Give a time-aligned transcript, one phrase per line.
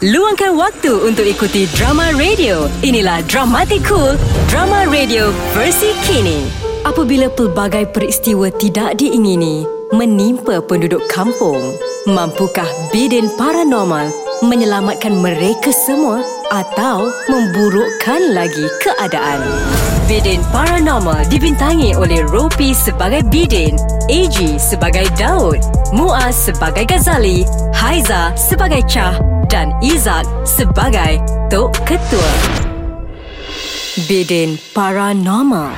[0.00, 2.72] Luangkan waktu untuk ikuti drama radio.
[2.80, 4.16] Inilah Dramatic Cool,
[4.48, 6.48] drama radio versi kini.
[6.88, 11.60] Apabila pelbagai peristiwa tidak diingini menimpa penduduk kampung,
[12.08, 14.08] mampukah bidin paranormal
[14.40, 19.38] menyelamatkan mereka semua atau memburukkan lagi keadaan?
[20.10, 23.78] Bidin Paranormal dibintangi oleh Ropi sebagai Bidin,
[24.10, 25.62] AG sebagai Daud,
[25.94, 29.14] Muaz sebagai Ghazali, Haiza sebagai Chah
[29.46, 32.32] dan Izak sebagai Tok Ketua.
[34.10, 35.70] Bidin Paranormal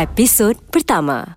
[0.00, 1.36] Episod pertama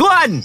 [0.00, 0.40] Tuan!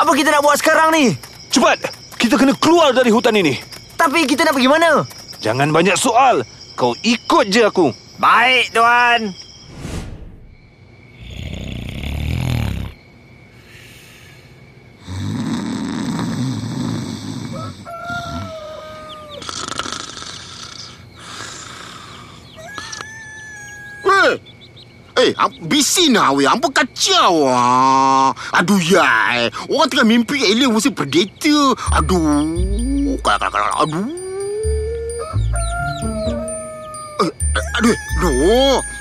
[0.00, 1.16] Apa kita nak buat sekarang ni?
[1.48, 1.76] Cepat!
[2.20, 3.56] Kita kena keluar dari hutan ini.
[3.96, 5.04] Tapi kita nak pergi mana?
[5.40, 6.44] Jangan banyak soal.
[6.76, 7.92] Kau ikut je aku.
[8.20, 9.32] Baik, Tuan.
[24.20, 24.36] Eh,
[25.20, 26.48] eh, am- bisin lah weh.
[26.48, 28.32] Apa kacau ah.
[28.56, 29.48] Aduh ya.
[29.68, 31.76] Orang tengah mimpi alien versus predator.
[31.94, 33.18] Aduh.
[33.20, 34.08] Kalau kalau kalau aduh.
[37.20, 38.32] Eh, eh, aduh, no.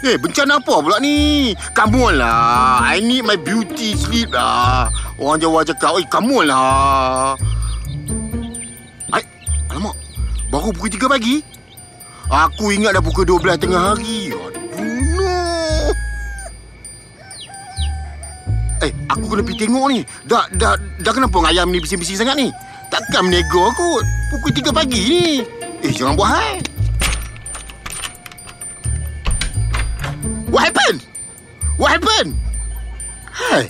[0.04, 1.56] Eh, bencana apa pula ni?
[1.72, 2.84] Come on lah.
[2.84, 4.92] I need my beauty sleep lah.
[5.16, 7.40] Orang Jawa cakap, eh, come on lah.
[9.16, 9.24] Ay,
[9.72, 9.96] alamak.
[10.52, 11.40] Baru pukul 3 pagi?
[12.28, 14.36] Aku ingat dah pukul 12 tengah hari.
[14.36, 14.59] Aduh,
[18.80, 20.00] Eh, aku kena pergi tengok ni.
[20.24, 22.48] Dah, dah, dah kenapa ayam ni bising-bising sangat ni?
[22.88, 24.04] Takkan menego kot.
[24.32, 25.26] Pukul 3 pagi ni.
[25.84, 26.56] Eh, jangan buat hal.
[30.50, 31.00] What happened?
[31.76, 32.32] What happened?
[33.30, 33.70] Hai.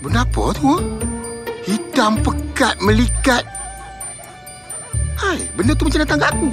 [0.00, 0.64] Benda apa tu?
[0.70, 0.80] ah?
[1.60, 3.44] Hitam pekat melikat.
[5.16, 6.48] Hai, benda tu macam datang kat aku.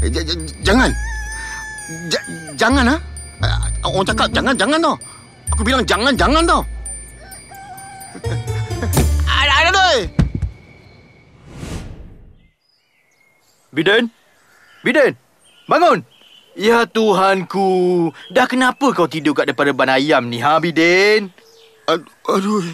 [0.00, 0.88] Eh, j- j- jangan.
[2.08, 2.26] J-
[2.56, 2.96] jangan ha.
[3.44, 4.96] Ah, Orang cakap jangan jangan tau.
[5.52, 6.62] Aku bilang jangan jangan tau.
[9.28, 10.00] ada ada doi.
[13.74, 14.06] Biden?
[14.86, 15.18] Biden?
[15.66, 16.06] Bangun!
[16.54, 18.14] Ya Tuhanku.
[18.30, 21.34] Dah kenapa kau tidur kat depan reban ayam ni, ha, Biden?
[21.90, 22.64] Aduh, aduh.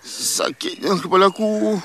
[0.00, 1.76] Sakitnya kepala aku.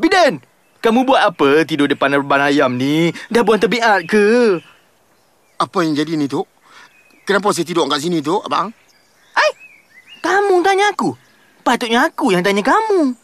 [0.00, 0.40] Biden!
[0.80, 3.12] Kamu buat apa tidur depan reban ayam ni?
[3.28, 4.60] Dah buang tebiat ke?
[5.60, 6.53] Apa yang jadi ni, Tok?
[7.24, 8.68] Kenapa saya tidur kat sini, Tok, abang?
[9.32, 9.50] Ai,
[10.20, 11.16] kamu tanya aku.
[11.64, 13.16] Patutnya aku yang tanya kamu.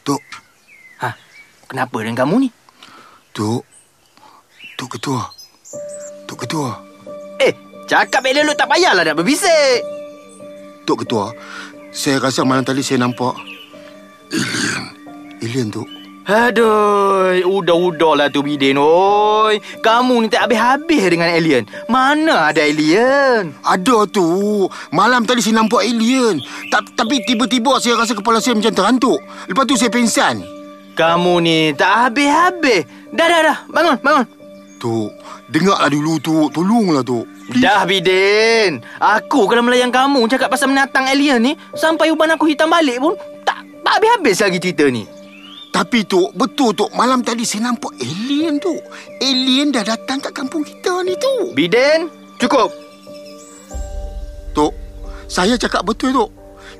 [0.00, 0.22] Tok,
[1.04, 1.12] Ha,
[1.68, 2.48] kenapa dengan kamu ni?
[3.36, 3.60] Tok.
[4.80, 5.28] Tok Ketua.
[6.24, 6.72] Tok Ketua.
[7.36, 7.52] Eh,
[7.84, 9.84] cakap elok-elok tak payahlah nak berbisik.
[10.88, 11.36] Tok Ketua,
[11.92, 13.36] saya rasa malam tadi saya nampak
[14.32, 14.84] alien.
[15.44, 15.99] Alien, Tok.
[16.28, 19.56] Aduh, udah-udahlah tu Bidin, oi.
[19.80, 21.64] Kamu ni tak habis-habis dengan alien.
[21.88, 23.56] Mana ada alien?
[23.64, 24.68] Ada tu.
[24.92, 26.38] Malam tadi saya nampak alien.
[26.68, 29.18] Ta- tapi tiba-tiba saya rasa kepala saya macam terantuk.
[29.48, 30.44] Lepas tu saya pingsan.
[30.92, 32.84] Kamu ni tak habis-habis.
[33.16, 33.58] Dah, dah, dah.
[33.72, 34.26] Bangun, bangun.
[34.80, 35.10] Tok,
[35.48, 36.48] dengarlah dulu, Tok.
[36.52, 37.24] Tolonglah, Tok.
[37.48, 37.64] Please.
[37.64, 38.84] Dah, Bidin.
[39.00, 43.16] Aku kalau melayan kamu cakap pasal menatang alien ni, sampai uban aku hitam balik pun,
[43.42, 45.04] tak, tak habis-habis lagi cerita ni.
[45.70, 46.90] Tapi, Tok, betul, Tok.
[46.98, 48.82] Malam tadi saya nampak alien, Tok.
[49.22, 51.54] Alien dah datang kat kampung kita ni, Tok.
[51.54, 52.10] Bidin,
[52.42, 52.74] cukup.
[54.50, 54.74] Tok,
[55.30, 56.30] saya cakap betul, Tok.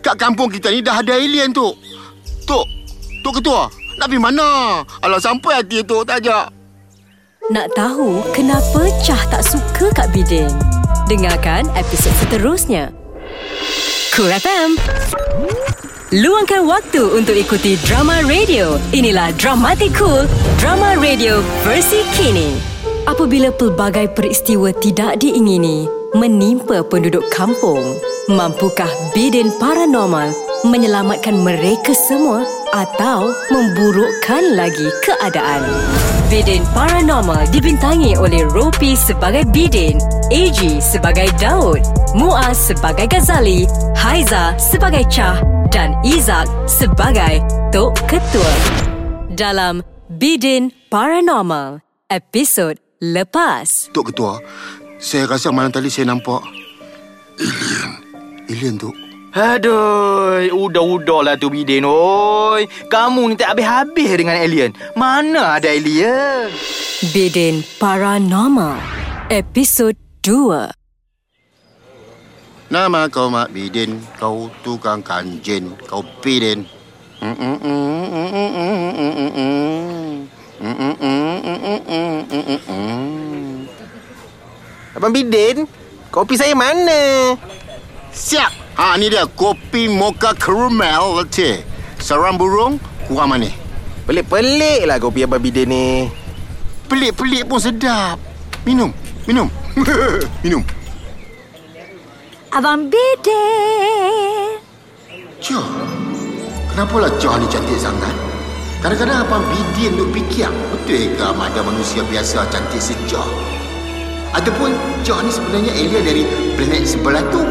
[0.02, 1.78] Kat kampung kita ni dah ada alien, Tok.
[2.44, 2.66] Tok,
[3.22, 4.82] Tok Ketua, nak pergi mana?
[5.06, 6.50] Alah, sampai hati, Tok, tak ajak.
[7.50, 10.52] Nak tahu kenapa Chah tak suka Kak Bidin?
[11.10, 12.94] Dengarkan episod seterusnya.
[14.14, 14.78] Cool FM.
[16.10, 18.82] Luangkan waktu untuk ikuti drama radio.
[18.90, 20.26] Inilah Dramatic Cool,
[20.58, 22.58] drama radio versi kini.
[23.06, 25.86] Apabila pelbagai peristiwa tidak diingini
[26.18, 27.78] menimpa penduduk kampung,
[28.26, 30.34] mampukah Bidin Paranormal
[30.66, 32.42] menyelamatkan mereka semua
[32.74, 35.62] atau memburukkan lagi keadaan?
[36.30, 39.98] Bidin Paranormal dibintangi oleh Ropi sebagai Bidin,
[40.30, 41.82] AG sebagai Daud,
[42.14, 43.66] Muaz sebagai Ghazali,
[43.98, 45.42] Haiza sebagai Chah
[45.74, 47.42] dan Izak sebagai
[47.74, 48.54] Tok Ketua.
[49.34, 53.90] Dalam Bidin Paranormal, episod lepas.
[53.90, 54.38] Tok Ketua,
[55.02, 56.46] saya rasa malam tadi saya nampak
[57.42, 57.90] alien.
[58.46, 59.09] Alien, Tok.
[59.30, 62.66] Aduh, udah-udah lah tu Bidin, oi.
[62.90, 64.74] Kamu ni tak habis-habis dengan alien.
[64.98, 66.50] Mana ada alien?
[67.14, 68.76] Bidin Paranormal
[69.30, 69.94] Episod
[70.26, 70.74] 2
[72.74, 76.66] Nama kau Mak Bidin, kau tukang kanjin, kau Bidin.
[84.98, 85.70] Abang Bidin,
[86.10, 87.38] kopi saya mana?
[88.10, 88.59] Siap.
[88.80, 91.68] Ha ni dia kopi mocha caramel latte.
[92.00, 93.52] Seram burung kurang manis.
[94.08, 96.08] Pelik-pelik lah kopi Abang Bidin ni.
[96.88, 98.16] Pelik-pelik pun sedap.
[98.64, 98.88] Minum,
[99.28, 99.52] minum.
[100.44, 100.64] minum.
[102.56, 104.64] Abang Bidin.
[105.44, 105.68] Jah.
[106.72, 108.16] Kenapalah Jah ni cantik sangat?
[108.80, 113.28] Kadang-kadang Abang Bidin duk fikir, betul ke ada manusia biasa cantik sejah?
[114.32, 114.72] Ataupun
[115.04, 116.24] Jah ni sebenarnya alien dari
[116.56, 117.44] planet sebelah tu?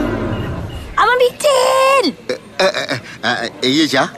[1.00, 2.04] Abang Bidin.
[2.28, 4.10] Eh, eh, eh, eh, ya Jah?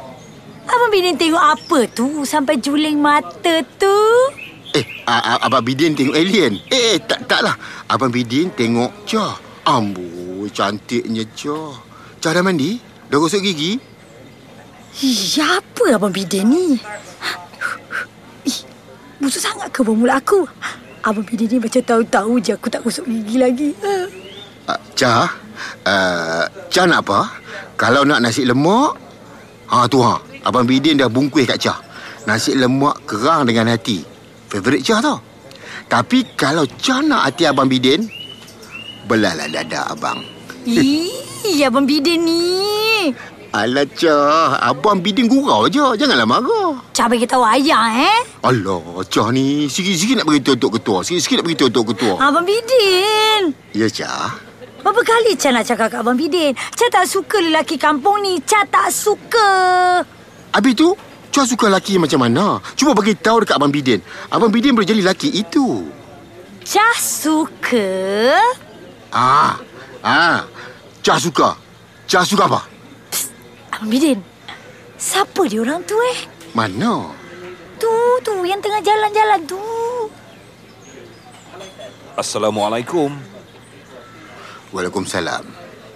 [0.65, 3.97] Abang Bidin tengok apa tu sampai juling mata tu?
[4.73, 6.57] Eh, Abang Bidin tengok alien.
[6.73, 7.53] Eh, eh tak taklah.
[7.85, 9.37] Abang Bidin tengok Jah.
[9.61, 11.77] Amboi, cantiknya Jah.
[12.17, 12.81] Jah dah mandi?
[13.13, 13.77] Dah gosok gigi?
[15.37, 16.81] Ya apa Abang Bidin ni?
[18.41, 18.59] Ih,
[19.21, 20.49] busuk sangat ke mulut aku?
[21.05, 23.69] Abang Bidin ni macam tahu-tahu je aku tak gosok gigi lagi.
[24.69, 25.25] Uh, Jah,
[25.85, 27.19] uh, Jah nak apa?
[27.77, 28.93] Kalau nak nasi lemak,
[29.73, 30.21] ha tu ha.
[30.45, 31.77] Abang Bidin dah bungkus kat Jah.
[32.29, 34.05] Nasi lemak kerang dengan hati.
[34.49, 35.17] Favourite Jah tau.
[35.89, 38.05] Tapi kalau Jah nak hati Abang Bidin,
[39.09, 40.21] belahlah dada abang.
[40.65, 41.09] Ih,
[41.67, 43.09] Abang Bidin ni.
[43.51, 45.83] Alah Jah, Abang Bidin gurau je.
[45.99, 46.79] Janganlah marah.
[46.95, 48.19] Cak bagi tahu ayah eh.
[48.45, 51.03] Alah, Jah ni sikit-sikit nak beritahu Tok Ketua.
[51.03, 52.15] Sikit-sikit nak beritahu Tok Ketua.
[52.21, 53.51] Abang Bidin.
[53.75, 54.50] Ya, Jah.
[54.81, 56.57] Berapa kali Cak nak cakap kat Abang Bidin?
[56.73, 58.41] Cak tak suka lelaki kampung ni.
[58.41, 59.49] Cak tak suka.
[60.51, 60.89] Habis tu,
[61.31, 62.59] Jah suka lelaki macam mana?
[62.75, 64.03] Cuba bagi tahu dekat Abang Bidin.
[64.27, 65.87] Abang Bidin boleh jadi lelaki itu.
[66.65, 67.87] Cak suka.
[69.13, 69.55] Ah,
[70.03, 70.43] ah,
[71.05, 71.55] Jah suka.
[72.09, 72.61] Jah suka apa?
[73.71, 74.19] Abang Bidin.
[74.99, 76.17] Siapa dia orang tu eh?
[76.51, 77.09] Mana?
[77.79, 78.33] Tu, tu.
[78.43, 79.61] Yang tengah jalan-jalan tu.
[82.19, 83.30] Assalamualaikum.
[84.71, 85.43] Waalaikumsalam.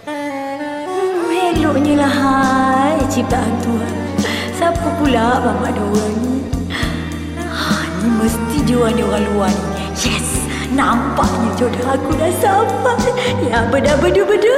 [0.04, 3.94] Oh, eloknya lah hai ciptaan Tuhan.
[4.52, 6.36] Siapa pula bapak dia orang ni?
[7.40, 7.72] Ha,
[8.04, 9.64] ni mesti dia orang, dia orang luar ni.
[9.96, 10.44] Yes,
[10.76, 13.16] nampaknya jodoh aku dah sampai.
[13.48, 14.56] Ya, beda-beda-beda.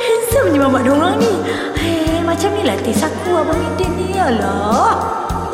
[0.00, 1.32] Handsome ni mamak dia orang ni.
[1.76, 4.16] Hei, macam ni lah tes aku abang Eden ni.
[4.16, 4.96] Alah,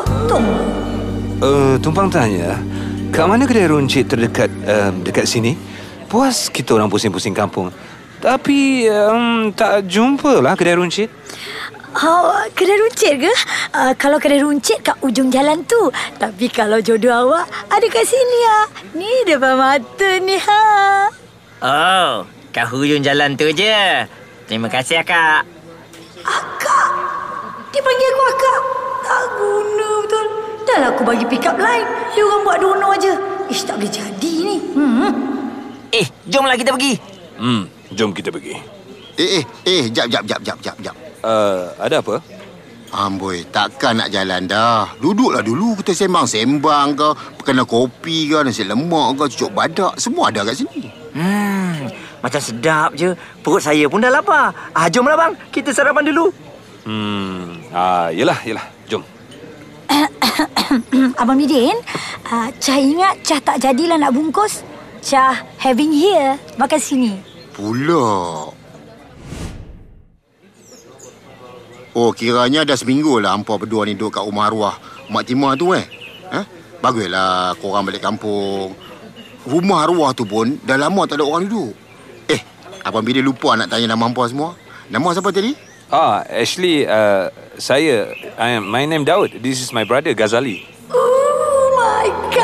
[0.06, 0.46] untung.
[1.42, 2.54] Uh, tumpang tanya,
[3.10, 5.58] kat mana kedai runcit terdekat uh, dekat sini?
[6.10, 7.70] Puas kita orang pusing-pusing kampung.
[8.18, 11.06] Tapi um, tak jumpa lah kedai runcit.
[12.02, 13.32] Oh, kedai runcit ke?
[13.70, 15.86] Uh, kalau kedai runcit kat ujung jalan tu.
[16.18, 18.60] Tapi kalau jodoh awak ada kat sini ha.
[18.98, 20.62] Ni depan mata ni ha.
[21.62, 24.04] Oh, kat hujung jalan tu je.
[24.50, 25.46] Terima kasih, Akak.
[26.26, 26.88] Akak.
[27.70, 28.60] Dia panggil aku akak.
[29.06, 30.26] Tak guna betul.
[30.66, 31.86] Dah lah aku bagi pick up line.
[32.18, 33.14] Dia orang buat dono aja.
[33.46, 34.56] Ish, tak boleh jadi ni.
[34.74, 35.29] Hmm.
[35.90, 36.94] Eh, jomlah kita pergi.
[37.34, 38.54] Hmm, jom kita pergi.
[39.18, 40.96] Eh, eh, eh, jap, jap, jap, jap, jap, jap.
[41.20, 42.22] Uh, ada apa?
[42.90, 44.94] Amboi, takkan nak jalan dah.
[44.98, 47.08] Duduklah dulu kita sembang-sembang ke,
[47.42, 50.90] kena kopi ke, nasi lemak ke, cucuk badak, semua ada kat sini.
[51.14, 51.90] Hmm,
[52.22, 53.14] macam sedap je.
[53.42, 54.54] Perut saya pun dah lapar.
[54.74, 56.30] Ah, jomlah bang, kita sarapan dulu.
[56.86, 58.66] Hmm, ah, yelah, yelah.
[58.86, 59.02] Jom.
[61.20, 61.74] Abang Midin,
[62.30, 64.62] uh, Cah ingat Cah tak jadilah nak bungkus.
[65.00, 66.36] Cah having here.
[66.60, 67.12] Makan sini.
[67.56, 68.52] Pula.
[71.90, 74.78] Oh, kiranya dah seminggu lah hampa berdua ni duduk kat rumah arwah
[75.10, 75.82] Mak Timah tu eh.
[76.30, 76.44] Eh?
[76.78, 78.78] Baguslah korang balik kampung.
[79.42, 81.74] Rumah arwah tu pun dah lama tak ada orang duduk.
[82.30, 82.40] Eh,
[82.86, 84.54] Abang Bidin lupa nak tanya nama hampa semua.
[84.86, 85.52] Nama siapa tadi?
[85.90, 89.42] Ah, actually, uh, saya, I am, my name Daud.
[89.42, 90.62] This is my brother Ghazali.
[90.94, 92.39] Oh my God.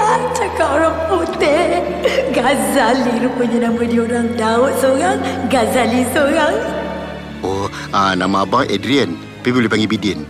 [0.56, 1.84] Cakap orang putih.
[2.32, 4.26] Ghazali rupanya nama dia orang.
[4.40, 5.20] Daud seorang.
[5.52, 6.56] Ghazali seorang.
[7.44, 9.20] Oh, ah, nama abang Adrian.
[9.44, 10.24] Tapi boleh panggil Bidin.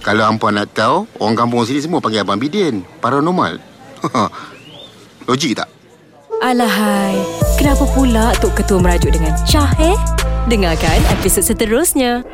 [0.00, 2.80] Kalau hampa nak tahu, orang kampung sini semua panggil abang Bidin.
[3.04, 3.60] Paranormal.
[5.28, 5.68] Logik tak?
[6.40, 7.20] Alahai,
[7.60, 9.96] kenapa pula Tok Ketua merajuk dengan Syah eh?
[10.48, 12.24] Dengarkan episod seterusnya.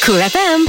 [0.00, 0.64] Cool FM.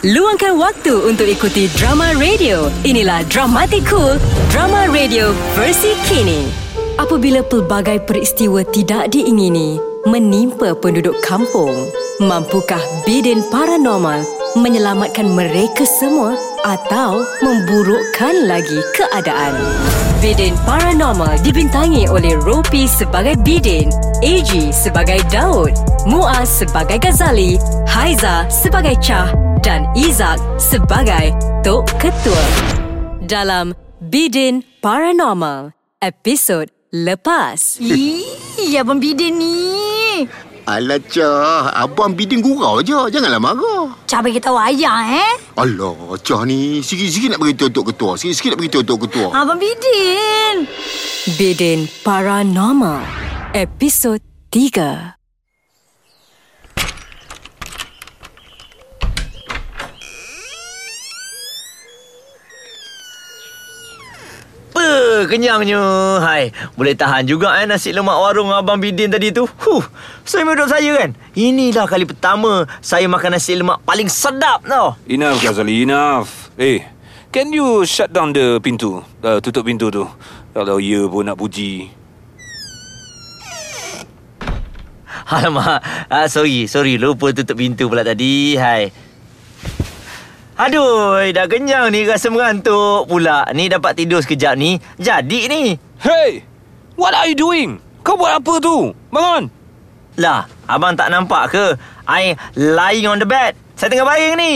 [0.00, 2.72] Luangkan waktu untuk ikuti drama radio.
[2.88, 4.16] Inilah Dramatic Cool,
[4.48, 6.48] drama radio versi kini.
[6.96, 9.76] Apabila pelbagai peristiwa tidak diingini,
[10.08, 11.76] menimpa penduduk kampung.
[12.16, 14.24] Mampukah Bidin Paranormal
[14.56, 16.32] menyelamatkan mereka semua
[16.64, 19.52] atau memburukkan lagi keadaan?
[20.20, 23.88] Bidin Paranormal dibintangi oleh Ropi sebagai Bidin,
[24.20, 25.72] AG sebagai Daud,
[26.04, 27.56] Muaz sebagai Ghazali,
[27.88, 29.32] Haiza sebagai Chah
[29.64, 31.32] dan Izak sebagai
[31.64, 32.44] Tok Ketua.
[33.24, 35.72] Dalam Bidin Paranormal,
[36.04, 37.80] episod lepas.
[37.80, 39.89] Ih, Abang Bidin ni.
[40.70, 41.74] Alah, Cah.
[41.74, 42.94] Abang bidin gurau je.
[43.10, 43.90] Janganlah marah.
[44.06, 45.32] Bagi tahu ayah eh.
[45.58, 46.78] Alah, Cah ni.
[46.78, 48.14] Sikit-sikit nak beritahu Tok Ketua.
[48.14, 49.28] Sikit-sikit nak beritahu Tok Ketua.
[49.34, 50.70] Abang Bidin.
[51.34, 53.02] Bidin Paranormal,
[53.50, 54.22] episod
[54.54, 55.19] 3.
[64.80, 65.76] Apa kenyangnya.
[66.24, 69.44] Hai, boleh tahan juga eh nasi lemak warung Abang Bidin tadi tu.
[69.44, 69.84] Huh,
[70.24, 71.12] saya hidup saya kan.
[71.36, 74.96] Inilah kali pertama saya makan nasi lemak paling sedap tau.
[75.04, 76.48] Enough, Ghazali, enough.
[76.56, 76.80] Eh,
[77.28, 79.04] can you shut down the pintu?
[79.20, 80.08] Uh, tutup pintu tu.
[80.56, 81.92] Kalau ya pun nak puji.
[85.28, 86.96] Alamak, ah, sorry, sorry.
[86.96, 88.56] Lupa tutup pintu pula tadi.
[88.56, 89.09] Hai.
[90.60, 93.48] Aduh, dah kenyang ni rasa mengantuk pula.
[93.56, 94.76] Ni dapat tidur sekejap ni.
[95.00, 95.72] Jadi ni.
[95.96, 96.44] Hey!
[97.00, 97.80] What are you doing?
[98.04, 98.92] Kau buat apa tu?
[99.08, 99.48] Bangun!
[100.20, 101.64] Lah, abang tak nampak ke?
[102.04, 103.56] I lying on the bed.
[103.72, 104.52] Saya tengah baring ni.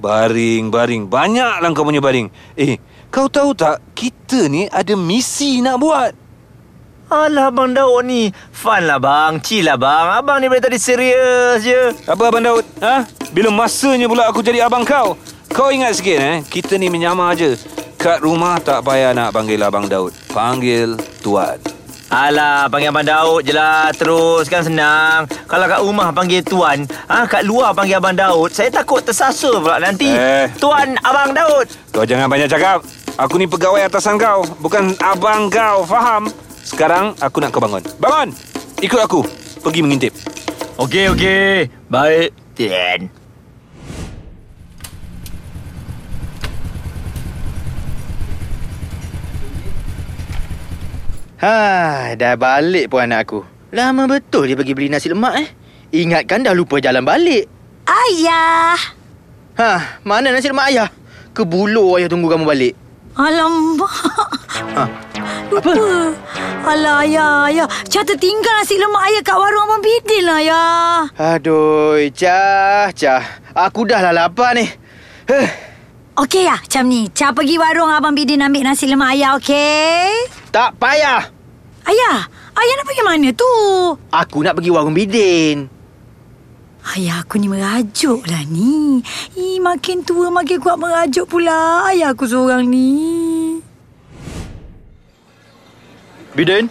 [0.00, 1.12] Baring, baring.
[1.12, 2.32] Banyaklah kau punya baring.
[2.56, 2.80] Eh,
[3.12, 3.84] kau tahu tak?
[3.92, 6.16] Kita ni ada misi nak buat.
[7.12, 8.32] Alah, Abang Daud ni.
[8.56, 9.36] Fun lah, bang.
[9.44, 10.16] Chill lah, bang.
[10.16, 11.92] Abang ni dari tadi serius je.
[12.08, 12.64] Apa Abang Daud?
[12.80, 13.04] Ha?
[13.36, 15.12] Bila masanya pula aku jadi abang kau?
[15.52, 17.60] Kau ingat sikit eh, kita ni menyamar je.
[18.00, 20.16] Kat rumah tak payah nak panggil Abang Daud.
[20.32, 21.60] Panggil Tuan.
[22.08, 23.92] Alah, panggil Abang Daud je lah.
[23.92, 25.28] Terus kan senang.
[25.44, 29.76] Kalau kat rumah panggil Tuan, ah kat luar panggil Abang Daud, saya takut tersasul pula
[29.76, 30.08] nanti.
[30.08, 30.48] Eh.
[30.56, 31.68] Tuan Abang Daud.
[31.92, 32.80] Kau jangan banyak cakap.
[33.20, 36.32] Aku ni pegawai atasan kau, bukan abang kau, faham?
[36.64, 37.84] Sekarang aku nak kau bangun.
[38.00, 38.32] Bangun!
[38.80, 39.20] Ikut aku.
[39.60, 40.16] Pergi mengintip.
[40.80, 41.68] Okey, okey.
[41.92, 43.21] Baik, Tuan.
[51.42, 53.40] Ha, dah balik pun anak aku.
[53.74, 55.48] Lama betul dia pergi beli nasi lemak eh.
[55.90, 57.50] Ingatkan dah lupa jalan balik.
[57.82, 58.78] Ayah.
[59.58, 59.70] Ha,
[60.06, 60.88] mana nasi lemak ayah?
[61.34, 62.74] Kebulu ayah tunggu kamu balik.
[63.18, 63.92] Alamak.
[64.72, 64.84] Ha,
[65.52, 65.72] Lupa.
[66.62, 67.66] Alah, ayah, ayah.
[67.84, 71.02] Cak tertinggal nasi lemak ayah kat warung Abang Bidin lah, ayah.
[71.18, 73.42] aduh, Cah, Cah.
[73.52, 74.64] Aku dah lah lapar ni.
[75.26, 75.71] Huh.
[76.12, 77.08] Okey ya, macam ni.
[77.08, 80.28] Cak pergi warung Abang Bidin ambil nasi lemak ayah, okey?
[80.52, 81.24] Tak payah.
[81.88, 83.52] Ayah, ayah nak pergi mana tu?
[84.12, 85.72] Aku nak pergi warung Bidin.
[86.92, 89.00] Ayah aku ni merajuk lah ni.
[89.40, 91.88] Ih, makin tua makin kuat merajuk pula.
[91.88, 93.56] Ayah aku seorang ni.
[96.36, 96.68] Bidin,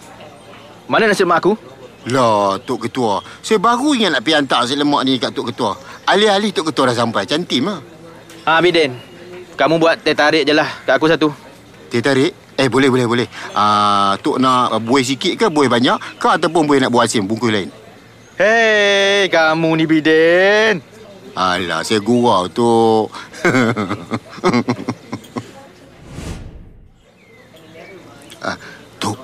[0.85, 1.57] mana nasi lemak aku?
[2.13, 3.25] Lah, Tok Ketua.
[3.41, 5.73] Saya baru ingat nak pergi hantar nasi lemak ni kat Tok Ketua.
[6.05, 7.25] Alih-alih Tok Ketua dah sampai.
[7.25, 7.81] Cantik mah.
[8.45, 9.10] Ha, Bidin.
[9.59, 11.29] Kamu buat teh tarik je lah kat aku satu.
[11.91, 12.41] Teh tarik?
[12.61, 13.25] Eh, boleh, boleh, boleh.
[13.57, 17.25] Ah, Tok nak uh, buih sikit ke buih banyak ke ataupun buih nak buat asim
[17.25, 17.73] bungkus lain?
[18.37, 20.77] Hei, kamu ni Bidin.
[21.33, 23.07] Alah, saya gurau, Tok.
[28.45, 28.57] ah,
[29.01, 29.17] Tok.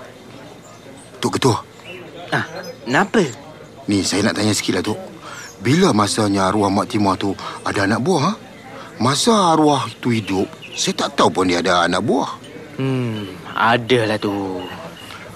[1.21, 1.61] Tok Ketua.
[2.33, 2.49] Ah,
[2.87, 3.21] kenapa?
[3.85, 4.97] Ni, saya nak tanya sikit lah, Tok.
[5.61, 8.46] Bila masanya arwah Mak Timah tu ada anak buah, ha?
[8.97, 12.33] Masa arwah itu hidup, saya tak tahu pun dia ada anak buah.
[12.81, 14.33] Hmm, ada lah tu.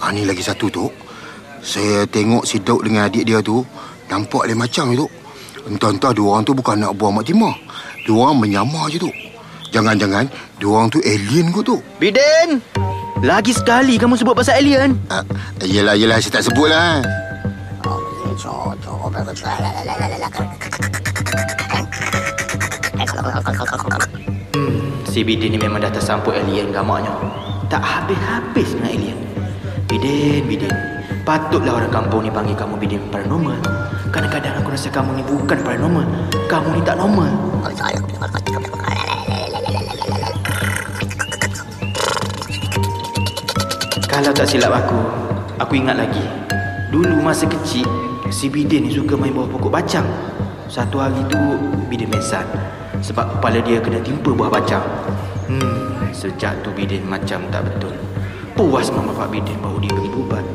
[0.01, 0.89] Ha, ni lagi satu, Tok.
[1.61, 3.61] Saya tengok si Daud dengan adik dia tu,
[4.09, 5.11] nampak lain macam, Tok.
[5.69, 7.53] Entah-entah dua orang tu bukan anak buah Mak Timah.
[8.01, 9.13] Dua orang menyamar je, Tok.
[9.69, 10.25] Jangan-jangan
[10.57, 11.81] dua orang tu alien kot, Tok.
[12.01, 12.57] Bidin!
[13.21, 14.97] Lagi sekali kamu sebut pasal alien.
[15.13, 15.21] Ah,
[15.61, 17.05] yelah, yelah, saya tak sebut lah.
[25.11, 27.13] Si Bidin ni memang dah tersamput alien gamaknya.
[27.69, 29.19] Tak habis-habis dengan alien.
[29.85, 30.73] Bidin, Bidin.
[31.21, 33.59] Patutlah orang kampung ni panggil kamu Bidin paranormal.
[34.09, 36.07] Kadang-kadang aku rasa kamu ni bukan paranormal.
[36.49, 37.29] Kamu ni tak normal.
[44.09, 44.97] Kalau tak silap aku,
[45.61, 46.25] aku ingat lagi.
[46.89, 47.85] Dulu masa kecil,
[48.33, 50.07] si Bidin ni suka main bawah pokok bacang.
[50.65, 51.37] Satu hari tu,
[51.91, 52.47] Bidin mesan.
[53.01, 54.86] Sebab kepala dia kena timpa buah bacang.
[55.50, 57.93] Hmm, sejak tu Bidin macam tak betul.
[58.53, 60.46] Puas mak bapak Bidin bawa dia pergi berubat.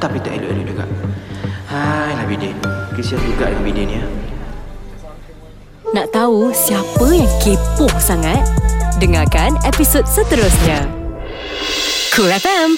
[0.00, 0.84] Tapi tak elok-elok juga.
[1.70, 2.58] Hai lah Bidin
[2.98, 4.04] Kesian juga dengan Bidin ya
[5.94, 8.42] Nak tahu siapa yang kepoh sangat?
[8.98, 10.82] Dengarkan episod seterusnya.
[12.10, 12.74] Cool FM.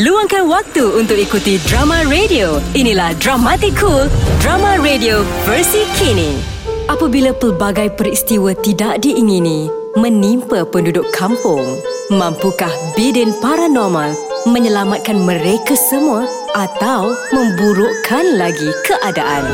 [0.00, 2.56] Luangkan waktu untuk ikuti drama radio.
[2.72, 4.08] Inilah Dramatic Cool,
[4.40, 6.51] drama radio versi kini.
[6.90, 11.62] Apabila pelbagai peristiwa tidak diingini menimpa penduduk kampung,
[12.10, 14.10] mampukah bidin paranormal
[14.50, 16.26] menyelamatkan mereka semua
[16.58, 19.46] atau memburukkan lagi keadaan?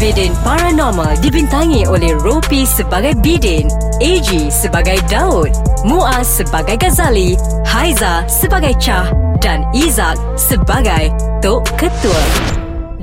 [0.00, 3.68] Bidin Paranormal dibintangi oleh Ropi sebagai Bidin,
[4.00, 5.52] AG sebagai Daud,
[5.84, 7.36] Muaz sebagai Ghazali,
[7.68, 9.12] Haiza sebagai Chah
[9.44, 11.12] dan Izak sebagai
[11.44, 12.24] Tok Ketua.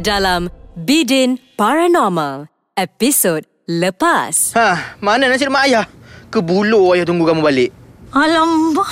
[0.01, 4.55] Dalam Bidin Paranormal, episod lepas.
[4.55, 5.85] Ha, mana nasi lemak ayah?
[6.31, 7.69] Ke bulu ayah tunggu kamu balik?
[8.15, 8.87] Alamak.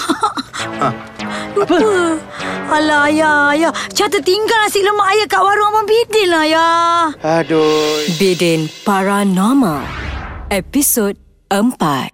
[0.75, 0.89] Ha,
[1.55, 1.79] Lupa.
[2.67, 3.71] Alah, ayah, ayah.
[3.89, 7.07] Cah tertinggal nasi lemak ayah kat warung Abang Bidin lah, ayah.
[7.23, 8.03] aduh.
[8.19, 9.79] Bidin Paranormal,
[10.51, 11.15] episod
[11.47, 12.11] 4.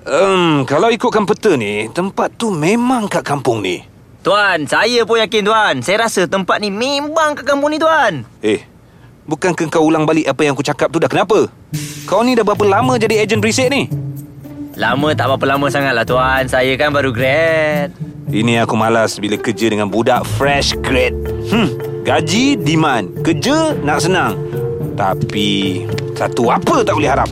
[0.00, 3.80] Um, kalau ikutkan peta ni, tempat tu memang kat kampung ni.
[4.20, 5.74] Tuan, saya pun yakin tuan.
[5.80, 8.20] Saya rasa tempat ni memang kat kampung ni tuan.
[8.44, 8.60] Eh,
[9.30, 11.46] bukankah kau ulang balik apa yang aku cakap tu dah kenapa?
[12.10, 13.86] Kau ni dah berapa lama jadi ejen berisik ni?
[14.74, 16.50] Lama tak berapa lama sangat lah tuan.
[16.50, 17.94] Saya kan baru grad.
[18.30, 21.14] Ini aku malas bila kerja dengan budak fresh grade.
[21.50, 24.34] Hmm, gaji demand, kerja nak senang.
[24.98, 25.82] Tapi
[26.18, 27.30] satu apa tak boleh harap.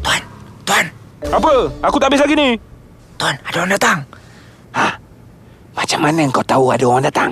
[0.00, 0.20] Tuan,
[0.64, 0.84] tuan,
[1.26, 1.68] Apa?
[1.84, 2.48] Aku tak habis lagi ni.
[3.16, 3.98] tuan, ada orang datang.
[4.76, 4.88] Ha?
[5.72, 7.30] Macam mana kau tahu ada orang datang?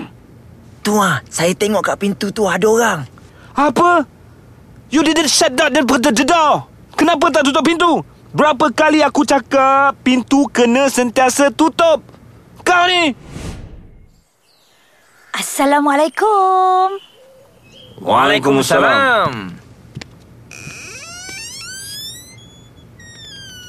[0.85, 3.14] Tu ah, saya tengok kat pintu tu ada orang.
[3.55, 4.03] Apa?
[4.91, 6.67] You didn't shut that the door.
[6.99, 8.03] Kenapa tak tutup pintu?
[8.35, 12.03] Berapa kali aku cakap pintu kena sentiasa tutup?
[12.67, 13.15] Kau ni!
[15.35, 16.99] Assalamualaikum.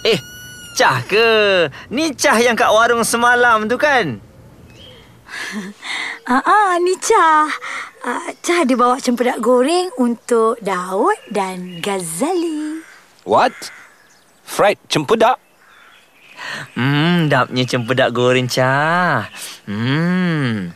[0.06, 0.20] Eh,
[0.78, 1.30] Cah ke?
[1.94, 4.18] Ni Cah yang kat warung semalam tu kan?
[6.26, 7.46] Ah, ah ni Cah.
[8.02, 12.82] Ah, Cah dia bawa cempedak goreng untuk Daud dan Ghazali.
[13.30, 13.54] What?
[14.42, 15.38] Fried cempedak?
[16.74, 19.30] Hmm, dapnya cempedak goreng Cah.
[19.70, 20.74] Hmm.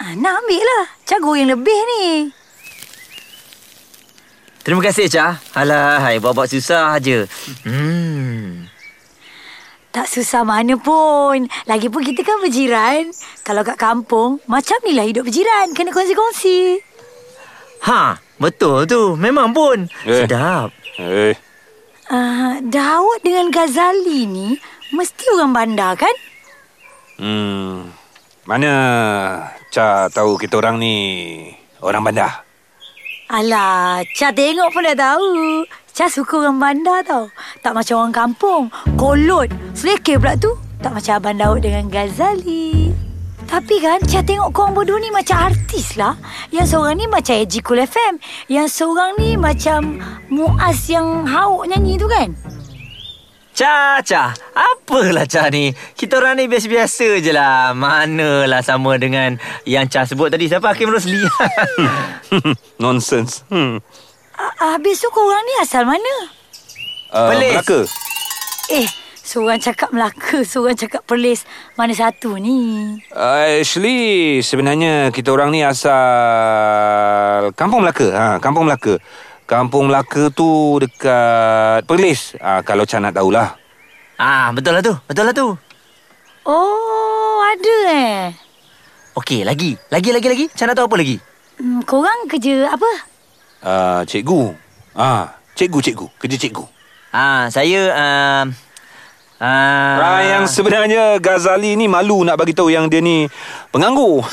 [0.00, 0.84] Ah, nak ambil lah.
[1.04, 2.06] Cah goreng lebih ni.
[4.64, 5.40] Terima kasih Cah.
[5.56, 7.24] Alah, hai, buat-buat susah aje.
[7.64, 8.27] Hmm.
[9.98, 11.50] Tak susah mana pun.
[11.66, 13.10] Lagipun kita kan berjiran.
[13.42, 15.74] Kalau kat kampung, macam ni lah hidup berjiran.
[15.74, 16.78] Kena kongsi-kongsi.
[17.82, 19.18] Ha, betul tu.
[19.18, 19.90] Memang pun.
[20.06, 20.22] Eh.
[20.22, 20.70] Sedap.
[21.02, 21.34] Eh,
[22.08, 24.56] Uh, Daud dengan Ghazali ni
[24.96, 26.16] mesti orang bandar kan?
[27.20, 27.84] hmm.
[28.48, 28.72] Mana
[29.68, 30.96] Cha tahu kita orang ni
[31.84, 32.48] orang bandar?
[33.28, 35.68] Alah, Cah tengok pun dah tahu.
[35.98, 37.26] Cah suka orang bandar tau.
[37.58, 38.62] Tak macam orang kampung.
[38.94, 39.50] Kolot.
[39.74, 40.54] Selekeh pula tu.
[40.78, 42.94] Tak macam Abang Daud dengan Ghazali.
[43.50, 46.14] Tapi kan, Cah tengok korang berdua ni macam artis lah.
[46.54, 48.14] Yang seorang ni macam AG Cool FM.
[48.46, 49.98] Yang seorang ni macam
[50.30, 52.30] Muaz yang hauk nyanyi tu kan?
[53.58, 54.38] Cah, Cah.
[54.54, 55.74] Apalah Cah ni?
[55.98, 57.74] Kita orang ni biasa-biasa je lah.
[57.74, 59.34] Manalah sama dengan
[59.66, 60.46] yang Cah sebut tadi.
[60.46, 61.18] Siapa Hakim Rosli?
[62.86, 63.42] Nonsense.
[63.50, 63.82] Hmm.
[64.38, 66.14] Ah, Habis tu korang ni asal mana?
[67.10, 67.52] Uh, Pelis.
[67.52, 67.80] Melaka.
[68.70, 68.86] Eh,
[69.18, 71.42] seorang cakap Melaka, seorang cakap Perlis.
[71.74, 72.86] Mana satu ni?
[73.10, 75.90] Uh, actually sebenarnya kita orang ni asal
[77.58, 78.06] Kampung Melaka.
[78.12, 79.00] Ha, Kampung Melaka.
[79.42, 82.36] Kampung Melaka tu dekat Perlis.
[82.38, 83.56] Ha, kalau Chan nak tahulah.
[84.20, 84.94] ah, betul lah tu.
[85.08, 85.48] Betul lah tu.
[86.44, 88.20] Oh, ada eh.
[89.18, 89.74] Okey, lagi.
[89.90, 90.44] Lagi, lagi, lagi.
[90.54, 91.16] Cah nak tahu apa lagi?
[91.58, 92.86] Hmm, korang kerja apa?
[93.62, 94.54] Uh, cikgu.
[94.94, 96.64] Ah, cikgu cikgu, kerja cikgu.
[97.10, 97.80] Ah, saya...
[97.94, 98.44] Uh,
[99.42, 103.30] uh, Ah, yang sebenarnya Ghazali ni malu nak bagi tahu yang dia ni
[103.70, 104.22] penganggur.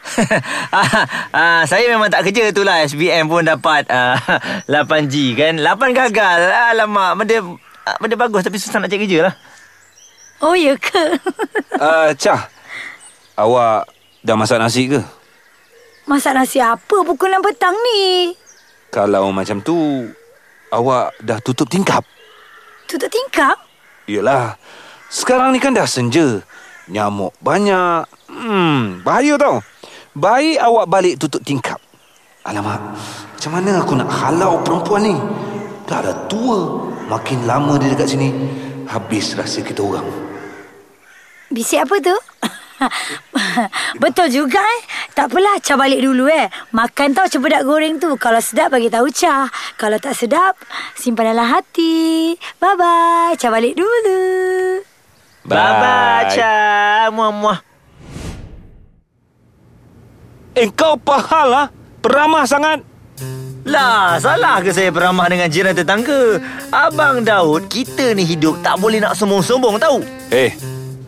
[0.74, 4.16] ah, ah, saya memang tak kerja tu lah SBM pun dapat ah,
[4.70, 6.40] 8G kan 8 gagal
[6.72, 7.36] Alamak Benda
[7.86, 9.34] ah, Benda bagus Tapi susah nak cari kerja lah
[10.40, 11.20] Oh, ya ke?
[11.76, 12.48] uh, Cah,
[13.36, 13.84] awak
[14.24, 14.96] dah masak nasi ke?
[16.08, 18.32] Masak nasi apa pukul 6 petang ni?
[18.88, 20.08] Kalau macam tu,
[20.72, 22.02] awak dah tutup tingkap.
[22.88, 23.54] Tutup tingkap?
[24.08, 24.58] Yelah,
[25.12, 26.42] sekarang ni kan dah senja.
[26.90, 28.08] Nyamuk banyak.
[28.26, 29.62] Hmm, bahaya tau.
[30.18, 31.78] Baik awak balik tutup tingkap.
[32.42, 32.82] Alamak,
[33.36, 35.14] macam mana aku nak halau perempuan ni?
[35.86, 36.90] Dah dah tua.
[37.06, 38.30] Makin lama dia dekat sini,
[38.90, 40.06] habis rasa kita orang.
[41.50, 42.16] Bisik apa tu?
[44.02, 44.80] Betul juga eh.
[45.10, 46.46] Tak apalah, Cha balik dulu eh.
[46.70, 48.14] Makan tau cempedak goreng tu.
[48.16, 49.50] Kalau sedap bagi tahu Cha.
[49.74, 50.54] Kalau tak sedap,
[50.94, 52.34] simpan dalam hati.
[52.62, 53.34] Bye-bye.
[53.34, 54.20] Cha balik dulu.
[55.44, 56.54] Bye-bye, Cha.
[57.10, 57.58] Muah-muah.
[60.54, 61.66] Eh kau apa hal lah?
[62.02, 62.82] Peramah sangat.
[63.68, 66.40] Lah, salah ke saya beramah dengan jiran tetangga?
[66.72, 70.00] Abang Daud, kita ni hidup tak boleh nak sombong-sombong tahu.
[70.32, 70.56] Eh,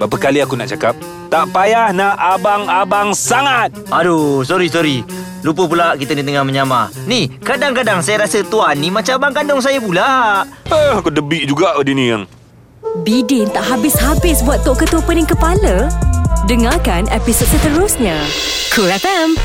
[0.03, 0.99] berapa kali aku nak cakap?
[1.31, 3.71] Tak payah nak abang-abang sangat.
[3.87, 5.07] Aduh, sorry, sorry.
[5.47, 6.91] Lupa pula kita ni tengah menyamar.
[7.07, 10.43] Ni, kadang-kadang saya rasa tuan ni macam abang kandung saya pula.
[10.67, 12.27] Eh, aku debik juga dia ni yang.
[13.07, 15.87] Bidin tak habis-habis buat Tok Ketua Pening Kepala?
[16.51, 18.19] Dengarkan episod seterusnya.
[18.75, 19.39] Cool FM.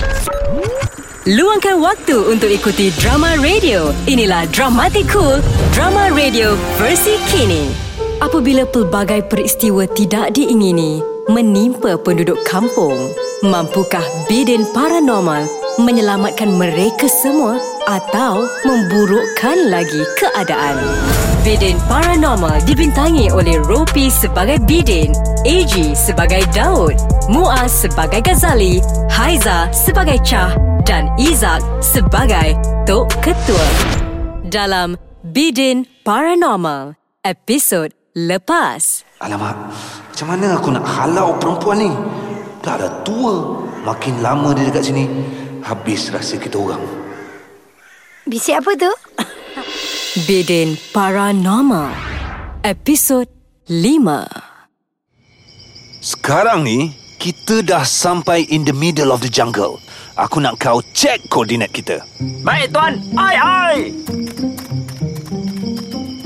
[1.37, 3.93] Luangkan waktu untuk ikuti drama radio.
[4.09, 5.37] Inilah Dramatic Cool,
[5.69, 7.86] drama radio versi kini.
[8.17, 12.97] Apabila pelbagai peristiwa tidak diingini menimpa penduduk kampung,
[13.45, 15.45] mampukah Bidin Paranormal
[15.77, 20.81] menyelamatkan mereka semua atau memburukkan lagi keadaan?
[21.45, 25.13] Bidin Paranormal dibintangi oleh Ropi sebagai Bidin,
[25.45, 26.97] AG sebagai Daud,
[27.29, 28.81] Muaz sebagai Ghazali,
[29.13, 30.57] Haiza sebagai Chah
[30.89, 32.57] dan Izak sebagai
[32.89, 33.67] Tok Ketua.
[34.41, 39.05] Dalam Bidin Paranormal, episod lepas.
[39.21, 39.53] Alamak,
[40.09, 41.91] macam mana aku nak halau perempuan ni?
[42.65, 43.61] Dah dah tua.
[43.85, 45.05] Makin lama dia dekat sini,
[45.61, 46.81] habis rasa kita orang.
[48.25, 48.91] Bisik apa tu?
[50.27, 51.93] Bidin Paranormal,
[52.65, 53.29] episod
[53.69, 54.27] 5.
[56.03, 59.79] Sekarang ni, kita dah sampai in the middle of the jungle.
[60.17, 62.01] Aku nak kau cek koordinat kita.
[62.41, 62.97] Baik, Tuan.
[63.15, 63.77] Ai, ai.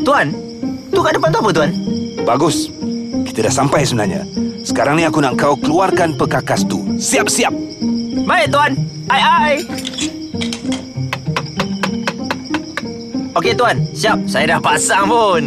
[0.02, 0.34] Tuan,
[0.92, 1.72] tu kat depan tu apa, Tuan?
[2.28, 2.70] Bagus.
[3.26, 4.28] Kita dah sampai sebenarnya.
[4.62, 6.84] Sekarang ni aku nak kau keluarkan pekakas tu.
[7.00, 7.56] Siap-siap.
[8.28, 8.72] Baik, Tuan.
[9.10, 9.56] Ai, ai.
[13.34, 13.82] Okey, Tuan.
[13.96, 14.28] Siap.
[14.28, 15.42] Saya dah pasang pun.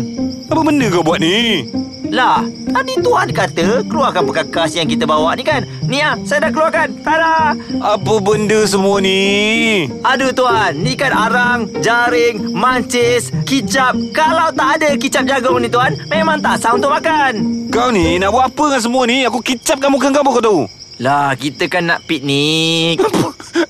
[0.51, 1.69] Apa benda kau buat ni?
[2.14, 5.66] Lah, tadi Tuan kata keluarkan perkakas yang kita bawa ni kan?
[5.90, 6.94] Ni ah, saya dah keluarkan.
[7.03, 7.59] Tada!
[7.83, 9.90] Apa benda semua ni?
[10.07, 13.98] Aduh Tuan, ni kan arang, jaring, mancis, kicap.
[14.14, 17.66] Kalau tak ada kicap jagung ni Tuan, memang tak sah untuk makan.
[17.74, 19.27] Kau ni nak buat apa dengan semua ni?
[19.27, 20.61] Aku kicapkan muka kau kau tahu.
[21.03, 23.03] Lah, kita kan nak piknik.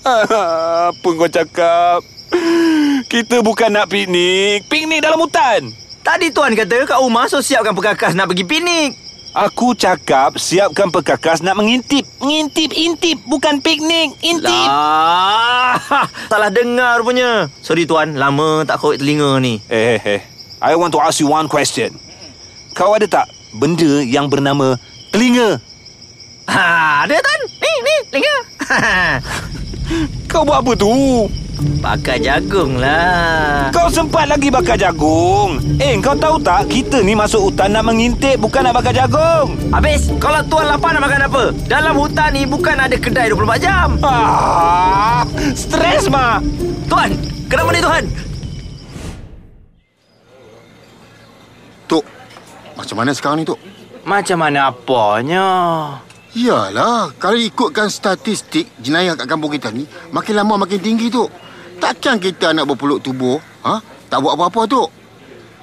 [0.93, 2.05] apa kau cakap?
[3.09, 4.69] Kita bukan nak piknik.
[4.69, 5.84] Piknik dalam hutan.
[6.05, 8.93] Tadi Tuan kata kat rumah so siapkan perkakas nak pergi piknik.
[9.33, 12.05] Aku cakap siapkan perkakas nak mengintip.
[12.21, 13.25] Mengintip, intip.
[13.25, 14.13] Bukan piknik.
[14.21, 14.69] Intip.
[14.69, 15.81] Lah,
[16.31, 17.49] salah dengar punya.
[17.65, 19.65] Sorry Tuan, lama tak korek telinga ni.
[19.73, 20.21] Eh, eh, eh.
[20.61, 21.97] I want to ask you one question.
[22.77, 24.77] Kau ada tak benda yang bernama
[25.09, 25.57] telinga?
[26.53, 27.41] Ha, ada Tuan.
[27.49, 28.37] Ni, ni, telinga.
[30.31, 30.91] Kau buat apa tu?
[31.79, 33.71] Bakar jagung lah.
[33.71, 35.63] Kau sempat lagi bakar jagung.
[35.79, 39.55] Eh, kau tahu tak kita ni masuk hutan nak mengintip bukan nak bakar jagung.
[39.71, 41.45] Habis, kalau Tuan lapar nak makan apa?
[41.71, 43.89] Dalam hutan ni bukan ada kedai 24 jam.
[44.03, 45.23] Ah,
[45.55, 46.43] stres mah.
[46.91, 47.15] Tuan,
[47.47, 48.05] kenapa ni Tuan?
[51.87, 52.05] Tok,
[52.75, 53.61] macam mana sekarang ni, Tok?
[54.05, 55.49] Macam mana apanya?
[56.35, 61.31] Yalah, kalau ikutkan statistik jenayah kat kampung kita ni, makin lama makin tinggi, Tok.
[61.79, 63.79] Takkan kita nak berpeluk tubuh, ha?
[64.11, 64.91] Tak buat apa-apa, Tok.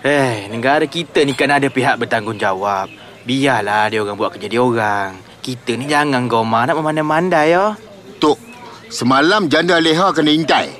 [0.07, 2.87] Eh, negara kita ni kan ada pihak bertanggungjawab.
[3.27, 5.19] Biarlah dia orang buat kerja dia orang.
[5.43, 7.75] Kita ni jangan gomah nak memandai-mandai ya.
[8.23, 8.39] Tok,
[8.87, 10.71] semalam janda leha kena intai.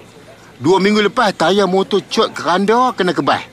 [0.55, 3.43] Dua minggu lepas, tayar motor cot keranda kena kebas.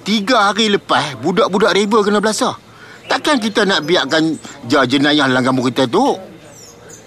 [0.00, 2.63] Tiga hari lepas, budak-budak reba kena belasah.
[3.08, 4.36] Takkan kita nak biarkan
[4.68, 6.16] jenayah kampung kita tu?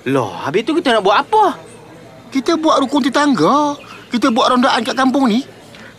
[0.07, 1.59] Loh, habis tu kita nak buat apa?
[2.31, 3.75] Kita buat rukun tetangga.
[4.07, 5.43] Kita buat rondaan kat kampung ni.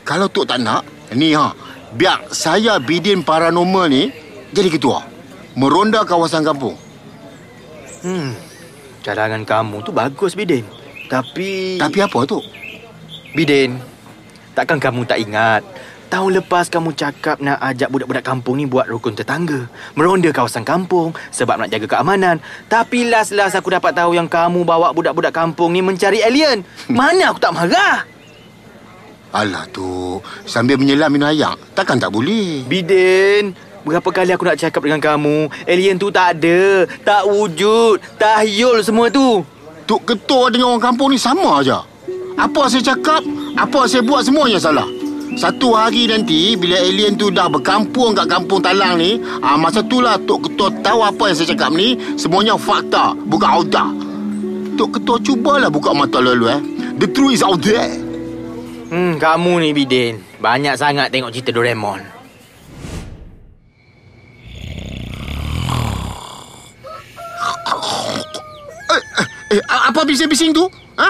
[0.09, 0.81] Kalau Tok tak nak,
[1.13, 1.53] ni ha,
[1.93, 4.09] biar saya bidin paranormal ni
[4.57, 5.05] jadi ketua.
[5.53, 6.73] Meronda kawasan kampung.
[8.01, 8.33] Hmm,
[9.05, 10.65] cadangan kamu tu bagus, Bidin.
[11.11, 11.77] Tapi...
[11.77, 12.41] Tapi apa tu?
[13.37, 13.77] Bidin,
[14.57, 15.61] takkan kamu tak ingat?
[16.09, 19.69] Tahun lepas kamu cakap nak ajak budak-budak kampung ni buat rukun tetangga.
[19.93, 22.41] Meronda kawasan kampung sebab nak jaga keamanan.
[22.65, 26.65] Tapi last-last aku dapat tahu yang kamu bawa budak-budak kampung ni mencari alien.
[26.89, 28.09] Mana aku tak marah?
[29.29, 32.65] Alah tu, sambil menyelam minum ayak, takkan tak boleh.
[32.65, 33.53] Bidin,
[33.85, 39.13] berapa kali aku nak cakap dengan kamu, alien tu tak ada, tak wujud, tahyul semua
[39.13, 39.45] tu.
[39.85, 41.85] Tok Ketua dengan orang kampung ni sama aja.
[42.41, 43.21] Apa saya cakap,
[43.53, 44.89] apa saya buat semuanya salah.
[45.35, 50.01] Satu hari nanti Bila alien tu dah berkampung kat kampung Talang ni ah, Masa tu
[50.01, 53.85] lah Tok Ketua tahu apa yang saya cakap ni Semuanya fakta Bukan auta
[54.79, 56.61] Tok Ketua cubalah buka mata lalu eh
[56.97, 58.09] The truth is out there
[58.89, 60.17] Hmm, kamu ni Bidin.
[60.41, 62.01] Banyak sangat tengok cerita Doraemon.
[69.49, 70.69] Eh, a- apa bising-bising tu?
[71.01, 71.09] Ha?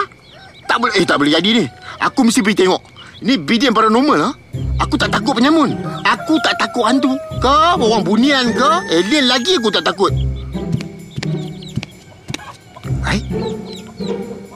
[0.69, 1.65] Tak boleh, eh tak boleh jadi ni.
[1.99, 2.83] Aku mesti pergi tengok.
[3.19, 4.31] Ni bidian paranormal ha?
[4.79, 5.75] Aku tak takut penyamun.
[6.07, 7.19] Aku tak takut hantu.
[7.43, 8.71] Ke orang bunian ke?
[8.95, 10.15] Alien lagi aku tak takut.
[13.03, 13.19] Hai.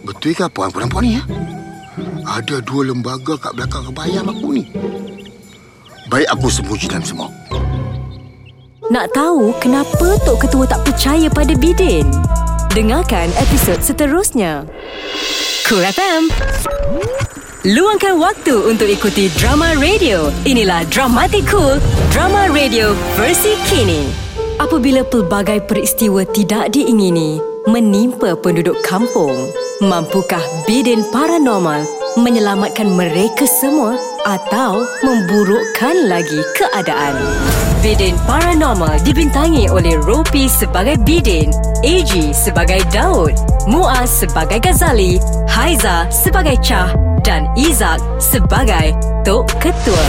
[0.06, 1.22] Betul ke aku nampak ni ya?
[2.22, 4.64] Ada dua lembaga kat belakang kebayang aku ni.
[6.06, 7.28] Baik aku sembunyi dalam semua.
[8.92, 12.06] Nak tahu kenapa Tok Ketua tak percaya pada Bidin?
[12.76, 14.68] Dengarkan episod seterusnya.
[15.66, 16.30] Cool FM.
[17.62, 20.34] Luangkan waktu untuk ikuti drama radio.
[20.42, 21.78] Inilah Dramatic Cool,
[22.10, 24.10] drama radio versi kini.
[24.58, 27.38] Apabila pelbagai peristiwa tidak diingini
[27.70, 29.38] menimpa penduduk kampung,
[29.78, 31.86] mampukah Bidin Paranormal
[32.18, 33.94] menyelamatkan mereka semua
[34.26, 37.14] atau memburukkan lagi keadaan?
[37.82, 41.50] Bidin Paranormal dibintangi oleh Ropi sebagai Bidin,
[41.82, 43.34] AG sebagai Daud,
[43.66, 45.18] Muaz sebagai Ghazali,
[45.50, 46.94] Haiza sebagai Chah
[47.26, 48.94] dan Izak sebagai
[49.26, 50.06] Tok Ketua.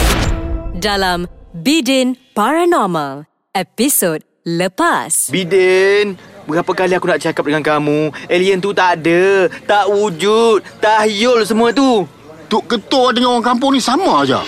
[0.78, 5.34] Dalam Bidin Paranormal, episod lepas.
[5.34, 6.14] Bidin,
[6.46, 11.74] berapa kali aku nak cakap dengan kamu, alien tu tak ada, tak wujud, tahyul semua
[11.74, 12.06] tu.
[12.46, 14.46] Tok Ketua dengan orang kampung ni sama aja.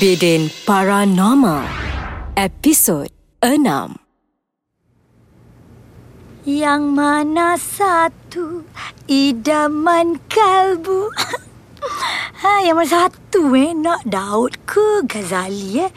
[0.00, 1.68] Bidin Paranormal,
[2.32, 3.12] episod
[3.44, 4.00] 6.
[6.48, 8.64] Yang mana satu
[9.04, 11.12] idaman kalbu?
[12.40, 13.76] ha, yang mana satu eh?
[13.76, 15.92] Nak Daud ke Ghazali eh?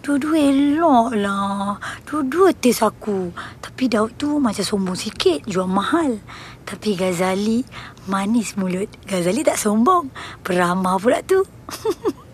[0.00, 1.76] Dua-dua elok lah.
[2.08, 3.36] Dua-dua tes aku.
[3.60, 5.44] Tapi Daud tu macam sombong sikit.
[5.44, 6.24] Jual mahal.
[6.64, 7.60] Tapi Ghazali
[8.08, 8.88] manis mulut.
[9.04, 10.08] Ghazali tak sombong.
[10.40, 11.44] Peramah pula tu.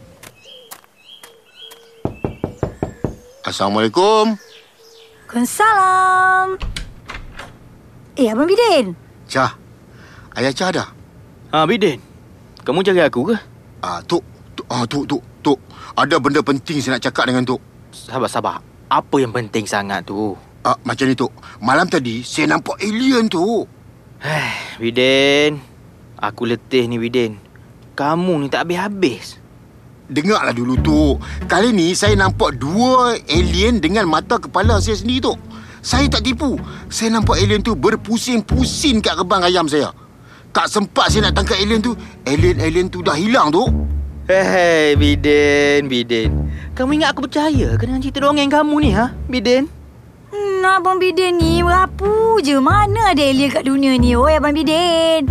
[3.43, 4.39] Assalamualaikum.
[5.27, 6.63] Waalaikumsalam.
[8.15, 8.95] Eh, Abang Bidin.
[9.27, 9.59] Cah.
[10.39, 10.89] Ayah Cah dah?
[11.51, 11.99] Ha, Bidin,
[12.63, 13.37] kamu cari aku ke?
[13.83, 14.23] Ah, Tok.
[14.55, 15.59] Tok, ah, Tok, Tok, Tok.
[15.99, 17.59] Ada benda penting saya nak cakap dengan Tok.
[17.91, 18.57] Sabar, sabar.
[18.87, 20.39] Apa yang penting sangat tu?
[20.63, 21.35] Ah, macam ni, Tok.
[21.59, 23.67] Malam tadi, saya nampak alien, Tok.
[24.79, 25.59] Bidin,
[26.15, 27.43] aku letih ni Bidin.
[27.99, 29.42] Kamu ni tak habis-habis.
[30.13, 31.17] Dengarlah dulu, Tok.
[31.49, 35.39] Kali ni, saya nampak dua alien dengan mata kepala saya sendiri, Tok.
[35.83, 36.61] Saya tak tipu.
[36.93, 39.91] Saya nampak alien tu berpusing-pusing kat kebang ayam saya.
[40.53, 41.97] Tak sempat saya nak tangkap alien tu.
[42.29, 43.73] Alien-alien tu dah hilang, Tok.
[44.29, 46.31] Hei, Bidin, Bidin.
[46.79, 49.11] Kamu ingat aku percaya ke dengan cerita dongeng kamu ni, ha?
[49.27, 49.82] Bidin?
[50.33, 52.57] Hmm, Abang Bidin ni berapu je.
[52.57, 54.17] Mana ada alien kat dunia ni?
[54.17, 55.29] Oi, Abang Bidin.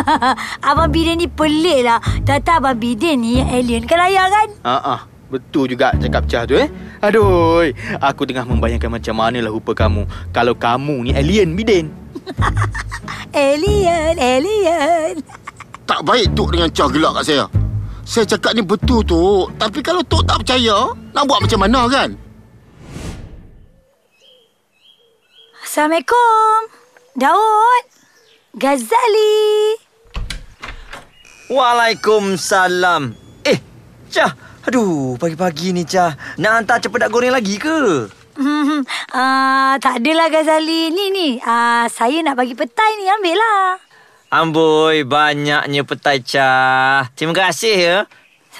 [0.68, 1.96] Abang Bidin ni pelik lah.
[2.20, 4.48] Tata Abang Bidin ni alien kan ayah kan?
[4.68, 5.00] Ha ah,
[5.32, 6.68] betul juga cakap Cah tu eh.
[7.00, 7.64] Aduh,
[7.96, 10.04] aku tengah membayangkan macam manalah rupa kamu
[10.36, 11.88] kalau kamu ni alien, Bidin.
[13.32, 15.16] Alien, alien.
[15.88, 17.44] Tak baik Tok dengan Cah gelak kat saya.
[18.04, 19.56] Saya cakap ni betul, Tok.
[19.56, 22.12] Tapi kalau Tok tak percaya, nak buat macam mana kan?
[25.72, 26.68] Assalamualaikum.
[27.16, 27.84] Daud.
[28.60, 29.72] Ghazali.
[31.48, 33.16] Waalaikumsalam.
[33.48, 33.56] Eh,
[34.12, 34.36] Cah.
[34.68, 36.12] Aduh, pagi-pagi ni Cah.
[36.36, 38.04] Nak hantar cepedak goreng lagi ke?
[38.36, 38.84] Hmm,
[39.16, 40.92] uh, tak adalah Ghazali.
[40.92, 41.40] Ni, ni.
[41.40, 43.08] Uh, saya nak bagi petai ni.
[43.08, 43.80] Ambil lah.
[44.28, 47.08] Amboi, banyaknya petai Cah.
[47.16, 47.98] Terima kasih ya.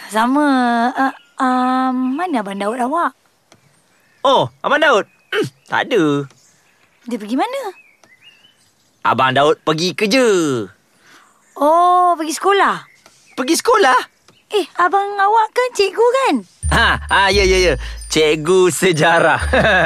[0.08, 0.48] Sama.
[0.96, 1.12] Uh,
[1.44, 3.12] uh, mana Abang Daud awak?
[4.24, 5.04] Oh, Abang Daud.
[5.28, 6.24] Hmm, tak ada.
[7.02, 7.74] Dia pergi mana?
[9.02, 10.22] Abang Daud pergi kerja.
[11.58, 12.86] Oh, pergi sekolah.
[13.34, 13.98] Pergi sekolah?
[14.54, 16.34] Eh, abang awak kan cikgu kan?
[16.70, 17.74] Ha, ha ya ya ya.
[18.06, 19.40] Cikgu sejarah.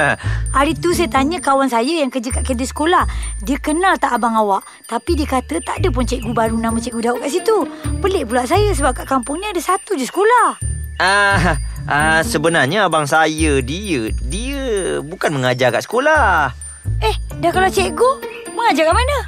[0.56, 3.08] Hari tu saya tanya kawan saya yang kerja kat kedai sekolah.
[3.40, 4.66] Dia kenal tak abang awak?
[4.84, 7.64] Tapi dia kata tak ada pun cikgu baru nama cikgu Daud kat situ.
[8.04, 10.60] Pelik pula saya sebab kat kampung ni ada satu je sekolah.
[11.00, 11.56] Ah,
[11.88, 16.65] ah sebenarnya abang saya dia dia bukan mengajar kat sekolah.
[17.02, 18.10] Eh, dah kalau cikgu,
[18.56, 19.18] mengajar kat mana?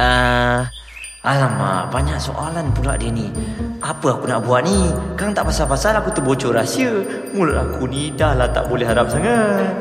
[0.00, 0.60] Ah,
[1.22, 3.30] alamak, banyak soalan pula dia ni.
[3.84, 4.90] Apa aku nak buat ni?
[5.14, 6.90] Kan tak pasal-pasal aku terbocor rahsia.
[7.36, 9.74] Mulut aku ni dah lah tak boleh harap sangat.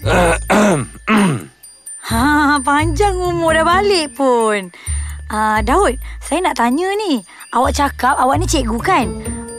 [2.10, 4.74] Ha, panjang umur dah balik pun.
[5.30, 7.22] Ah, Daud, saya nak tanya ni.
[7.54, 9.06] Awak cakap awak ni cikgu kan?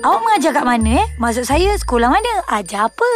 [0.04, 1.08] Awak mengajar kat mana eh?
[1.16, 2.44] Maksud saya sekolah mana?
[2.52, 3.12] Ajar apa?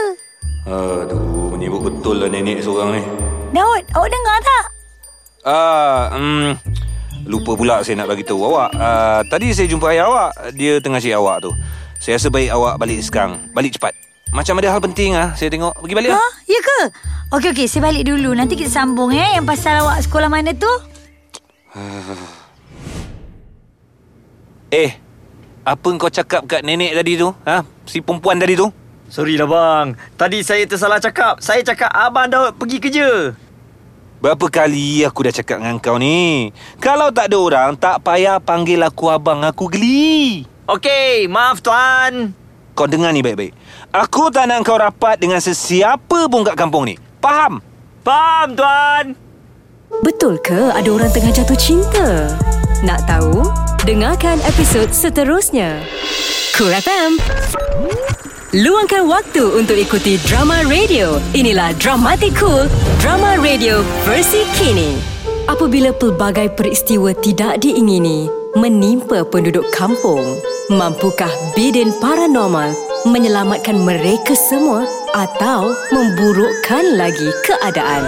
[0.71, 3.03] Aduh, menyebut betul lah nenek seorang ni.
[3.51, 4.65] Daud, awak dengar tak?
[5.45, 6.57] Ah, hmm,
[7.25, 8.71] lupa pula saya nak bagi tahu awak.
[8.73, 10.31] Ah, tadi saya jumpa ayah awak.
[10.53, 11.51] Dia tengah cari awak tu.
[11.97, 13.37] Saya rasa baik awak balik sekarang.
[13.53, 13.93] Balik cepat.
[14.33, 15.31] Macam ada hal penting ah.
[15.33, 15.77] Saya tengok.
[15.79, 16.17] Pergi balik Ha?
[16.17, 16.31] lah.
[16.45, 16.79] Ya ke?
[17.31, 17.67] Okey, okey.
[17.69, 18.33] Saya balik dulu.
[18.33, 19.37] Nanti kita sambung eh.
[19.37, 20.71] Yang pasal awak sekolah mana tu?
[24.75, 24.91] Eh,
[25.63, 27.31] apa kau cakap kat nenek tadi tu?
[27.47, 27.63] Ha?
[27.87, 28.67] Si perempuan tadi tu?
[29.09, 29.87] Sorry lah bang.
[30.17, 31.37] Tadi saya tersalah cakap.
[31.39, 33.37] Saya cakap Abang Daud pergi kerja.
[34.25, 36.49] Berapa kali aku dah cakap dengan kau ni?
[36.81, 39.45] Kalau tak ada orang, tak payah panggil aku abang.
[39.45, 40.47] Aku geli.
[40.65, 42.33] Okey, maaf tuan.
[42.73, 43.53] Kau dengar ni baik-baik.
[43.93, 46.97] Aku tak nak kau rapat dengan sesiapa pun kat kampung ni.
[47.21, 47.61] Faham?
[48.01, 49.13] Faham tuan.
[50.01, 52.33] Betul ke ada orang tengah jatuh cinta?
[52.81, 53.45] Nak tahu?
[53.85, 55.85] Dengarkan episod seterusnya.
[56.57, 57.21] Cool FM.
[58.55, 61.19] Luangkan waktu untuk ikuti drama radio.
[61.35, 62.71] Inilah Dramatic Cool,
[63.03, 64.95] drama radio versi kini.
[65.51, 70.23] Apabila pelbagai peristiwa tidak diingini menimpa penduduk kampung,
[70.71, 72.71] mampukah bidin paranormal
[73.03, 78.03] menyelamatkan mereka semua atau memburukkan lagi keadaan?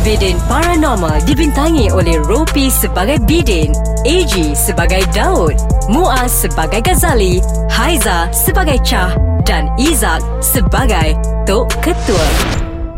[0.00, 3.76] Bidin Paranormal dibintangi oleh Ropi sebagai Bidin,
[4.08, 5.60] AG sebagai Daud,
[5.92, 9.12] Muaz sebagai Ghazali, Haiza sebagai Chah
[9.44, 11.12] dan Izak sebagai
[11.44, 12.26] Tok Ketua.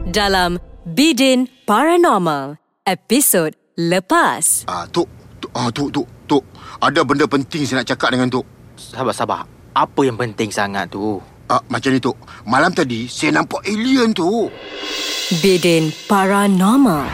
[0.07, 4.71] Dalam Bidin Paranormal, episod lepas.
[4.71, 5.11] Ah, Tok.
[5.43, 6.45] Tok, ah, Tok, Tok, Tok.
[6.79, 8.47] Ada benda penting saya nak cakap dengan Tok.
[8.79, 9.43] Sabar, sabar.
[9.75, 11.19] Apa yang penting sangat tu?
[11.51, 12.15] Ah, macam ni, Tok.
[12.47, 14.55] Malam tadi, saya nampak alien, Tok.
[15.43, 17.11] Bidin Paranormal,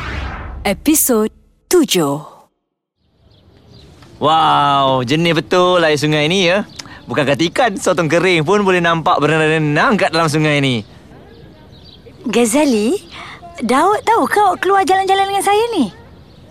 [0.60, 1.32] episod
[1.72, 2.20] 7.
[4.20, 6.68] Wow, jernih betul air sungai ni ya.
[7.08, 10.84] Bukan kata ikan, sotong kering pun boleh nampak berenang-renang kat dalam sungai ni.
[12.28, 12.92] Ghazali,
[13.64, 15.88] Daud tahu ke awak keluar jalan-jalan dengan saya ni?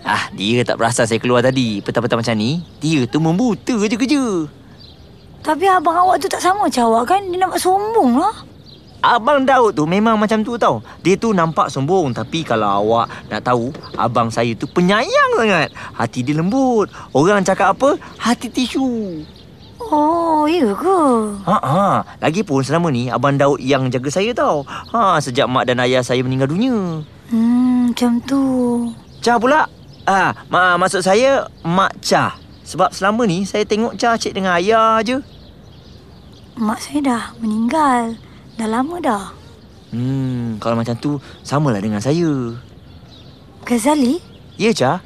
[0.01, 1.85] Ah, dia tak perasan saya keluar tadi.
[1.85, 4.49] Petang-petang macam ni, dia tu membuta je kerja.
[5.45, 7.21] Tapi abang awak tu tak sama macam awak kan?
[7.29, 8.33] Dia nampak sombong lah.
[9.05, 10.81] Abang Daud tu memang macam tu tau.
[11.05, 15.69] Dia tu nampak sombong tapi kalau awak nak tahu, abang saya tu penyayang sangat.
[15.93, 16.89] Hati dia lembut.
[17.13, 19.21] Orang cakap apa, hati tisu.
[19.85, 21.01] Oh, ya ke?
[21.45, 24.65] Ha ha, lagipun selama ni abang Daud yang jaga saya tau.
[24.65, 27.05] Ha, sejak mak dan ayah saya meninggal dunia.
[27.29, 28.43] Hmm, macam tu.
[29.21, 29.69] Cah pula.
[30.09, 32.33] Ah, ma maksud saya mak Cah.
[32.65, 35.21] Sebab selama ni saya tengok Cah cik dengan ayah je.
[36.55, 38.15] Mak saya dah meninggal.
[38.55, 39.25] Dah lama dah.
[39.91, 42.55] Hmm, kalau macam tu samalah dengan saya.
[43.67, 44.23] Ghazali,
[44.55, 45.03] Ya Cah?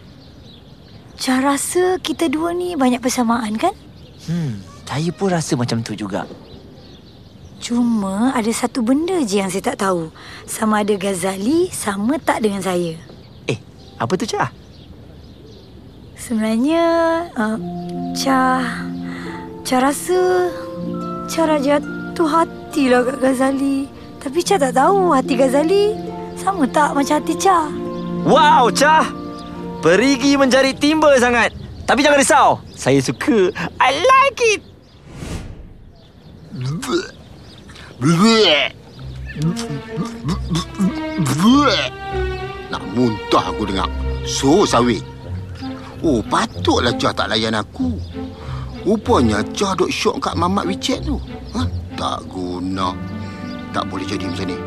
[1.18, 3.74] Cah rasa kita dua ni banyak persamaan kan?
[4.30, 6.30] Hmm, saya pun rasa macam tu juga.
[7.60, 10.14] Cuma ada satu benda je yang saya tak tahu.
[10.46, 12.94] Sama ada Ghazali sama tak dengan saya.
[13.50, 13.58] Eh,
[13.98, 14.54] apa tu Cah?
[16.14, 16.86] Sebenarnya,
[17.34, 17.58] uh,
[18.14, 18.86] Cah...
[19.66, 20.20] Cah rasa...
[21.30, 23.86] Cah dah jatuh hati lah kat Ghazali.
[24.18, 25.94] Tapi Cah tak tahu hati Ghazali
[26.34, 27.70] sama tak macam hati Cah.
[28.26, 29.06] Wow, Cah!
[29.80, 31.54] Perigi mencari timba sangat.
[31.86, 32.50] Tapi jangan risau.
[32.74, 33.54] Saya suka.
[33.78, 34.62] I like it.
[38.02, 38.74] Bleh.
[41.22, 41.88] Bleh.
[42.74, 43.88] Nak muntah aku dengar.
[44.26, 45.06] So sawit.
[46.02, 47.96] Oh, patutlah Cah tak layan aku.
[48.88, 51.20] Rupanya Cah duk syok kat mamat WeChat tu.
[51.56, 51.68] Ha?
[52.00, 52.96] Tak guna.
[53.76, 54.58] Tak boleh jadi macam ni.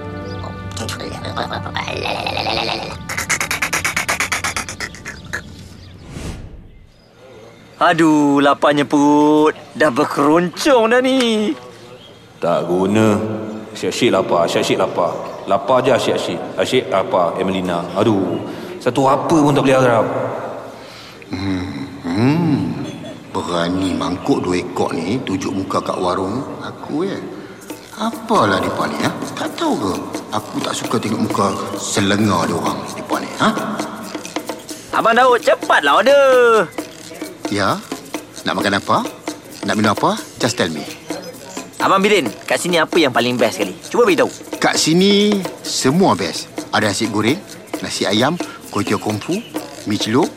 [7.83, 9.57] Aduh, laparnya perut.
[9.75, 11.51] Dah berkeroncong dah ni.
[12.39, 13.19] Tak guna.
[13.73, 15.11] Asyik-asyik lapar, asyik-asyik lapar.
[15.51, 16.39] Lapar je asyik-asyik.
[16.61, 17.83] Asyik apa, Emelina.
[17.99, 18.39] Aduh,
[18.79, 20.07] satu apa pun tak boleh harap.
[21.33, 22.62] Hmm.
[23.43, 27.19] Berani mangkuk dua ekor ni tujuk muka kat warung aku ya.
[27.99, 29.11] Apalah depan ni ha?
[29.35, 29.93] Tak tahu ke?
[30.31, 33.51] Aku tak suka tengok muka selengar dia orang depan ni ha?
[34.95, 36.65] Abang Daud, cepatlah order.
[37.51, 37.83] Ya?
[38.47, 39.03] Nak makan apa?
[39.67, 40.15] Nak minum apa?
[40.39, 40.87] Just tell me.
[41.83, 43.75] Abang Bidin, kat sini apa yang paling best sekali?
[43.91, 44.31] Cuba beritahu.
[44.63, 46.47] Kat sini semua best.
[46.71, 47.43] Ada nasi goreng,
[47.83, 48.39] nasi ayam,
[48.71, 49.35] kuih tiaw kungfu,
[49.91, 50.31] mi celup,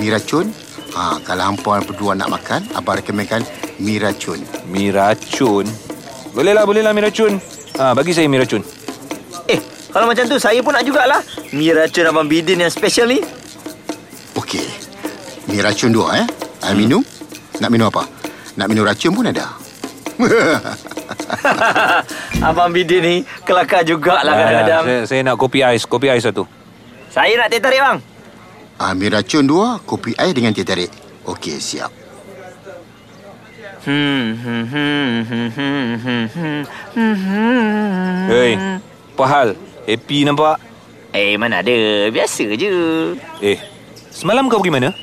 [0.00, 0.48] mi racun.
[0.90, 3.44] Ha, kalau hampa berdua nak makan, abang rekomenkan
[3.78, 4.40] mi racun.
[4.66, 5.68] Mi racun.
[6.32, 7.38] Bolehlah, bolehlah mi racun.
[7.76, 8.64] Ha, bagi saya mi racun.
[9.46, 11.20] Eh, kalau macam tu saya pun nak jugalah.
[11.50, 13.20] Mi racun Abang Bidin yang special ni.
[14.34, 14.64] Okey.
[15.46, 16.26] Mi racun dua eh.
[16.62, 17.00] Air minum.
[17.58, 18.04] Nak minum apa?
[18.54, 19.46] Nak minum racun pun ada.
[22.42, 24.84] Abang Bidin ni kelakar jugalah Ah, kadang-kadang.
[24.84, 26.42] saya, saya nak kopi ais, kopi ais satu.
[27.08, 27.98] Saya nak teh tarik bang.
[28.78, 30.86] Ambil racun dua, kopi air dengan teh tarik.
[31.26, 31.90] Okey, siap.
[38.30, 39.48] Hei, apa hal?
[39.82, 40.62] Happy nampak?
[41.10, 42.06] Eh, mana ada.
[42.14, 42.70] Biasa je.
[43.42, 43.58] Eh,
[44.14, 44.94] semalam kau pergi mana?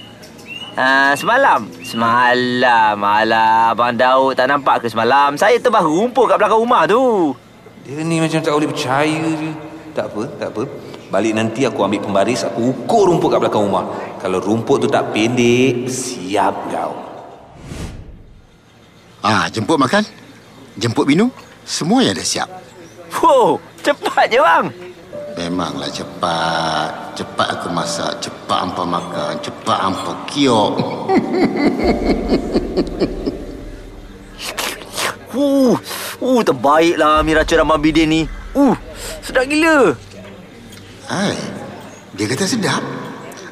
[0.75, 6.59] Uh, semalam Semalam Alah Abang Daud tak nampak ke semalam Saya terbaru rumpur kat belakang
[6.59, 7.31] rumah tu
[7.87, 9.55] Dia ni macam tak boleh percaya je
[9.95, 10.67] Tak apa Tak apa
[11.13, 13.85] Balik nanti aku ambil pembaris, aku ukur rumput kat belakang rumah.
[14.17, 16.93] Kalau rumput tu tak pendek, siap kau.
[19.25, 20.05] Ah, jemput makan.
[20.77, 21.33] Jemput minum.
[21.65, 22.45] Semua yang dah siap.
[23.09, 24.69] Wow Cepat je bang
[25.33, 27.17] Memanglah cepat.
[27.17, 28.21] Cepat aku masak.
[28.21, 29.33] Cepat hampa makan.
[29.41, 30.73] Cepat hampa kiok.
[35.35, 35.75] Uh,
[36.23, 38.21] uh terbaiklah mi Abang Bidin ni
[38.55, 38.71] Uh,
[39.19, 39.99] sedap gila
[41.05, 41.37] Hai,
[42.17, 42.81] dia kata sedap.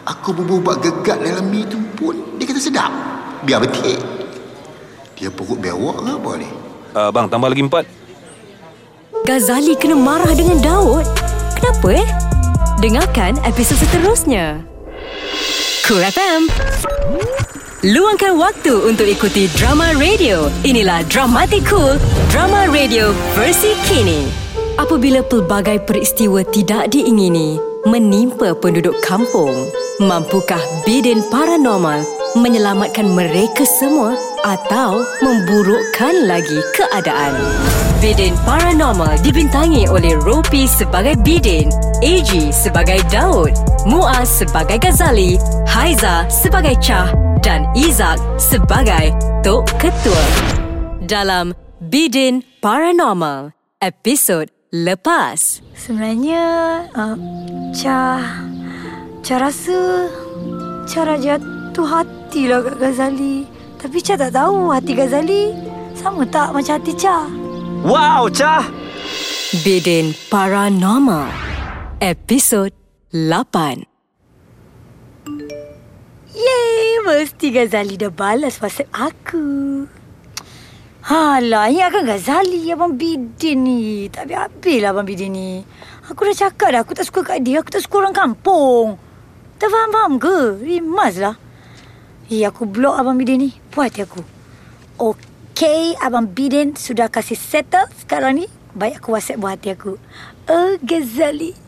[0.10, 2.90] Aku berbubat gegat dalam mi tu pun dia kata sedap.
[3.46, 4.02] Biar betik.
[5.14, 6.50] Dia perut bewak ke apa ni?
[6.98, 7.86] Uh, bang, tambah lagi empat.
[9.30, 11.06] Ghazali kena marah dengan Daud?
[11.54, 12.08] Kenapa eh?
[12.82, 14.66] Dengarkan episod seterusnya.
[15.86, 16.50] Cool FM.
[17.86, 20.50] Luangkan waktu untuk ikuti drama radio.
[20.66, 22.02] Inilah Dramatic Cool,
[22.34, 24.43] drama radio versi kini.
[24.74, 29.54] Apabila pelbagai peristiwa tidak diingini menimpa penduduk kampung,
[30.02, 32.02] mampukah bidin paranormal
[32.34, 37.38] menyelamatkan mereka semua atau memburukkan lagi keadaan?
[38.02, 41.72] Bidin Paranormal dibintangi oleh Ropi sebagai Bidin,
[42.04, 43.56] AG sebagai Daud,
[43.88, 50.26] Muaz sebagai Ghazali, Haiza sebagai Chah dan Izak sebagai Tok Ketua.
[51.00, 55.62] Dalam Bidin Paranormal, episod lepas.
[55.78, 56.44] Sebenarnya
[56.98, 57.18] uh,
[57.74, 58.46] Cah
[59.20, 60.10] Cah rasa
[60.90, 63.44] Cah dah jatuh hati lah kat Ghazali
[63.78, 65.52] Tapi Cah tak tahu hati Ghazali
[65.92, 67.28] Sama tak macam hati Cah
[67.84, 68.64] Wow Cah
[69.62, 71.30] Bidin Paranormal,
[72.02, 72.74] episod
[73.14, 73.86] 8.
[76.34, 79.86] Yeay Mesti Ghazali dah balas WhatsApp aku
[81.04, 84.08] Alah, ini akan Ghazali Abang Bidin ni.
[84.08, 85.60] Tak habis-habis lah Abang Bidin ni.
[86.08, 88.96] Aku dah cakap dah Aku tak suka kat dia Aku tak suka orang kampung.
[89.60, 90.64] Tak faham-faham ke?
[90.64, 91.36] Rimas lah.
[92.32, 93.52] Eh, aku blok Abang Bidin ni.
[93.68, 94.24] Puas hati aku.
[94.96, 98.48] Okey, Abang Bidin sudah kasih settle sekarang ni.
[98.72, 100.00] Baik aku WhatsApp buat hati aku.
[100.48, 101.52] Oh, Ghazali.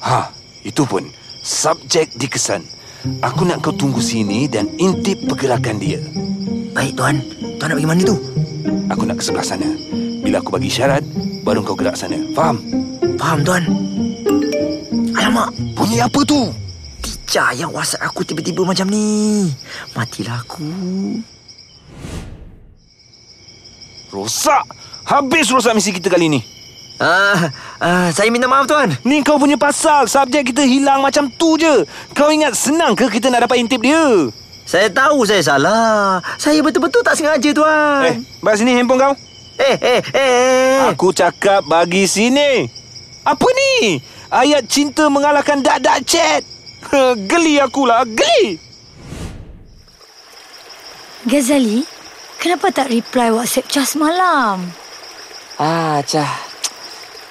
[0.00, 0.32] Ha,
[0.64, 1.04] itu pun.
[1.44, 2.79] Subjek dikesan.
[3.00, 5.96] Aku nak kau tunggu sini dan intip pergerakan dia.
[6.76, 7.16] Baik tuan.
[7.56, 8.16] Tuan nak pergi mana tu?
[8.92, 9.68] Aku nak ke sebelah sana.
[10.20, 11.00] Bila aku bagi syarat,
[11.40, 12.20] baru kau gerak sana.
[12.36, 12.60] Faham?
[13.16, 13.64] Faham tuan.
[15.16, 16.52] Alamak, Bunyi apa tu?
[17.00, 19.48] Tica yang whatsapp aku tiba-tiba macam ni.
[19.96, 20.68] Matilah aku.
[24.12, 24.68] Rosak.
[25.08, 26.59] Habis rosak misi kita kali ni.
[27.00, 27.48] Ah,
[27.80, 28.92] ah, saya minta maaf tuan.
[29.08, 30.04] Ni kau punya pasal.
[30.04, 31.88] Subjek kita hilang macam tu je.
[32.12, 34.28] Kau ingat senang ke kita nak dapat intip dia?
[34.68, 36.20] Saya tahu saya salah.
[36.36, 38.04] Saya betul-betul tak sengaja tuan.
[38.04, 39.14] Eh, bagi sini handphone kau.
[39.56, 40.76] eh, eh, eh.
[40.92, 42.68] Aku cakap bagi sini.
[43.24, 43.96] Apa ni?
[44.28, 46.44] Ayat cinta mengalahkan dak-dak chat.
[47.32, 48.60] Geli akulah, geli.
[51.24, 51.84] Ghazali,
[52.40, 54.72] kenapa tak reply WhatsApp Cah semalam?
[55.60, 56.49] Ah Cah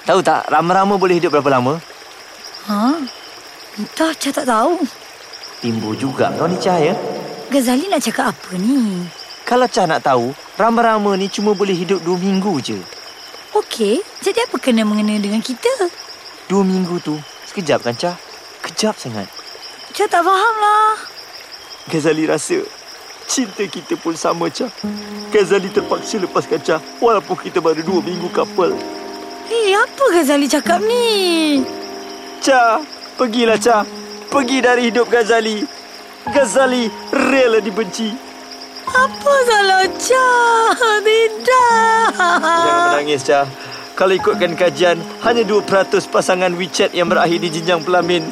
[0.08, 1.76] Tahu tak Rama-rama boleh hidup berapa lama?
[2.68, 2.96] Ha?
[3.76, 4.80] Entah, Cah tak tahu.
[5.60, 6.96] Timbul juga kau ni Cah ya
[7.52, 9.04] Ghazali nak cakap apa ni?
[9.44, 12.80] Kalau Cah nak tahu Rama-rama ni cuma boleh hidup dua minggu je
[13.52, 15.90] Okey, jadi apa kena mengena dengan kita?
[16.48, 18.16] Dua minggu tu Sekejap kan Cah?
[18.64, 19.28] Kejap sangat
[19.92, 20.96] Cah tak faham lah.
[21.92, 22.64] Ghazali rasa
[23.28, 24.72] Cinta kita pun sama Cah
[25.28, 28.72] Ghazali terpaksa lepaskan Cah Walaupun kita baru dua minggu couple
[29.50, 31.58] Eh, apa Ghazali cakap ni?
[32.38, 32.78] Cah
[33.18, 33.82] Pergilah Cah
[34.30, 35.66] Pergi dari hidup Ghazali
[36.30, 38.14] Ghazali rela dibenci
[38.86, 41.02] Apa salah Cah?
[41.02, 42.14] Tidak.
[42.46, 43.46] Jangan menangis Cah
[43.98, 45.66] Kalau ikutkan kajian Hanya 2%
[46.14, 48.22] pasangan WeChat yang berakhir di jenjang pelamin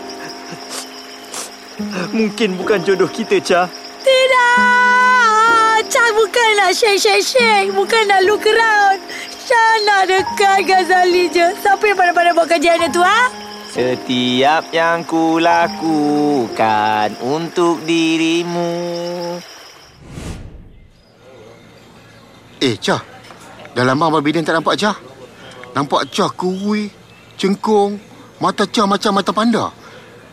[2.14, 3.66] Mungkin bukan jodoh kita Cah
[4.06, 4.88] Tidak.
[5.88, 7.72] Cah bukan nak shake-shake-shake.
[7.72, 9.00] Bukan nak look around.
[9.49, 11.46] Cah nak dekat Ghazali je.
[11.64, 13.32] Siapa yang pandai-pandai buat kajian tu, ha?
[13.72, 18.68] Setiap yang ku lakukan untuk dirimu
[22.59, 22.99] Eh, Cah.
[23.72, 24.99] Dah lama Abang Bidin tak nampak Cah.
[25.72, 26.90] Nampak Cah kurui,
[27.38, 27.96] cengkung,
[28.42, 29.70] mata Cah macam mata panda.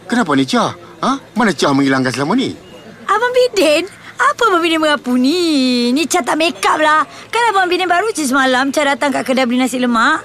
[0.10, 0.74] Kenapa ni Cah?
[1.06, 1.12] Ha?
[1.38, 2.58] Mana Cah menghilangkan selama ni?
[3.06, 3.86] Abang Bidin,
[4.16, 5.92] apa Abang Bidin merapu ni?
[5.92, 7.04] Ni Cah tak make up lah.
[7.28, 10.24] Kan Abang Bidin baru je semalam Cah datang kat kedai beli nasi lemak.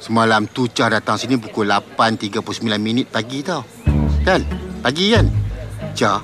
[0.00, 3.66] Semalam tu Cah datang sini pukul 8.39 minit pagi tau.
[4.24, 4.46] Kan?
[4.80, 5.26] Pagi kan?
[5.98, 6.22] Cah,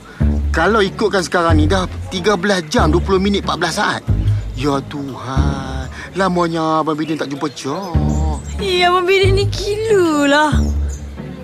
[0.54, 1.84] kalau ikutkan sekarang ni dah
[2.14, 2.38] 13
[2.70, 4.02] jam 20 minit 14 saat.
[4.54, 7.90] Ya Tuhan, lamanya Abang Bidin tak jumpa Cah.
[8.62, 10.52] Eh, Abang Bidin ni gila lah.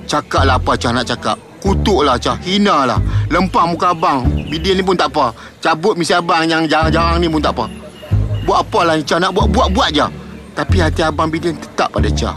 [0.06, 1.49] Cakaplah apa Cah nak cakap.
[1.60, 3.00] Kutuklah Cah, hina lah.
[3.28, 4.24] Lempar muka abang.
[4.48, 5.36] Bidin ni pun tak apa.
[5.60, 7.68] Cabut misi abang yang jarang-jarang ni pun tak apa.
[8.48, 10.06] Buat apalah ni Cah, nak buat-buat-buat je.
[10.56, 12.36] Tapi hati abang Bidin tetap pada Cah.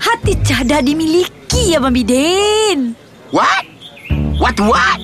[0.00, 2.96] Hati Cah dah dimiliki Abang Bidin.
[3.32, 3.64] What?
[4.40, 4.98] What what?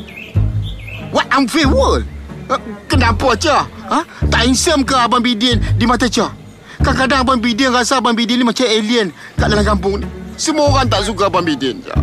[1.12, 2.08] What unfair world?
[2.48, 3.68] Uh, kenapa Cah?
[3.88, 4.00] Ha?
[4.28, 6.32] Tak handsome ke Abang Bidin di mata Cah?
[6.80, 10.06] Kadang-kadang Abang Bidin rasa Abang Bidin ni macam alien kat dalam kampung ni.
[10.40, 11.78] Semua orang tak suka Abang Bidin.
[11.84, 12.00] Cah.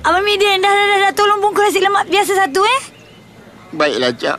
[0.00, 2.82] Abang Bidin dah, dah, dah, dah tolong bungkus nasi lemak biasa satu eh.
[3.76, 4.38] Baiklah Cah.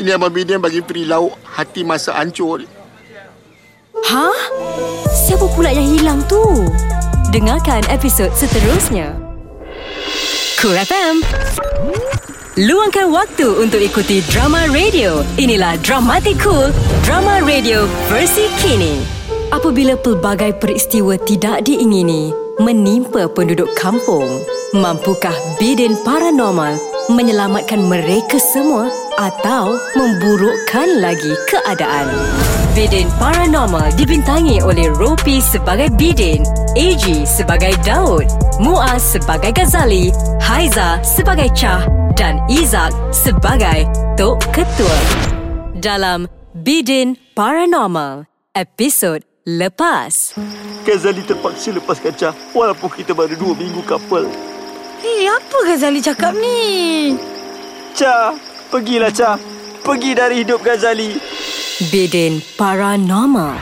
[0.00, 2.68] Ini Abang Bidin bagi free lauk hati masa hancur ni.
[4.08, 4.28] Ha?
[5.12, 6.40] Siapa pula yang hilang tu?
[7.28, 9.12] Dengarkan episod seterusnya.
[10.56, 11.20] Cool FM.
[12.56, 15.20] Luangkan waktu untuk ikuti drama radio.
[15.36, 16.72] Inilah Dramatic Cool,
[17.04, 19.00] drama radio versi kini.
[19.52, 24.30] Apabila pelbagai peristiwa tidak diingini menimpa penduduk kampung,
[24.70, 26.78] mampukah bidin paranormal
[27.10, 28.86] menyelamatkan mereka semua
[29.18, 32.06] atau memburukkan lagi keadaan?
[32.72, 36.40] Bidin Paranormal dibintangi oleh Ropi sebagai Bidin,
[36.72, 38.24] AG sebagai Daud,
[38.64, 40.08] Muaz sebagai Ghazali,
[40.40, 41.84] Haiza sebagai Chah
[42.16, 43.84] dan Izak sebagai
[44.16, 44.98] Tok Ketua.
[45.76, 46.24] Dalam
[46.56, 48.24] Bidin Paranormal,
[48.56, 50.34] episod lepas.
[50.86, 54.26] Ghazali terpaksa lepas kaca walaupun kita baru dua minggu couple.
[55.02, 57.14] Eh, apa Ghazali cakap ni?
[57.94, 58.34] Cha,
[58.70, 59.34] pergilah Cha.
[59.82, 61.18] Pergi dari hidup Ghazali.
[61.90, 63.58] Bidin Paranormal,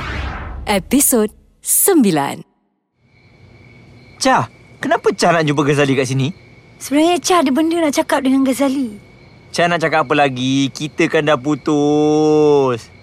[0.68, 1.32] episod
[1.64, 2.44] 9.
[4.20, 4.52] Cha,
[4.84, 6.28] kenapa Cha nak jumpa Ghazali kat sini?
[6.76, 9.00] Sebenarnya Cah ada benda nak cakap dengan Ghazali.
[9.48, 10.68] Cha nak cakap apa lagi?
[10.68, 12.99] Kita kan dah putus.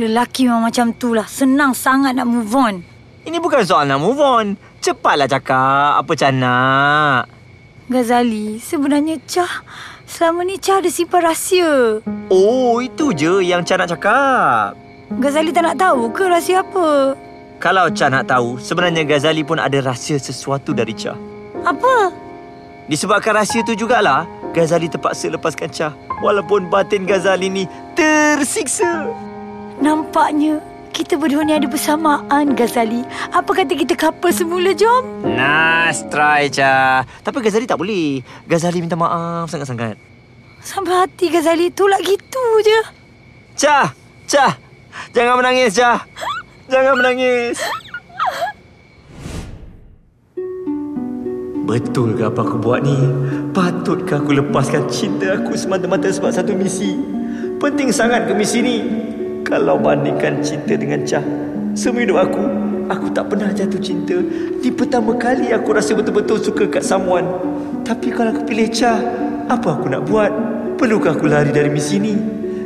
[0.00, 1.26] Lelaki memang macam tu lah.
[1.26, 2.74] Senang sangat nak move on.
[3.24, 4.58] Ini bukan soal nak move on.
[4.84, 7.30] Cepatlah cakap apa Cha nak.
[7.88, 9.64] Ghazali, sebenarnya Cah
[10.04, 12.00] selama ni Cah ada simpan rahsia.
[12.28, 14.76] Oh, itu je yang Cha nak cakap.
[15.20, 17.16] Ghazali tak nak tahu ke rahsia apa?
[17.60, 21.16] Kalau Cha nak tahu, sebenarnya Ghazali pun ada rahsia sesuatu dari Cha.
[21.64, 22.12] Apa?
[22.88, 25.88] Disebabkan rahsia tu jugalah, Ghazali terpaksa lepaskan Cha.
[26.20, 27.64] Walaupun batin Ghazali ni
[27.96, 29.08] tersiksa.
[29.82, 30.62] Nampaknya
[30.94, 33.02] kita berdua ni ada bersamaan, Ghazali.
[33.34, 35.26] Apa kata kita couple semula, jom?
[35.26, 37.02] Nice try, Cha.
[37.02, 38.22] Tapi Ghazali tak boleh.
[38.46, 39.98] Ghazali minta maaf sangat-sangat.
[40.62, 42.78] Sampai hati Ghazali tolak gitu je.
[43.58, 43.90] Cha,
[44.30, 44.54] Cha.
[45.10, 46.06] Jangan menangis, Cha.
[46.70, 47.58] Jangan menangis.
[51.64, 52.94] Betul ke apa aku buat ni?
[53.50, 56.94] Patutkah aku lepaskan cinta aku semata-mata sebab satu misi?
[57.58, 58.76] Penting sangat ke misi ni?
[59.44, 61.20] Kalau bandingkan cinta dengan Cah,
[61.76, 62.44] semua hidup aku,
[62.88, 64.16] aku tak pernah jatuh cinta.
[64.64, 67.28] Di pertama kali aku rasa betul-betul suka kat someone.
[67.84, 68.96] Tapi kalau aku pilih Cah,
[69.52, 70.32] apa aku nak buat?
[70.80, 72.16] Perlukah aku lari dari misi ni?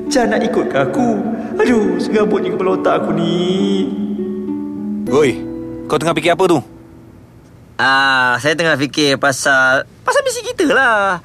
[0.07, 1.19] Cah nak ikut ke aku?
[1.59, 3.37] Aduh, segabutnya kepala otak aku ni.
[5.11, 5.31] Oi,
[5.91, 6.63] kau tengah fikir apa tu?
[7.75, 11.19] Ah, saya tengah fikir pasal pasal misi kita lah.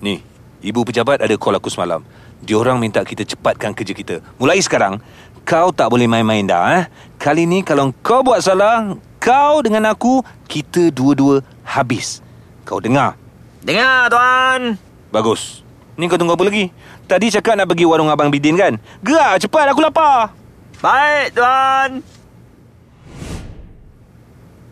[0.00, 0.24] Ni,
[0.64, 2.00] ibu pejabat ada call aku semalam.
[2.44, 4.16] Diorang minta kita cepatkan kerja kita.
[4.36, 5.00] Mulai sekarang,
[5.46, 6.82] kau tak boleh main-main dah.
[6.82, 6.84] Eh?
[7.16, 10.20] Kali ni kalau kau buat salah, kau dengan aku,
[10.50, 12.20] kita dua-dua habis.
[12.66, 13.16] Kau dengar?
[13.64, 14.76] Dengar tuan.
[15.08, 15.62] Bagus.
[15.96, 16.68] Ni kau tunggu apa lagi?
[17.08, 18.76] Tadi cakap nak pergi warung Abang Bidin kan?
[19.00, 20.34] Gerak cepat, aku lapar.
[20.82, 21.90] Baik tuan.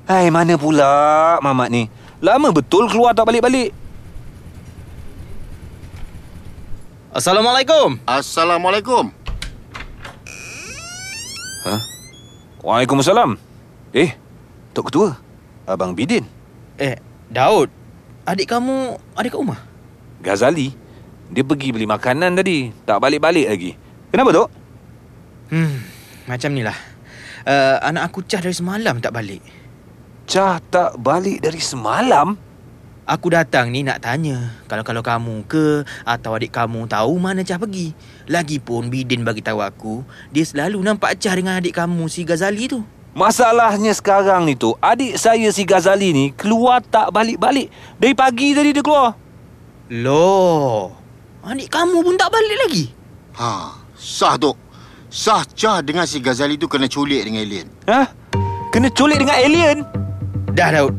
[0.05, 1.89] Hai, mana pula Mamat ni?
[2.21, 3.73] Lama betul keluar tak balik-balik.
[7.15, 7.95] Assalamualaikum.
[8.11, 9.07] Assalamualaikum.
[11.63, 11.75] Ha?
[12.59, 13.39] Waalaikumsalam.
[13.95, 14.19] Eh,
[14.75, 15.15] Tok Ketua.
[15.63, 16.27] Abang Bidin.
[16.75, 16.99] Eh,
[17.31, 17.71] Daud.
[18.27, 19.63] Adik kamu ada kat rumah?
[20.27, 20.75] Ghazali.
[21.31, 22.75] Dia pergi beli makanan tadi.
[22.83, 23.79] Tak balik-balik lagi.
[24.11, 24.49] Kenapa, Tok?
[25.55, 25.87] Hmm,
[26.27, 26.79] macam ni lah.
[27.47, 29.39] Uh, anak aku Cah dari semalam tak balik.
[30.27, 32.35] Cah tak balik dari semalam?
[33.05, 37.93] Aku datang ni nak tanya Kalau-kalau kamu ke Atau adik kamu tahu mana Cah pergi
[38.33, 40.01] Lagipun Bidin bagi tahu aku
[40.33, 42.81] Dia selalu nampak Cah dengan adik kamu si Ghazali tu
[43.13, 47.69] Masalahnya sekarang ni tu Adik saya si Ghazali ni Keluar tak balik-balik
[48.01, 49.13] Dari pagi tadi dia keluar
[49.93, 50.97] Loh
[51.45, 52.85] Adik kamu pun tak balik lagi
[53.35, 54.55] Ha, sah Tok.
[55.11, 57.67] Sah Cah dengan si Ghazali tu kena culik dengan alien.
[57.91, 58.07] Hah?
[58.71, 59.83] Kena culik dengan alien?
[60.55, 60.95] Dah Daud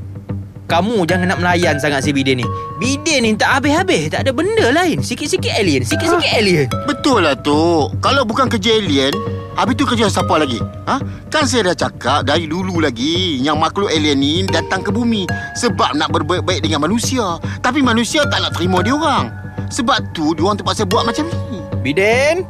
[0.66, 2.46] Kamu jangan nak melayan sangat si Bidin ni
[2.82, 8.02] Bidin ni tak habis-habis Tak ada benda lain Sikit-sikit alien Sikit-sikit alien Betul lah Tok.
[8.02, 9.14] Kalau bukan kerja alien,
[9.54, 10.58] habis tu kerja siapa lagi?
[10.90, 10.98] Ha?
[11.30, 15.94] Kan saya dah cakap dari dulu lagi yang makhluk alien ni datang ke bumi sebab
[15.94, 17.38] nak berbaik-baik dengan manusia.
[17.62, 19.30] Tapi manusia tak nak terima dia orang.
[19.70, 21.62] Sebab tu dia orang terpaksa buat macam ni.
[21.86, 22.42] Bidin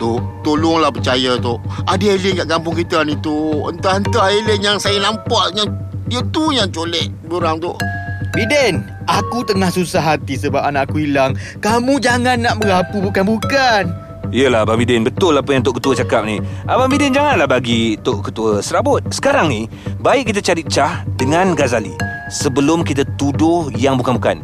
[0.00, 1.60] Tok, tolonglah percaya Tok.
[1.84, 3.76] Ada alien kat kampung kita ni Tok.
[3.76, 5.68] Entah-entah alien yang saya nampak yang
[6.06, 7.74] dia tu yang colek orang tu.
[8.36, 11.38] Bidin Aku tengah susah hati sebab anak aku hilang.
[11.62, 13.88] Kamu jangan nak merapu bukan-bukan
[14.34, 16.42] Yelah Abang Bidin Betul apa yang Tok Ketua cakap ni.
[16.66, 19.00] Abang Bidin janganlah bagi Tok Ketua serabut.
[19.08, 19.70] Sekarang ni
[20.02, 21.94] Baik kita cari Cah Dengan Ghazali
[22.28, 24.42] Sebelum kita tuduh Yang bukan-bukan.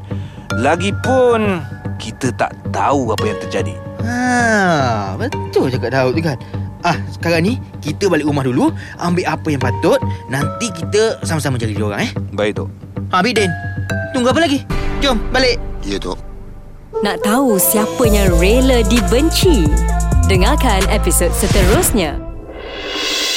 [0.62, 1.60] Lagipun
[1.98, 3.74] Kita tak tahu apa yang terjadi.
[4.02, 6.34] Ha, betul cakap Daud tu kan
[6.82, 11.78] Ah, sekarang ni kita balik rumah dulu, ambil apa yang patut, nanti kita sama-sama cari
[11.78, 12.10] dia orang eh.
[12.34, 12.68] Baik Tok
[13.12, 13.50] Ha, Bidin.
[14.10, 14.64] Tunggu apa lagi?
[14.98, 15.60] Jom balik.
[15.86, 16.18] Ya Tok.
[17.02, 19.66] Nak tahu siapa yang rela dibenci?
[20.30, 22.18] Dengarkan episod seterusnya.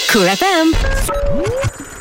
[0.09, 0.71] Cool FM.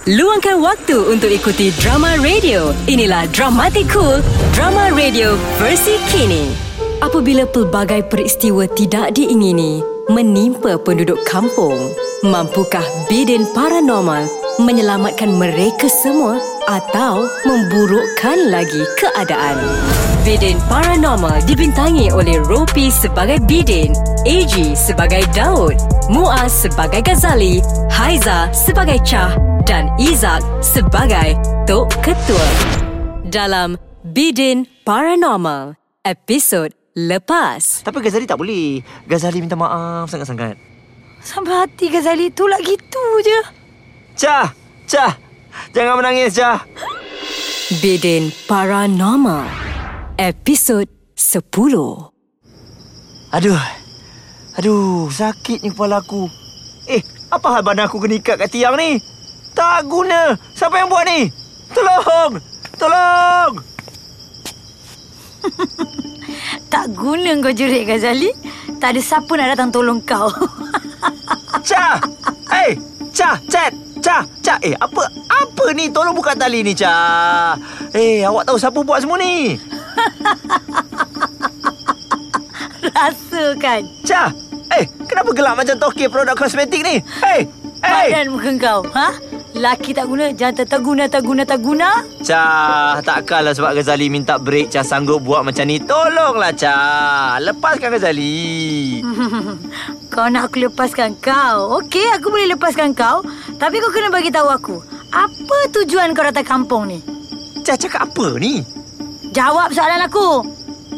[0.05, 2.76] Luangkan waktu untuk ikuti drama radio.
[2.84, 4.20] Inilah Dramatic Cool,
[4.53, 6.64] drama radio versi kini.
[7.03, 9.82] Apabila pelbagai peristiwa tidak diingini
[10.12, 11.74] menimpa penduduk kampung,
[12.22, 14.28] mampukah bidin paranormal
[14.62, 16.38] menyelamatkan mereka semua
[16.70, 19.59] atau memburukkan lagi keadaan?
[20.24, 23.92] Bidin Paranormal dibintangi oleh Ropi sebagai Bidin,
[24.24, 25.76] AG sebagai Daud,
[26.09, 27.61] Muaz sebagai Ghazali,
[27.92, 29.36] Haiza sebagai Chah
[29.68, 31.36] dan Izak sebagai
[31.68, 32.49] Tok Ketua.
[33.28, 35.76] Dalam Bidin Paranormal,
[36.09, 37.82] episod lepas.
[37.82, 38.80] Tapi Ghazali tak boleh.
[39.05, 40.57] Ghazali minta maaf sangat-sangat.
[41.20, 43.38] Sampai hati Ghazali tu lah gitu je.
[44.14, 44.55] Cah,
[44.86, 45.12] Cah.
[45.74, 46.62] Jangan menangis, Cah.
[47.82, 49.47] Bidin Paranormal,
[50.18, 50.86] episod
[51.18, 51.42] 10.
[53.34, 53.59] Aduh.
[54.55, 56.30] Aduh, sakitnya kepala aku.
[56.86, 59.03] Eh, apa hal badan aku kena ikat kat tiang ni?
[59.51, 60.38] Tak guna.
[60.55, 61.26] Siapa yang buat ni?
[61.74, 62.38] Tolong!
[62.78, 63.53] Tolong!
[66.75, 68.35] Tak guna kau jerit Ghazali.
[68.83, 70.27] Tak ada siapa nak datang tolong kau.
[71.70, 72.03] Cah!
[72.51, 72.75] Eh,
[73.14, 73.70] Cah, Chat!
[74.03, 74.59] Cah, Cah.
[74.59, 75.87] Eh, apa apa ni?
[75.95, 77.55] Tolong buka tali ni, Cah.
[77.95, 79.55] Eh, awak tahu siapa buat semua ni?
[82.91, 83.87] Rasa kan?
[84.03, 84.35] Cah!
[84.75, 86.99] Eh, kenapa gelap macam toke produk kosmetik ni?
[87.22, 87.47] Hey!
[87.87, 88.11] Hey!
[88.11, 88.81] Badan muka kau.
[88.91, 89.09] Ha?
[89.55, 92.03] Laki tak guna, jantan tak guna, tak guna, tak guna.
[92.27, 95.79] Cah, takkanlah sebab Ghazali minta break Cah sanggup buat macam ni.
[95.79, 97.39] Tolonglah Cah.
[97.39, 98.99] Lepaskan Ghazali.
[100.13, 101.79] kau nak aku lepaskan kau.
[101.79, 103.23] Okey, aku boleh lepaskan kau.
[103.55, 104.77] Tapi kau kena bagi tahu aku.
[105.15, 106.99] Apa tujuan kau datang kampung ni?
[107.63, 108.67] Cah cakap apa ni?
[109.31, 110.43] Jawab soalan aku.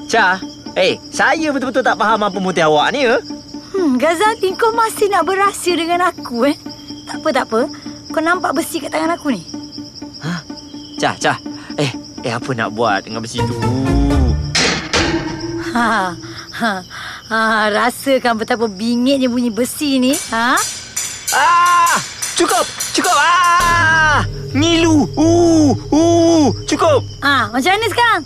[0.09, 0.41] Cah,
[0.81, 3.21] eh, saya betul-betul tak faham apa motif awak ni ya.
[3.77, 6.57] Hmm, Ghazali, kau masih nak berahsia dengan aku eh?
[7.05, 7.61] Tak apa, tak apa.
[8.17, 9.45] Kau nampak besi kat tangan aku ni?
[10.25, 10.41] Ha?
[10.97, 11.37] Cah, Cah.
[11.77, 11.93] Eh,
[12.25, 13.53] eh apa nak buat dengan besi tu?
[15.77, 16.17] Ha,
[16.57, 16.73] ha,
[17.29, 20.17] ha, rasakan betapa bingitnya bunyi besi ni.
[20.33, 20.57] Ha?
[21.37, 22.01] Ah!
[22.41, 22.65] Cukup!
[22.97, 23.13] Cukup!
[23.21, 24.25] Ah!
[24.57, 25.05] Ngilu!
[25.13, 25.77] Uh!
[25.93, 26.49] Uh!
[26.65, 27.05] Cukup!
[27.21, 28.23] Ha, macam mana sekarang?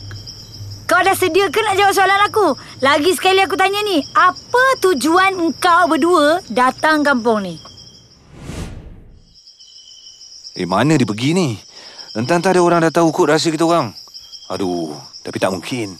[0.86, 2.55] Kau dah sedia ke nak jawab soalan aku?
[2.78, 4.07] Lagi sekali aku tanya ni.
[4.14, 7.69] Apa tujuan engkau berdua datang kampung ni?
[10.61, 11.56] Eh mana dia pergi ni
[12.12, 13.96] Entah-entah ada orang dah tahu kot rahsia kita orang
[14.52, 14.92] Aduh
[15.24, 15.96] Tapi tak mungkin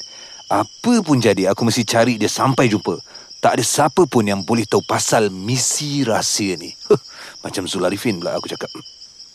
[0.53, 3.01] Apa pun jadi Aku mesti cari dia sampai jumpa
[3.41, 7.01] Tak ada siapa pun yang boleh tahu pasal misi rahsia ni huh,
[7.41, 8.69] Macam Zularifin pula aku cakap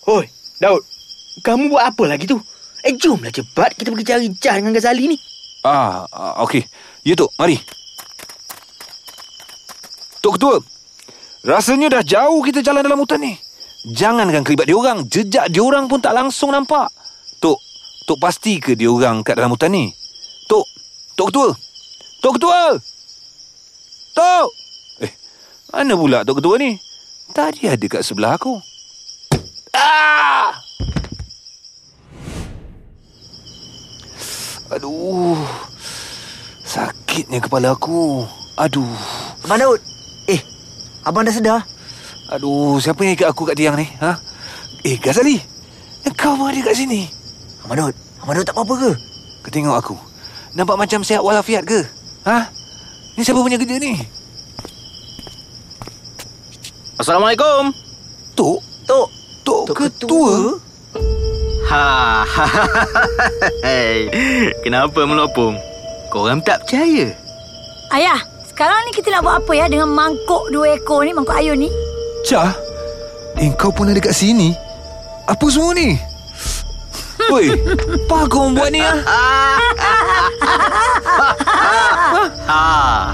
[0.06, 0.30] Hoi,
[0.62, 0.86] Daud.
[1.42, 2.38] Kamu buat apa lagi tu?
[2.86, 5.18] Eh, jomlah cepat kita pergi cari Cah dengan Ghazali ni.
[5.66, 6.62] Ah, ah okey.
[7.02, 7.58] Ya Tok, mari.
[10.22, 10.62] Tok Ketua,
[11.42, 13.34] rasanya dah jauh kita jalan dalam hutan ni.
[13.86, 16.90] Jangankan kelibat diorang, jejak diorang pun tak langsung nampak.
[17.38, 17.62] Tok,
[18.10, 19.94] Tok pasti ke diorang kat dalam hutan ni?
[20.50, 20.66] Tok,
[21.14, 21.50] Tok Ketua.
[22.18, 22.62] Tok Ketua.
[24.18, 24.48] Tok.
[25.06, 25.14] Eh,
[25.70, 26.74] mana pula Tok Ketua ni?
[27.30, 28.58] Tadi ada kat sebelah aku.
[29.78, 30.58] Ah!
[34.74, 35.38] Aduh.
[36.66, 38.26] Sakitnya kepala aku.
[38.58, 38.98] Aduh.
[39.46, 39.82] Abang Daud.
[40.26, 40.42] Eh,
[41.06, 41.75] abang dah sedar?
[42.26, 43.86] Aduh, siapa yang ikat aku kat tiang ni?
[44.02, 44.18] Ha?
[44.82, 45.38] Eh, Ghazali.
[46.18, 47.06] Kau pun ada kat sini.
[47.66, 47.94] Abang
[48.34, 48.92] Daud tak apa-apa ke?
[49.46, 49.96] Kau tengok aku.
[50.58, 51.86] Nampak macam sihat walafiat ke?
[52.26, 52.50] Ha?
[53.14, 53.94] Ni siapa punya kerja ni?
[56.98, 57.70] Assalamualaikum.
[58.34, 58.60] Tok?
[58.90, 59.08] Tok.
[59.46, 60.58] Tok, Tok ketua?
[61.70, 62.26] Ha.
[63.66, 64.10] Hei.
[64.66, 65.54] Kenapa melopong?
[66.10, 67.14] Korang tak percaya?
[67.94, 68.18] Ayah,
[68.50, 71.70] sekarang ni kita nak buat apa ya dengan mangkuk dua ekor ni, mangkuk ayun ni?
[72.26, 72.58] Cah?
[73.38, 74.50] Eh, kau pun ada kat sini?
[75.30, 75.94] Apa semua ni?
[77.30, 78.98] Oi, apa kau buat ni ah?
[82.50, 82.62] Ha.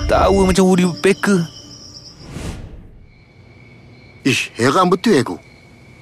[0.08, 1.44] Tahu macam Woody Woodpecker.
[4.24, 5.36] Ish, heran betul aku.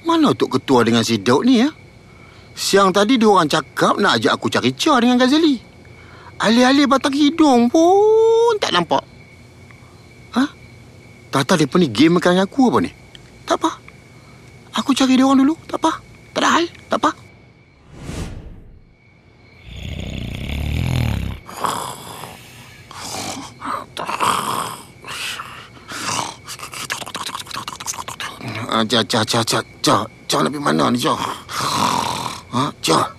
[0.06, 1.70] Mana Tok Ketua dengan si Daud ni ya?
[2.54, 5.56] Siang tadi dia orang cakap nak ajak aku cari car dengan Ghazali.
[6.40, 9.02] Alih-alih batang hidung pun tak nampak.
[10.36, 10.44] Ha?
[11.30, 12.99] Tak tahu mereka ni game dengan aku apa ni?
[13.50, 13.82] Tak apa.
[14.78, 15.58] Aku cari dia orang dulu.
[15.66, 15.98] Tak apa.
[16.30, 16.64] Tak ada hal.
[16.86, 17.10] Tak apa.
[28.70, 30.06] Ah, Jah, Jah, Jah, Jah, Jah.
[30.30, 31.18] Jah nak pergi mana ni, Jah?
[32.54, 33.10] Ha, Jah.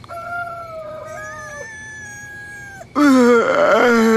[2.96, 4.16] Hmm,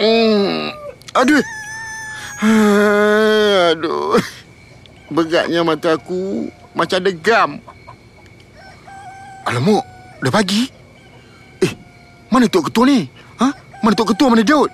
[0.00, 0.72] hmm.
[1.12, 1.44] Aduh.
[2.40, 4.39] Aduh.
[5.10, 7.50] Beratnya mata aku macam degam.
[9.42, 9.82] Alamak,
[10.22, 10.70] dah pagi.
[11.58, 11.72] Eh,
[12.30, 13.10] mana Tok Ketua ni?
[13.42, 13.48] Ha?
[13.82, 14.70] Mana Tok Ketua, mana Daud?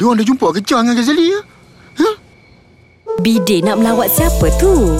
[0.00, 1.40] Dia orang dah jumpa kerja dengan Ghazali ya?
[2.00, 2.10] Ha?
[3.20, 4.96] Bidin nak melawat siapa tu?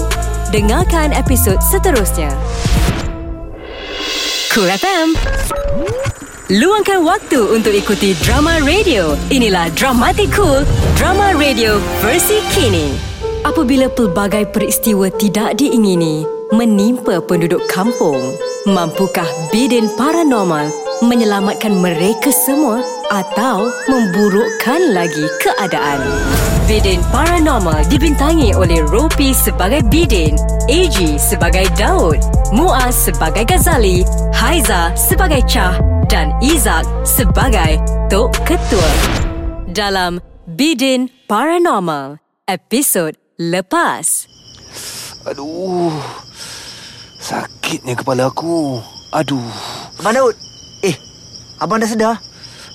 [0.53, 2.29] Dengarkan episod seterusnya.
[4.53, 5.17] Cool FM.
[6.53, 9.17] Luangkan waktu untuk ikuti drama radio.
[9.33, 10.61] Inilah Dramatic Cool,
[10.93, 13.12] drama radio versi kini.
[13.43, 16.23] Apabila pelbagai peristiwa tidak diingini
[16.55, 18.23] menimpa penduduk kampung,
[18.63, 20.71] mampukah Bidin Paranormal
[21.03, 22.79] menyelamatkan mereka semua
[23.11, 25.99] atau memburukkan lagi keadaan?
[26.71, 30.39] Bidin Paranormal dibintangi oleh Ropi sebagai Bidin,
[30.71, 32.23] AG sebagai Daud,
[32.55, 35.75] Muaz sebagai Ghazali, Haiza sebagai Chah
[36.07, 37.75] dan Izak sebagai
[38.07, 38.91] Tok Ketua.
[39.67, 44.27] Dalam Bidin Paranormal, episod lepas.
[45.27, 45.93] Aduh.
[47.19, 48.83] Sakitnya kepala aku.
[49.15, 49.53] Aduh.
[50.01, 50.35] Abang Daud.
[50.83, 50.95] Eh,
[51.61, 52.19] abang dah sedar?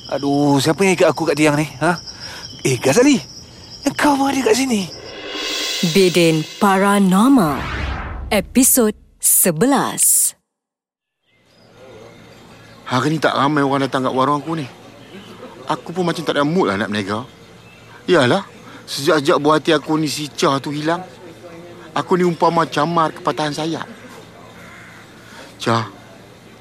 [0.08, 1.68] Aduh, siapa yang ikat aku kat tiang ni?
[1.84, 2.00] Ha?
[2.64, 3.38] Eh, Ghazali.
[3.98, 4.86] Kau pun ada kat sini.
[5.90, 7.58] Bidin Paranormal,
[8.30, 10.38] episod 11.
[12.86, 14.66] Hari ni tak ramai orang datang kat warung aku ni.
[15.66, 17.26] Aku pun macam tak ada mood lah nak berniaga.
[18.06, 18.46] Yalah,
[18.88, 21.04] sejak-sejak buah hati aku ni si Chah tu hilang.
[21.92, 23.84] Aku ni umpama camar kepatahan sayap.
[25.60, 25.92] Chah,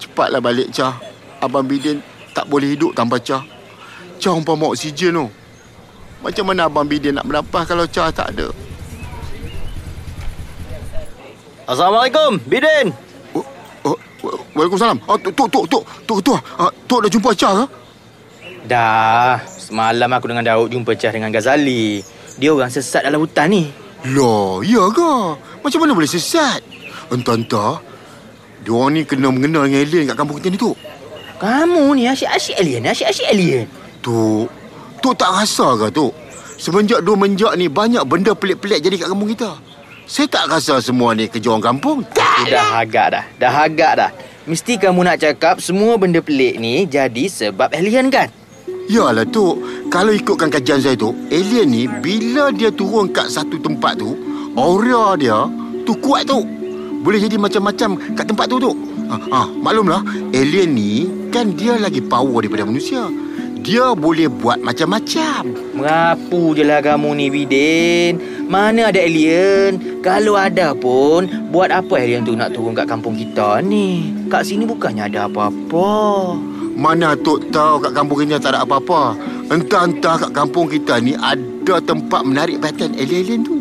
[0.02, 1.00] cepatlah balik Chah.
[1.40, 2.04] Abang Bidin
[2.36, 3.46] tak boleh hidup tanpa Chah.
[4.20, 5.26] Chah umpama oksigen tu.
[6.20, 8.52] Macam mana Abang Bidin nak bernafas kalau Chah tak ada?
[11.68, 12.96] Assalamualaikum, Bidin.
[13.36, 13.46] Oh,
[13.86, 14.98] oh, wa- Waalaikumsalam.
[15.04, 16.40] Oh, Tok, Tok, Tok, Tok, Tok Ketua.
[16.58, 17.66] Ah, Tok dah jumpa Chah ke?
[18.68, 22.17] Dah, semalam aku dengan Daud jumpa Cah dengan Ghazali.
[22.38, 23.74] Dia orang sesat dalam hutan ni.
[24.14, 25.14] Lah, ya ke?
[25.66, 26.62] Macam mana boleh sesat?
[27.10, 27.82] Entah-entah.
[28.62, 30.78] Dia orang ni kena mengenal dengan alien kat kampung kita ni, Tok.
[31.38, 33.66] Kamu ni asyik-asyik alien, asyik-asyik alien.
[34.06, 34.50] Tok,
[35.02, 36.14] Tok tak rasa ke, Tok?
[36.58, 39.58] Semenjak dua menjak ni, banyak benda pelik-pelik jadi kat kampung kita.
[40.08, 42.00] Saya tak rasa semua ni kerja orang kampung.
[42.16, 44.12] Tak Dah agak dah, dah agak dah.
[44.48, 48.32] Mesti kamu nak cakap semua benda pelik ni jadi sebab alien kan?
[48.88, 49.60] Yalah, Tok.
[49.92, 54.16] Kalau ikutkan kajian saya, Tok, alien ni bila dia turun kat satu tempat tu,
[54.56, 55.44] aura dia
[55.84, 56.48] tu kuat, Tok.
[57.04, 58.78] Boleh jadi macam-macam kat tempat tu, Tok.
[59.12, 63.12] Ah, ah, maklumlah, alien ni kan dia lagi power daripada manusia.
[63.60, 65.52] Dia boleh buat macam-macam.
[65.76, 68.14] Merapu je lah kamu ni Bidin
[68.48, 73.60] Mana ada alien Kalau ada pun Buat apa alien tu nak turun kat kampung kita
[73.60, 75.94] ni Kat sini bukannya ada apa-apa
[76.78, 79.18] Mana Tok tahu kat kampung kita tak ada apa-apa.
[79.50, 83.58] Entah-entah kat kampung kita ni ada tempat menarik perhatian alien-alien tu.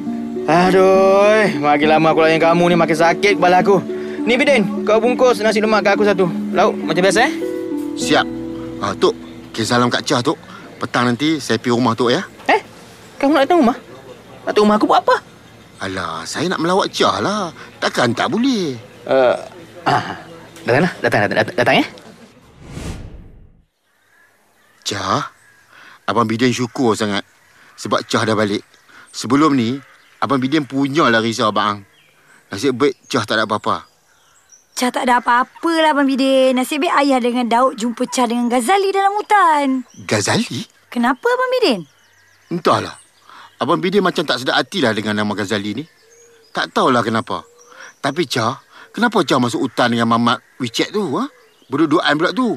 [0.46, 3.82] Aduh Makin lama aku layan kamu ni makin sakit kepala aku
[4.22, 7.34] Ni Bidin Kau bungkus nasi lemak kat aku satu Lauk macam biasa eh
[7.98, 8.26] Siap.
[8.78, 9.10] Ah, Tok,
[9.50, 10.38] kirim salam kat Cah, Tok.
[10.78, 12.22] Petang nanti saya pergi rumah Tok ya.
[12.46, 12.62] Eh
[13.18, 13.76] Kamu nak datang rumah
[14.46, 15.16] Datang rumah aku buat apa
[15.82, 17.50] Alah, saya nak melawat Cah lah.
[17.82, 18.78] Takkan tak boleh.
[19.02, 19.34] Uh,
[19.82, 20.14] ah,
[20.62, 22.05] datang lah Datang, datang, datang, datang eh
[24.86, 25.34] Cah,
[26.06, 27.26] Abang Bidin syukur sangat
[27.74, 28.62] sebab Cah dah balik.
[29.10, 29.74] Sebelum ni,
[30.22, 31.82] Abang Bidin punyalah risau abang.
[32.54, 33.82] Nasib baik Cah tak ada apa-apa.
[34.78, 36.54] Cah tak ada apa-apa lah Abang Bidin.
[36.54, 39.82] Nasib baik ayah dengan Daud jumpa Cah dengan Ghazali dalam hutan.
[40.06, 40.70] Ghazali?
[40.86, 41.80] Kenapa Abang Bidin?
[42.54, 42.94] Entahlah.
[43.58, 45.84] Abang Bidin macam tak sedar hatilah dengan nama Ghazali ni.
[46.54, 47.42] Tak tahulah kenapa.
[47.98, 48.62] Tapi Cah,
[48.94, 51.18] kenapa Cah masuk hutan dengan Mamat WeChat tu?
[51.18, 51.26] Ha?
[51.66, 52.54] Berdua-duaan pula tu.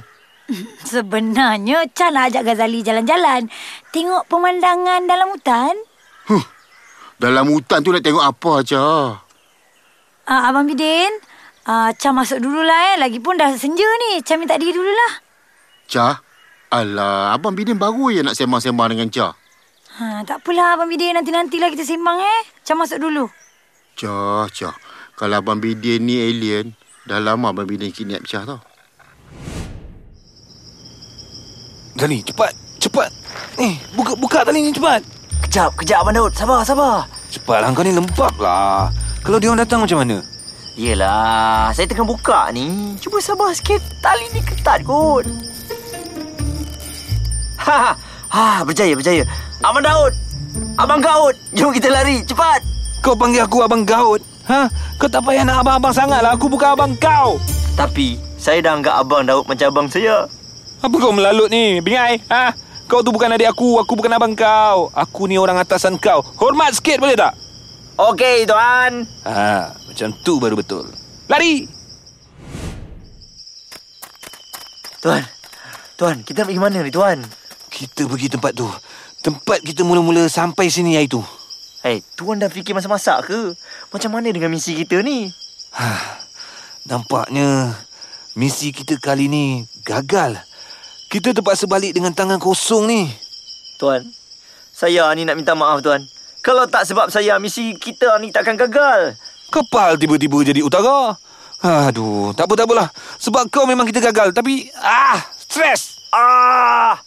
[0.85, 3.49] Sebenarnya Cah nak ajak Ghazali jalan-jalan.
[3.93, 5.75] Tengok pemandangan dalam hutan.
[6.29, 6.45] Huh.
[7.19, 9.07] Dalam hutan tu nak tengok apa, Cah?
[10.29, 11.09] Uh, Abang Bidin,
[11.67, 13.01] uh, Cah masuk dululah eh.
[13.01, 14.21] Lagipun dah senja ni.
[14.21, 15.11] Cah minta diri dululah.
[15.89, 16.21] Cah?
[16.69, 19.33] Alah, Abang Bidin baru je nak sembang-sembang dengan Cah.
[19.99, 21.17] Ha, tak apalah Abang Bidin.
[21.17, 22.41] Nanti-nantilah kita sembang eh.
[22.61, 23.25] Cah masuk dulu.
[23.97, 24.77] Cah, Cah.
[25.17, 26.77] Kalau Abang Bidin ni alien,
[27.09, 28.68] dah lama Abang Bidin kidnap Cah tau.
[31.99, 32.55] Ghazali, cepat.
[32.79, 33.11] Cepat.
[33.59, 35.03] Eh, buka buka tali ni cepat.
[35.43, 36.31] Kejap, kejap Abang Daud.
[36.31, 37.03] Sabar, sabar.
[37.27, 38.87] Cepatlah kau ni lembab lah.
[39.19, 40.23] Kalau dia orang datang macam mana?
[40.79, 42.95] Yelah, saya tengah buka ni.
[43.03, 43.83] Cuba sabar sikit.
[43.99, 45.27] Tali ni ketat kot.
[47.67, 47.91] Ha,
[48.31, 49.27] ha, berjaya, berjaya.
[49.59, 50.15] Abang Daud.
[50.79, 51.35] Abang Gaud.
[51.51, 52.23] Jom kita lari.
[52.23, 52.63] Cepat.
[53.03, 54.23] Kau panggil aku Abang Gaut.
[54.47, 54.71] Ha?
[54.95, 56.31] Kau tak payah nak abang-abang sangat lah.
[56.31, 57.35] Aku bukan abang kau.
[57.75, 60.38] Tapi, saya dah anggap Abang Daud macam abang saya.
[60.79, 61.83] Apa kau melalut ni?
[61.83, 62.23] Bingai?
[62.31, 62.55] Ha?
[62.87, 63.83] Kau tu bukan adik aku.
[63.83, 64.87] Aku bukan abang kau.
[64.95, 66.23] Aku ni orang atasan kau.
[66.39, 67.35] Hormat sikit boleh tak?
[67.99, 69.03] Okey, Tuan.
[69.27, 70.87] Ha, macam tu baru betul.
[71.27, 71.67] Lari!
[75.03, 75.19] Tuan.
[75.99, 77.19] Tuan, kita nak pergi mana ni, Tuan?
[77.67, 78.71] Kita pergi tempat tu.
[79.19, 81.19] Tempat kita mula-mula sampai sini iaitu.
[81.83, 83.51] Hei, Tuan dah fikir masak-masak ke?
[83.91, 85.27] Macam mana dengan misi kita ni?
[85.75, 86.23] Ha,
[86.87, 87.75] nampaknya
[88.39, 90.39] misi kita kali ni gagal.
[91.09, 93.09] Kita terpaksa balik dengan tangan kosong ni.
[93.81, 94.05] Tuan,
[94.69, 96.05] saya ni nak minta maaf, Tuan.
[96.45, 99.17] Kalau tak sebab saya, misi kita ni takkan gagal.
[99.49, 101.17] Kepal tiba-tiba jadi utara.
[101.65, 102.87] Aduh, tak apa tak apalah.
[103.17, 104.37] Sebab kau memang kita gagal.
[104.37, 105.97] Tapi, ah, stres.
[106.13, 107.01] Ah!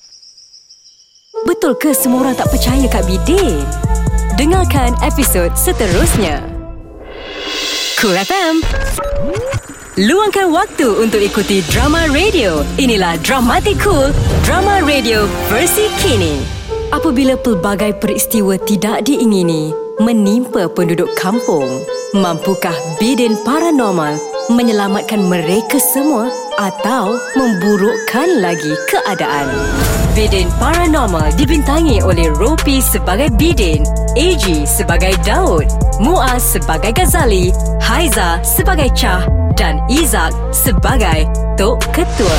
[1.47, 3.63] Betul ke semua orang tak percaya Kak Bidin?
[4.35, 6.43] Dengarkan episod seterusnya.
[8.03, 8.67] Cool FM.
[10.01, 12.65] Luangkan waktu untuk ikuti drama radio.
[12.81, 14.09] Inilah Dramatic Cool,
[14.41, 16.41] drama radio versi kini.
[16.97, 19.69] Apabila pelbagai peristiwa tidak diingini
[20.01, 21.69] menimpa penduduk kampung,
[22.17, 24.17] mampukah Bidin Paranormal
[24.49, 29.49] menyelamatkan mereka semua atau memburukkan lagi keadaan?
[30.13, 33.81] Bidin Paranormal dibintangi oleh Ropi sebagai Bidin,
[34.13, 35.65] AG sebagai Daud,
[36.05, 37.49] Muaz sebagai Ghazali,
[37.81, 39.25] Haiza sebagai Chah
[39.57, 41.25] dan Izak sebagai
[41.57, 42.39] Tok Ketua.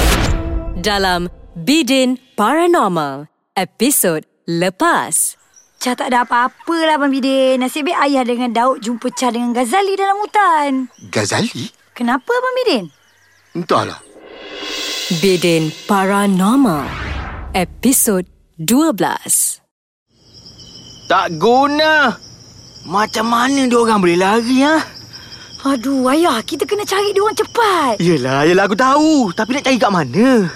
[0.77, 3.25] Dalam Bidin Paranormal,
[3.57, 5.39] episod lepas.
[5.83, 7.59] Cah tak ada apa-apa lah Abang Bidin.
[7.59, 10.71] Nasib baik ayah dengan Daud jumpa Cah dengan Ghazali dalam hutan.
[11.11, 11.75] Ghazali?
[11.91, 13.02] Kenapa Abang Bidin?
[13.53, 14.01] Entahlah.
[15.21, 16.89] Bidin Paranormal,
[17.53, 18.25] episod
[18.57, 19.61] 12.
[21.05, 22.17] Tak guna.
[22.89, 24.81] Macam mana dia orang boleh lari ha?
[25.69, 28.01] Aduh, ayah, kita kena cari dia orang cepat.
[28.01, 29.29] Yelah, yelah aku tahu.
[29.37, 30.49] Tapi nak cari kat mana?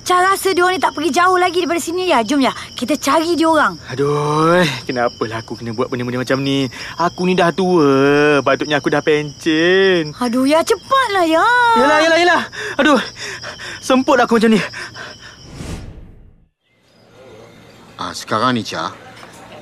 [0.00, 2.24] Cah rasa dia orang ni tak pergi jauh lagi daripada sini ya.
[2.26, 3.78] Jom ya, kita cari dia orang.
[3.92, 6.66] Aduh, kenapalah aku kena buat benda-benda macam ni?
[6.98, 8.40] Aku ni dah tua.
[8.42, 10.16] Patutnya aku dah pencen.
[10.18, 11.46] Aduh, ya cepatlah ya.
[11.78, 12.42] Yelah, yelah, yelah.
[12.80, 13.00] Aduh,
[13.78, 14.60] semput aku macam ni.
[18.00, 18.96] Ah, sekarang ni, Cah.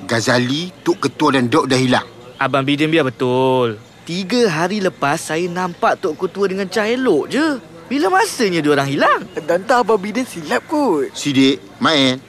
[0.07, 2.07] Ghazali, Tok Ketua dan Dok dah hilang.
[2.39, 3.75] Abang Bidin biar betul.
[4.07, 7.59] Tiga hari lepas saya nampak Tok Ketua dengan Cah elok je.
[7.89, 9.21] Bila masanya dia orang hilang?
[9.33, 11.09] Dan tak Abang Bidin silap kot.
[11.17, 12.21] Sidik, Main.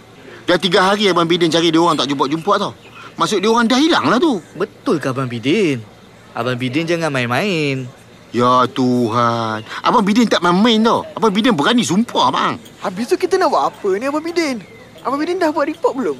[0.48, 2.72] Dah tiga hari Abang Bidin cari dia orang tak jumpa-jumpa tau.
[3.20, 4.40] Maksud dia orang dah hilang lah tu.
[4.56, 5.84] Betul ke Abang Bidin?
[6.32, 7.84] Abang Bidin jangan main-main.
[8.32, 9.60] Ya Tuhan.
[9.84, 11.04] Abang Bidin tak main-main tau.
[11.12, 12.56] Abang Bidin berani sumpah, bang.
[12.80, 14.64] Habis tu kita nak buat apa ni Abang Bidin?
[15.04, 16.18] Abang Bidin dah buat report belum?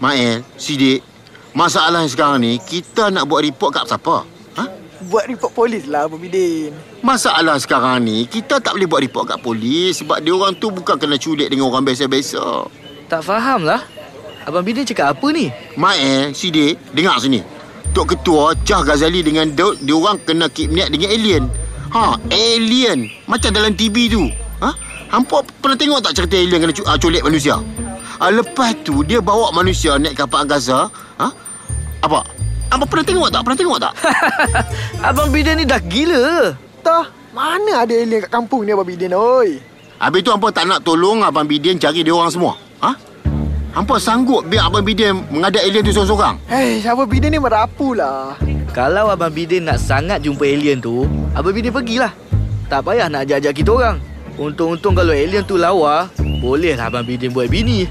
[0.00, 1.04] Mael, Sidik,
[1.52, 4.26] masalah yang sekarang ni, kita nak buat report kat siapa?
[4.58, 4.64] Ha?
[5.04, 6.72] Buat report polis lah Abang Bidin.
[7.00, 10.96] Masalah sekarang ni, kita tak boleh buat report kat polis sebab dia orang tu bukan
[10.96, 12.68] kena culik dengan orang biasa-biasa.
[13.06, 13.84] Tak faham lah.
[14.44, 15.52] Abang Bidin cakap apa ni?
[15.76, 17.44] Mael, Sidik, dengar sini.
[17.92, 21.44] Tok Ketua, Cah Ghazali dengan Daud, dia orang kena kidnap dengan alien.
[21.94, 23.06] Ha, alien.
[23.24, 24.26] Macam dalam TV tu.
[24.58, 24.70] Ha?
[25.14, 27.60] Hampa pernah tengok tak cerita alien kena cu- ah, culik manusia?
[28.18, 30.90] Ah, lepas tu, dia bawa manusia naik kapal Gaza.
[31.20, 31.28] Ha?
[32.02, 32.26] Apa?
[32.74, 33.40] Apa pernah tengok tak?
[33.46, 33.92] Pernah tengok tak?
[35.14, 36.58] Abang Bidin ni dah gila.
[36.82, 39.62] Tah, mana ada alien kat kampung ni Abang Bidin oi?
[40.02, 42.58] Habis tu hampa tak nak tolong Abang Bidin cari dia orang semua.
[42.82, 42.90] Ha?
[43.78, 46.34] Hampa sanggup biar Abang Bidin mengadap alien tu seorang-seorang?
[46.50, 48.34] Hei, Abang Bidin ni merapu lah.
[48.74, 52.10] Kalau Abang Bidin nak sangat jumpa alien tu, Abang Bidin pergilah.
[52.66, 53.96] Tak payah nak ajak-ajak kita orang.
[54.34, 56.10] Untung-untung kalau alien tu lawa,
[56.42, 57.86] bolehlah Abang Bidin buat bini.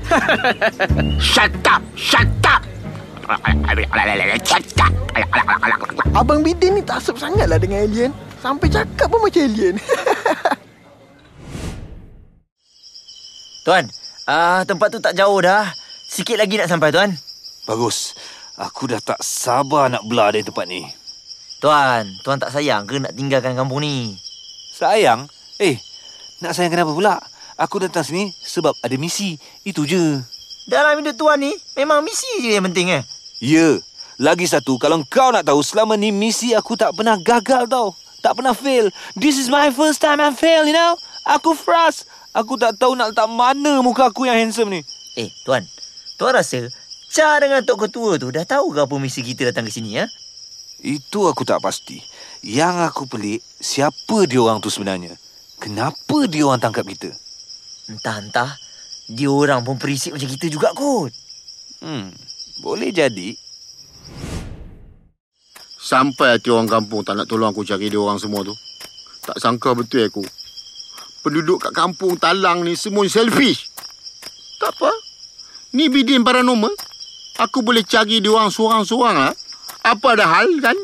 [1.24, 1.80] Shut up!
[1.96, 2.73] Shut up!
[6.14, 8.12] Abang Bidin ni tak asap sangat lah dengan alien.
[8.44, 9.76] Sampai cakap pun macam alien.
[13.64, 13.88] Tuan,
[14.28, 15.72] ah tempat tu tak jauh dah.
[16.12, 17.16] Sikit lagi nak sampai, Tuan.
[17.64, 18.12] Bagus.
[18.60, 20.84] Aku dah tak sabar nak belah dari tempat ni.
[21.64, 24.20] Tuan, Tuan tak sayang ke nak tinggalkan kampung ni?
[24.76, 25.32] Sayang?
[25.64, 25.80] Eh,
[26.44, 27.18] nak sayang kenapa pula?
[27.56, 29.40] Aku datang sini sebab ada misi.
[29.64, 30.20] Itu je.
[30.64, 33.04] Dalam hidup Tuan ni, memang misi je yang penting eh.
[33.44, 33.80] Ya.
[34.22, 37.92] Lagi satu, kalau kau nak tahu, selama ni misi aku tak pernah gagal tau.
[38.24, 38.88] Tak pernah fail.
[39.20, 40.96] This is my first time I fail, you know?
[41.28, 42.08] Aku frust.
[42.32, 44.82] Aku tak tahu nak letak mana muka aku yang handsome ni.
[45.20, 45.68] Eh, Tuan.
[46.16, 46.72] Tuan rasa
[47.14, 50.10] Cha dengan Tok Ketua tu dah tahu ke apa misi kita datang ke sini, ya?
[50.82, 52.02] Itu aku tak pasti.
[52.42, 55.14] Yang aku pelik, siapa dia orang tu sebenarnya?
[55.62, 57.14] Kenapa dia orang tangkap kita?
[57.92, 58.58] Entah-entah.
[59.12, 61.12] Dia orang pun perisik macam kita juga kot.
[61.84, 62.16] Hmm,
[62.64, 63.36] boleh jadi.
[65.84, 68.56] Sampai hati orang kampung tak nak tolong aku cari dia orang semua tu.
[69.28, 70.24] Tak sangka betul aku.
[71.20, 73.68] Penduduk kat kampung Talang ni semua selfish.
[74.64, 74.92] Tak apa.
[75.76, 76.72] Ni bidin paranormal.
[77.44, 79.34] Aku boleh cari dia orang seorang-seorang lah.
[79.84, 80.80] Apa ada hal kan?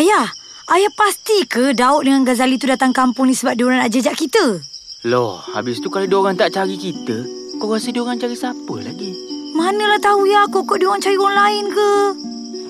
[0.00, 0.32] Ayah,
[0.72, 4.71] ayah pasti ke Daud dengan Ghazali tu datang kampung ni sebab diorang nak jejak kita?
[5.02, 7.26] Loh, habis tu kalau diorang tak cari kita,
[7.58, 9.10] kau rasa diorang cari siapa lagi?
[9.50, 11.90] Manalah tahu ya aku kok diorang cari orang lain ke?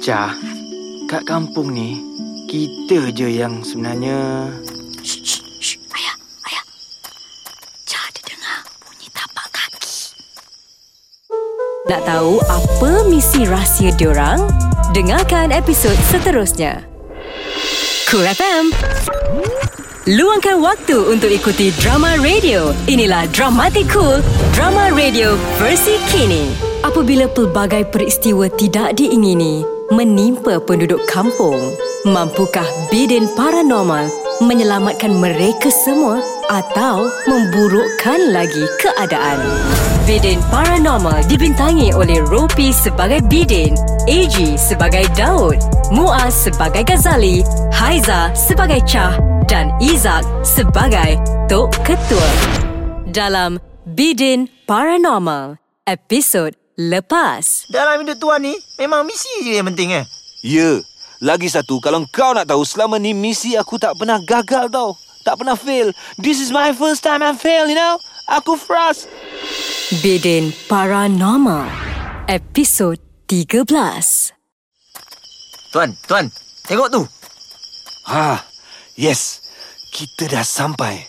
[0.01, 0.33] Cah,
[1.13, 2.01] kat kampung ni,
[2.49, 4.49] kita je yang sebenarnya...
[5.05, 5.77] Shh, shh, shh.
[5.93, 6.17] Ayah,
[6.49, 6.65] ayah.
[7.85, 9.93] Jah ada dengar bunyi tapak kaki.
[11.93, 14.49] Nak tahu apa misi rahsia diorang?
[14.97, 16.81] Dengarkan episod seterusnya.
[18.09, 18.73] Cool FM.
[20.03, 22.75] Luangkan waktu untuk ikuti drama radio.
[22.91, 24.19] Inilah Dramatic Cool,
[24.51, 26.51] drama radio versi kini.
[26.83, 29.63] Apabila pelbagai peristiwa tidak diingini
[29.95, 31.55] menimpa penduduk kampung,
[32.03, 34.11] mampukah bidin paranormal
[34.43, 36.19] menyelamatkan mereka semua
[36.53, 39.41] atau memburukkan lagi keadaan?
[40.05, 43.73] Bidin Paranormal dibintangi oleh Ropi sebagai Bidin,
[44.05, 45.57] AG sebagai Daud,
[45.89, 47.41] Muaz sebagai Ghazali,
[47.73, 49.17] Haiza sebagai Chah
[49.49, 51.17] dan Izak sebagai
[51.49, 52.29] Tok Ketua.
[53.09, 53.57] Dalam
[53.89, 55.57] Bidin Paranormal,
[55.89, 57.65] episod lepas.
[57.73, 60.05] Dalam hidup Tuan ni, memang misi je yang penting eh.
[60.45, 60.85] Ya.
[61.23, 64.99] Lagi satu, kalau kau nak tahu, selama ni misi aku tak pernah gagal tau.
[65.23, 65.95] Tak pernah fail.
[66.19, 67.99] This is my first time I fail, you know?
[68.27, 69.07] Aku frust.
[70.03, 71.69] Bidin Paranormal,
[72.27, 72.99] episod
[73.31, 73.69] 13.
[75.71, 76.27] Tuan, Tuan,
[76.67, 77.03] tengok tu.
[78.11, 78.43] Ha,
[78.99, 79.41] yes.
[79.93, 81.05] Kita dah sampai.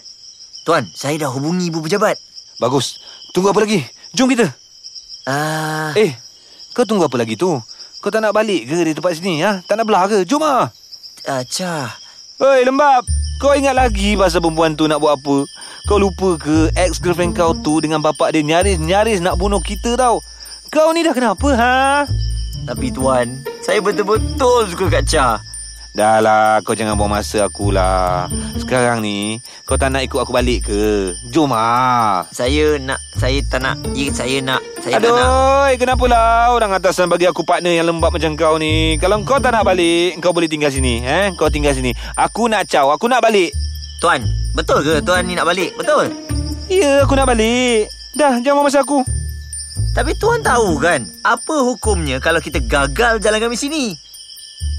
[0.67, 2.19] Tuan, saya dah hubungi ibu pejabat.
[2.59, 2.99] Bagus.
[3.31, 3.81] Tunggu apa lagi?
[4.13, 4.45] Jom kita.
[5.25, 6.13] Ah, Eh,
[6.75, 7.49] kau tunggu apa lagi tu?
[8.03, 9.39] Kau tak nak balik ke dari tempat sini?
[9.41, 9.63] Ha?
[9.63, 10.27] Tak nak belah ke?
[10.27, 10.67] Jom ah.
[11.25, 12.02] uh, Cha.
[12.43, 13.07] Hei, lembab.
[13.39, 15.47] Kau ingat lagi pasal perempuan tu nak buat apa?
[15.87, 20.19] Kau lupa ke ex-girlfriend kau tu dengan bapak dia nyaris-nyaris nak bunuh kita tau?
[20.67, 22.03] Kau ni dah kenapa, ha?
[22.67, 25.39] Tapi Tuan, saya betul-betul suka Kak Cha.
[25.93, 28.25] Dah lah, kau jangan buang masa aku lah.
[28.57, 31.13] Sekarang ni, kau tak nak ikut aku balik ke?
[31.29, 32.25] Jom ah.
[32.33, 33.77] Saya nak, saya tak nak.
[33.93, 34.57] Ya, saya nak.
[34.81, 35.21] Saya tak nak.
[35.21, 38.97] Aduh, kenapa lah orang atasan bagi aku partner yang lembab macam kau ni?
[38.97, 41.05] Kalau kau tak nak balik, kau boleh tinggal sini.
[41.05, 41.29] Eh?
[41.37, 41.93] Kau tinggal sini.
[42.17, 43.53] Aku nak caw, aku nak balik.
[44.01, 44.25] Tuan,
[44.57, 45.77] betul ke Tuan ni nak balik?
[45.77, 46.09] Betul?
[46.73, 47.85] Ya, aku nak balik.
[48.17, 49.05] Dah, jangan buang masa aku.
[49.93, 53.93] Tapi Tuan tahu kan, apa hukumnya kalau kita gagal jalankan misi ni?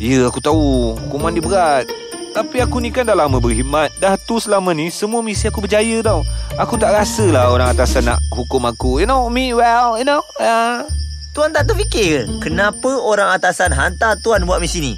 [0.02, 0.98] Ya, aku tahu.
[0.98, 1.86] Hukuman dia berat.
[2.34, 3.94] Tapi aku ni kan dah lama berkhidmat.
[4.02, 6.26] Dah tu selama ni, semua misi aku berjaya tau.
[6.58, 8.98] Aku tak rasa lah orang atasan nak hukum aku.
[8.98, 10.18] You know, me well, you know.
[10.42, 10.82] Uh.
[11.34, 12.46] Tuan tak terfikir ke?
[12.46, 14.94] Kenapa orang atasan hantar Tuan buat misi ni?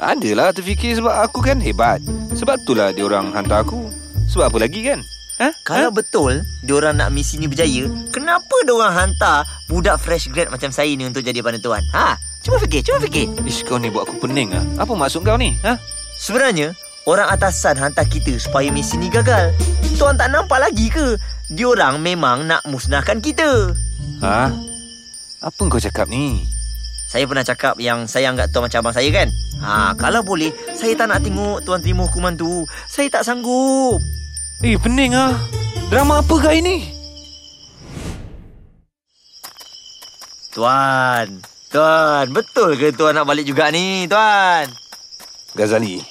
[0.00, 2.00] Adalah terfikir sebab aku kan hebat.
[2.32, 3.92] Sebab itulah dia orang hantar aku.
[4.32, 5.04] Sebab apa lagi kan?
[5.40, 5.48] Ha?
[5.64, 10.92] Kalau betul diorang nak misi ni berjaya, kenapa diorang hantar budak fresh grad macam saya
[10.92, 11.80] ni untuk jadi partner tuan?
[11.96, 12.20] Ha?
[12.44, 13.32] Cuba fikir, cuba fikir.
[13.48, 14.64] Ish, kau ni buat aku pening ah.
[14.76, 15.56] Apa maksud kau ni?
[15.64, 15.80] Ha?
[16.20, 16.76] Sebenarnya,
[17.08, 19.56] orang atasan hantar kita supaya misi ni gagal.
[19.96, 21.16] Tuan tak nampak lagi ke?
[21.48, 23.72] Diorang memang nak musnahkan kita.
[24.20, 24.52] Ha?
[25.40, 26.44] Apa kau cakap ni?
[27.08, 29.28] Saya pernah cakap yang saya anggap tuan macam abang saya kan?
[29.64, 32.62] Ha, kalau boleh, saya tak nak tengok tuan terima hukuman tu.
[32.86, 33.98] Saya tak sanggup.
[34.60, 35.40] Eh, pening ah.
[35.88, 36.84] Drama apa kah ini?
[40.52, 41.40] Tuan,
[41.72, 44.68] tuan, betul ke tuan nak balik juga ni, tuan?
[45.56, 46.04] Ghazali,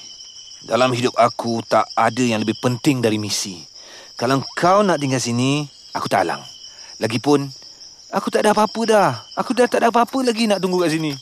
[0.66, 3.62] dalam hidup aku tak ada yang lebih penting dari misi.
[4.18, 5.62] Kalau kau nak tinggal sini,
[5.94, 6.42] aku tak halang.
[6.98, 7.46] Lagipun,
[8.10, 9.10] aku tak ada apa-apa dah.
[9.38, 11.14] Aku dah tak ada apa-apa lagi nak tunggu kat sini.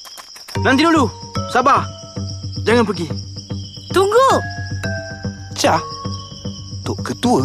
[0.65, 1.13] Nanti dulu.
[1.53, 1.85] Sabar.
[2.65, 3.05] Jangan pergi.
[3.93, 4.41] Tunggu.
[5.61, 5.98] Cah.
[6.89, 7.45] Tok Ketua?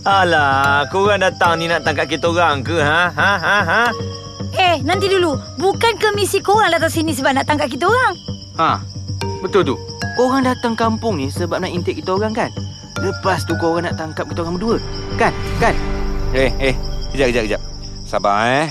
[0.00, 3.12] Alah, korang datang ni nak tangkap kita orang ke, ha?
[3.12, 3.82] Ha, ha, ha?
[4.56, 5.36] Eh, nanti dulu.
[5.60, 8.16] Bukan ke misi korang datang sini sebab nak tangkap kita orang?
[8.56, 8.80] Ha.
[9.44, 9.76] Betul tu.
[10.16, 12.48] Korang datang kampung ni sebab nak intake kita orang kan?
[13.04, 14.76] Lepas tu korang nak tangkap kita orang berdua.
[15.20, 15.36] Kan?
[15.60, 15.76] Kan?
[16.32, 16.74] Eh, eh,
[17.12, 17.62] kejap, kejap, kejap.
[18.08, 18.68] Sabar eh.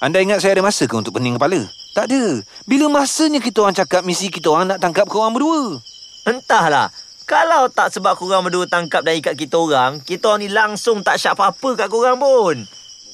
[0.00, 1.60] Anda ingat saya ada masa ke untuk pening kepala?
[1.92, 2.40] Tak ada.
[2.64, 5.76] Bila masanya kita orang cakap misi kita orang nak tangkap korang berdua?
[6.24, 6.88] Entahlah.
[7.22, 11.16] Kalau tak sebab korang berdua tangkap dan ikat kita orang, kita orang ni langsung tak
[11.16, 12.66] syak apa-apa kat korang pun.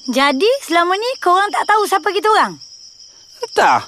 [0.09, 2.57] Jadi, selama ni korang tak tahu siapa kita orang?
[3.45, 3.85] Entah.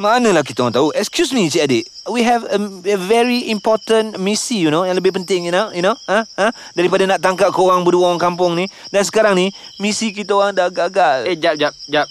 [0.00, 0.88] Manalah kita orang tahu.
[0.96, 1.84] Excuse me, Cik Adik.
[2.08, 4.88] We have a, a very important misi, you know.
[4.88, 5.68] Yang lebih penting, you know.
[5.70, 5.94] You know?
[6.08, 6.24] Ha?
[6.40, 6.48] Ha?
[6.72, 8.66] Daripada nak tangkap korang berdua orang kampung ni.
[8.88, 11.28] Dan sekarang ni, misi kita orang dah gagal.
[11.28, 12.08] Eh, jap, jap, jap.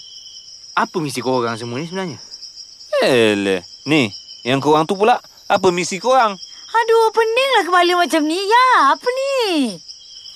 [0.72, 2.16] Apa misi korang semua ni sebenarnya?
[3.02, 4.14] Eh, Ni,
[4.46, 5.18] yang korang tu pula.
[5.50, 6.38] Apa misi korang?
[6.72, 8.40] Aduh, peninglah kepala macam ni.
[8.40, 9.32] Ya, apa ni?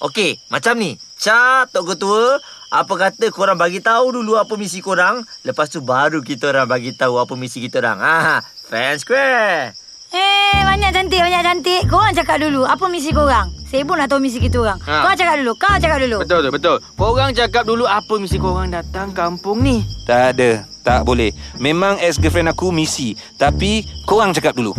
[0.05, 1.01] Okey, macam ni.
[1.17, 2.37] Cat, Tok Ketua,
[2.69, 6.93] apa kata korang bagi tahu dulu apa misi korang, lepas tu baru kita orang bagi
[6.93, 8.05] tahu apa misi kita orang.
[8.05, 9.73] Ha, fan square.
[10.13, 11.83] Eh, banyak cantik, banyak cantik.
[11.89, 13.49] Korang cakap dulu, apa misi korang?
[13.67, 14.79] Saya pun nak tahu misi kita orang.
[14.85, 15.09] Ha.
[15.09, 16.19] Kau cakap dulu, kau cakap dulu.
[16.21, 16.77] Betul tu, betul.
[17.01, 19.81] Korang cakap dulu apa misi korang datang kampung ni.
[20.05, 20.69] Tak ada.
[20.85, 21.33] Tak boleh.
[21.59, 23.17] Memang ex-girlfriend aku misi.
[23.41, 24.77] Tapi, korang cakap dulu.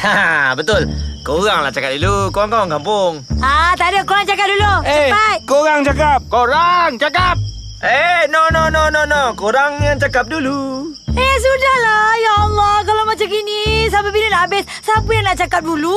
[0.00, 0.88] Ha, betul.
[1.20, 2.32] Korang lah cakap dulu.
[2.32, 3.12] Korang-korang kampung.
[3.44, 4.00] Ah, tak ada.
[4.00, 4.72] Korang cakap dulu.
[4.88, 5.36] Eh, Cepat.
[5.44, 6.18] korang cakap.
[6.32, 7.36] Korang cakap!
[7.80, 9.32] Eh, no, no, no, no, no.
[9.36, 10.88] Korang yang cakap dulu.
[11.12, 12.12] Eh, sudahlah.
[12.16, 14.64] Ya Allah, kalau macam gini, sampai bila nak habis?
[14.80, 15.96] Siapa yang nak cakap dulu?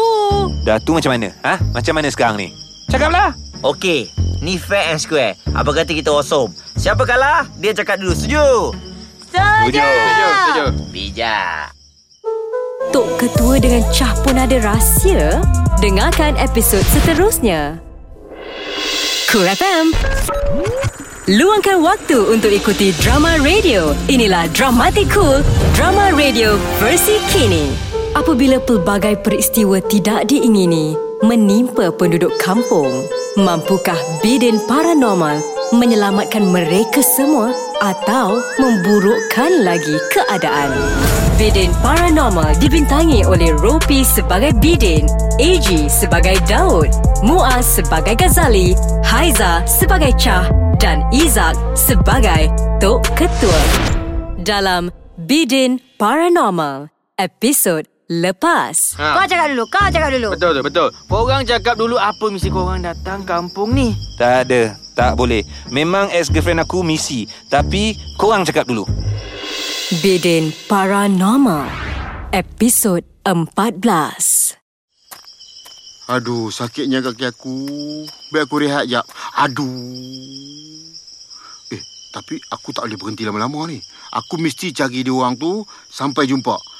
[0.63, 1.31] Dah tu macam mana?
[1.43, 1.59] Ha?
[1.71, 2.47] Macam mana sekarang ni?
[2.87, 3.35] Cakaplah.
[3.63, 4.11] Okey,
[4.43, 5.39] ni fair and square.
[5.55, 6.51] Apa kata kita awesome?
[6.75, 8.11] Siapa kalah, dia cakap dulu.
[8.11, 8.75] Setuju?
[9.31, 9.79] Setuju.
[9.79, 10.63] Setuju, setuju.
[10.91, 11.82] Bijak.
[12.91, 15.39] Tok Ketua dengan Cah pun ada rahsia?
[15.79, 17.79] Dengarkan episod seterusnya.
[19.31, 19.95] Cool FM.
[21.31, 23.95] Luangkan waktu untuk ikuti drama radio.
[24.11, 25.39] Inilah Dramatic Cool,
[25.79, 27.71] drama radio versi kini.
[28.19, 32.91] Apabila pelbagai peristiwa tidak diingini menimpa penduduk kampung,
[33.39, 35.39] mampukah bidin paranormal
[35.71, 40.73] menyelamatkan mereka semua atau memburukkan lagi keadaan?
[41.39, 45.09] Bidin Paranormal dibintangi oleh Ropi sebagai Bidin,
[45.41, 46.91] AG sebagai Daud,
[47.25, 50.45] Muaz sebagai Ghazali, Haiza sebagai Chah
[50.77, 53.61] dan Izak sebagai Tok Ketua.
[54.43, 58.97] Dalam Bidin Paranormal, episod lepas.
[58.99, 59.19] Ha.
[59.19, 59.63] Kau cakap dulu.
[59.71, 60.29] Kau cakap dulu.
[60.35, 60.87] Betul tu, betul.
[61.07, 63.95] Korang cakap dulu apa misi korang datang kampung ni.
[64.19, 64.75] Tak ada.
[64.93, 65.41] Tak boleh.
[65.73, 67.25] Memang ex-girlfriend aku misi.
[67.49, 68.85] Tapi, korang cakap dulu.
[70.01, 71.69] Bidin Paranormal,
[72.33, 74.57] episod 14.
[76.03, 77.55] Aduh, sakitnya kaki aku.
[78.33, 79.07] Biar aku rehat jap.
[79.39, 79.65] Aduh.
[81.71, 81.81] Eh,
[82.11, 83.79] tapi aku tak boleh berhenti lama-lama ni.
[84.11, 86.72] Aku mesti cari dia orang tu sampai jumpa.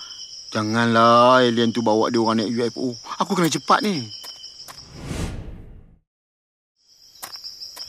[0.54, 2.94] Janganlah alien tu bawa dia orang naik UFO.
[3.18, 4.06] Aku kena cepat ni.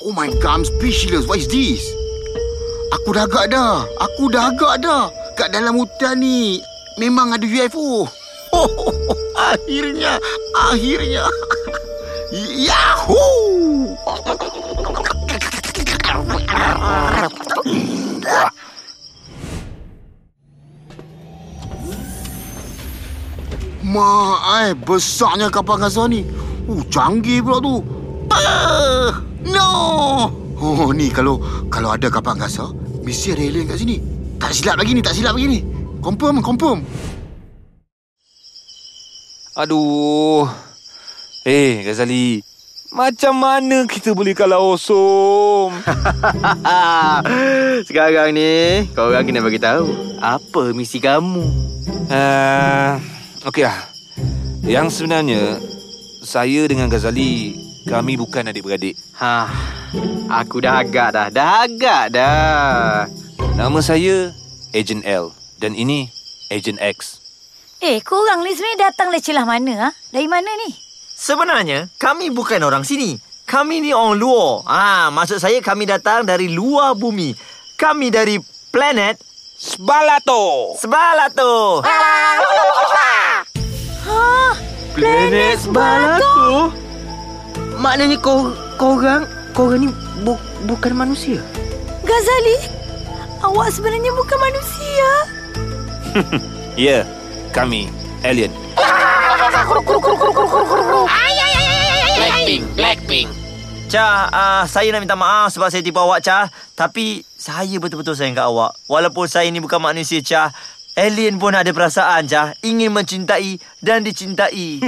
[0.00, 1.28] Oh my god, I'm speechless.
[1.28, 1.84] What is this?
[2.96, 3.84] Aku dah agak dah.
[4.00, 5.12] Aku dah agak dah.
[5.36, 6.64] Kat dalam hutan ni
[6.96, 8.08] memang ada UFO.
[9.52, 10.16] akhirnya,
[10.56, 11.28] akhirnya.
[12.64, 13.92] Yahoo!
[23.84, 26.24] Mak, ai, besarnya kapal Gaza ni.
[26.64, 27.84] Uh, canggih pula tu.
[28.32, 29.68] Ah, no!
[30.56, 31.36] Oh, ni kalau
[31.68, 32.72] kalau ada kapal Gaza,
[33.04, 34.00] mesti ada alien kat sini.
[34.40, 35.60] Tak silap lagi ni, tak silap lagi ni.
[36.00, 36.80] Confirm, confirm.
[39.60, 40.48] Aduh.
[41.44, 42.40] Eh, Ghazali.
[42.88, 45.76] Macam mana kita boleh kalah Osom?
[47.90, 49.92] Sekarang ni, korang kena bagi tahu
[50.24, 51.44] apa misi kamu.
[52.08, 53.13] Uh,
[53.44, 53.76] Okey lah.
[54.64, 55.60] Yang sebenarnya,
[56.24, 57.52] saya dengan Ghazali,
[57.84, 58.96] kami bukan adik-beradik.
[59.20, 59.52] Ha,
[60.32, 61.28] aku dah agak dah.
[61.28, 63.04] Dah agak dah.
[63.52, 64.32] Nama saya
[64.72, 65.36] Agent L.
[65.60, 66.08] Dan ini
[66.48, 67.20] Agent X.
[67.84, 69.72] Eh, korang ni sebenarnya datang dari celah mana?
[69.76, 69.88] Ha?
[70.08, 70.72] Dari mana ni?
[71.12, 73.20] Sebenarnya, kami bukan orang sini.
[73.44, 74.64] Kami ni orang luar.
[74.64, 77.36] Ah, maksud saya kami datang dari luar bumi.
[77.76, 78.40] Kami dari
[78.72, 79.20] Planet
[79.60, 80.72] Sbalato.
[80.80, 81.84] Sebalato.
[81.84, 82.00] Ha?
[84.94, 86.70] Planet Sebalato?
[87.82, 89.88] Maknanya kau korang korang ni
[90.22, 90.38] bu,
[90.70, 91.42] bukan manusia.
[92.06, 92.70] Ghazali,
[93.42, 95.08] awak sebenarnya bukan manusia.
[96.74, 97.06] Ya,
[97.54, 97.86] kami
[98.26, 98.50] alien.
[102.18, 103.28] Blackpink, Blackpink.
[103.86, 106.50] Cha, uh, saya nak minta maaf sebab saya tipu awak, Cha.
[106.74, 108.74] Tapi saya betul-betul sayang kat awak.
[108.90, 110.50] Walaupun saya ni bukan manusia, Cha.
[110.94, 112.54] Alien pun ada perasaan, Cha.
[112.62, 114.78] Ingin mencintai dan dicintai.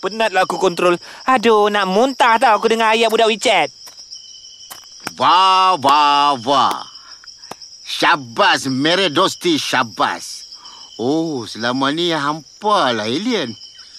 [0.00, 0.96] Penatlah aku kontrol.
[1.28, 3.68] Aduh, nak muntah tau aku dengar ayat budak WeChat.
[5.20, 6.88] Wah, wah, wah.
[7.84, 10.48] Syabas, mere dosti syabas.
[10.96, 13.52] Oh, selama ni hampa lah alien.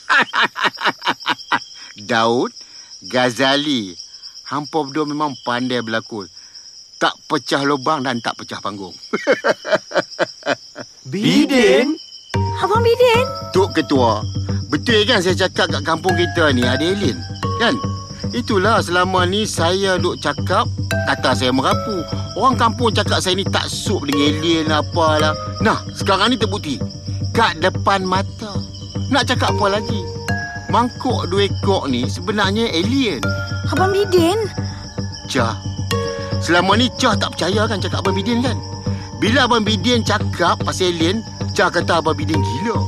[2.10, 2.50] Daud,
[3.06, 3.94] Ghazali.
[4.50, 6.26] Hampa berdua memang pandai berlakon.
[7.02, 8.94] Tak pecah lubang dan tak pecah panggung.
[11.10, 11.98] Bidin?
[12.62, 14.22] Abang Bidin, Tok Ketua,
[14.70, 17.18] betul kan saya cakap kat kampung kita ni ada alien?
[17.58, 17.74] Kan?
[18.38, 20.70] Itulah selama ni saya duk cakap
[21.10, 22.06] kata saya merapu.
[22.38, 25.34] Orang kampung cakap saya ni tak sup dengan alien apalah.
[25.66, 26.78] Nah, sekarang ni terbukti.
[27.34, 28.62] Kat depan mata.
[29.10, 30.06] Nak cakap apa lagi?
[30.70, 33.26] Mangkuk dua ekor ni sebenarnya alien.
[33.74, 34.38] Abang Bidin.
[35.26, 35.71] Cah.
[36.42, 38.58] Selama ni Cah tak percaya kan cakap Abang Bidin kan?
[39.22, 41.22] Bila Abang Bidin cakap pasal alien,
[41.54, 42.82] Cah kata Abang Bidin gila.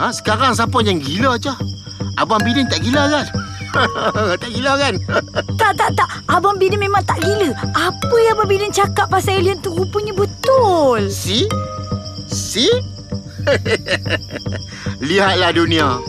[0.00, 1.54] Ha, sekarang siapa yang gila Cah?
[2.16, 3.26] Abang Bidin tak gila kan?
[4.40, 4.94] tak gila kan?
[5.60, 6.08] Tak, tak, tak.
[6.32, 7.52] Abang Bidin memang tak gila.
[7.76, 11.12] Apa yang Abang Bidin cakap pasal alien tu rupanya betul.
[11.12, 11.44] Si?
[12.32, 12.72] Si?
[15.06, 16.00] Lihatlah dunia.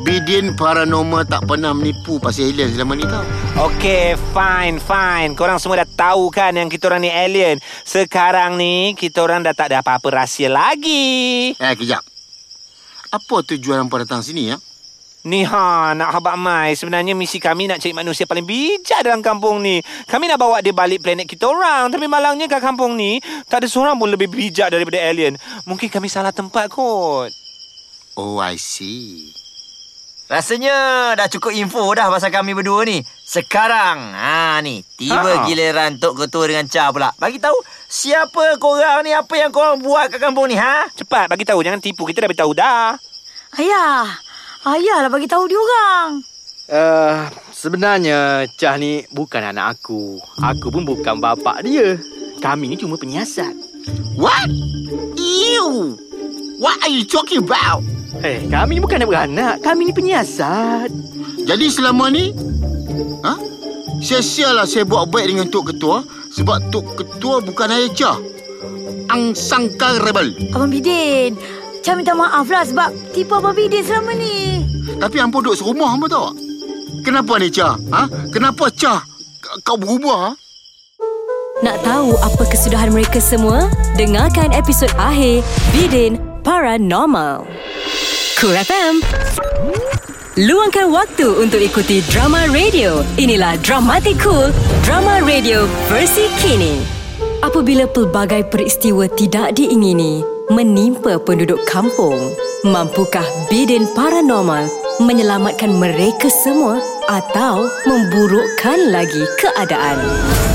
[0.00, 3.20] Bidin paranormal tak pernah menipu pasal alien selama ni tau.
[3.68, 5.36] Okay, fine, fine.
[5.36, 7.60] Korang semua dah tahu kan yang kita orang ni alien.
[7.84, 11.52] Sekarang ni, kita orang dah tak ada apa-apa rahsia lagi.
[11.52, 12.00] Eh, kejap.
[13.12, 14.56] Apa tujuan hampa datang sini ya?
[15.28, 16.72] Ni ha, nak habak mai.
[16.72, 19.84] Sebenarnya misi kami nak cari manusia paling bijak dalam kampung ni.
[20.08, 21.92] Kami nak bawa dia balik planet kita orang.
[21.92, 23.20] Tapi malangnya kat kampung ni,
[23.52, 25.36] tak ada seorang pun lebih bijak daripada alien.
[25.68, 27.28] Mungkin kami salah tempat kot.
[28.16, 29.39] Oh, I see.
[30.30, 33.02] Rasanya dah cukup info dah pasal kami berdua ni.
[33.02, 35.42] Sekarang, ha ni, tiba Ha.
[35.42, 37.10] giliran Tok Ketua dengan Cha pula.
[37.18, 37.58] Bagi tahu
[37.90, 40.86] siapa korang ni, apa yang korang buat kat kampung ni, ha?
[40.94, 42.06] Cepat bagi tahu, jangan tipu.
[42.06, 42.94] Kita dah beritahu dah.
[43.58, 44.06] Ayah.
[44.70, 46.22] Ayah lah bagi tahu dia orang.
[46.70, 50.22] Uh, sebenarnya Cah ni bukan anak aku.
[50.38, 51.98] Aku pun bukan bapak dia.
[52.38, 53.50] Kami ni cuma penyiasat.
[54.14, 54.46] What?
[55.18, 55.98] Ew!
[56.62, 57.82] What are you talking about?
[58.20, 59.54] Eh, kami ni bukan anak beranak.
[59.62, 60.90] Kami ni penyiasat.
[61.46, 62.34] Jadi selama ni
[63.22, 63.34] ha?
[64.00, 66.00] Sia-sialah saya buat baik dengan Tok Ketua
[66.32, 68.18] Sebab Tok Ketua bukan ayah Cah
[69.10, 71.34] Angsangkal rebel Abang Bidin.
[71.80, 74.62] Cah minta maaf lah sebab tipu Abang Bidin selama ni.
[75.00, 76.34] Tapi hampa duduk serumah hampa tahu tak?
[77.02, 77.74] Kenapa ni Cah?
[77.90, 78.02] Ha?
[78.30, 79.00] Kenapa Cah
[79.64, 80.30] kau berubah?
[80.30, 80.30] Ha?
[81.60, 83.68] Nak tahu apa kesudahan mereka semua?
[83.98, 87.44] Dengarkan episod akhir Bidin Paranormal.
[88.40, 89.04] Cool FM.
[90.40, 93.04] Luangkan waktu untuk ikuti drama radio.
[93.20, 94.48] Inilah Dramatic Cool,
[94.80, 96.80] drama radio versi kini.
[97.44, 102.16] Apabila pelbagai peristiwa tidak diingini menimpa penduduk kampung,
[102.64, 104.72] mampukah Bidin Paranormal
[105.04, 106.80] menyelamatkan mereka semua
[107.10, 109.98] atau memburukkan lagi keadaan?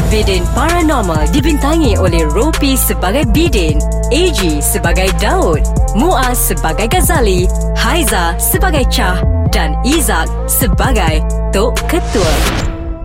[0.07, 3.83] Bidin Paranormal dibintangi oleh Ropi sebagai Bidin,
[4.15, 5.59] AG sebagai Daud,
[5.99, 7.43] Muaz sebagai Ghazali,
[7.75, 9.19] Haiza sebagai Chah
[9.51, 11.19] dan Izak sebagai
[11.51, 12.33] Tok Ketua.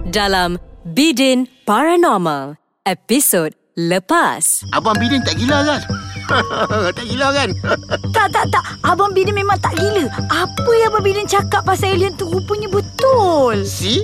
[0.07, 0.55] Dalam
[0.87, 2.55] Bidin Paranormal,
[2.87, 4.63] episod lepas.
[4.71, 6.10] Abang Bidin tak gila kan?
[6.97, 7.51] tak gila kan?
[8.17, 8.65] Tak, tak, tak.
[8.85, 10.05] Abang Bidin memang tak gila.
[10.29, 13.65] Apa yang Abang Bidin cakap pasal alien tu rupanya betul.
[13.65, 14.03] si?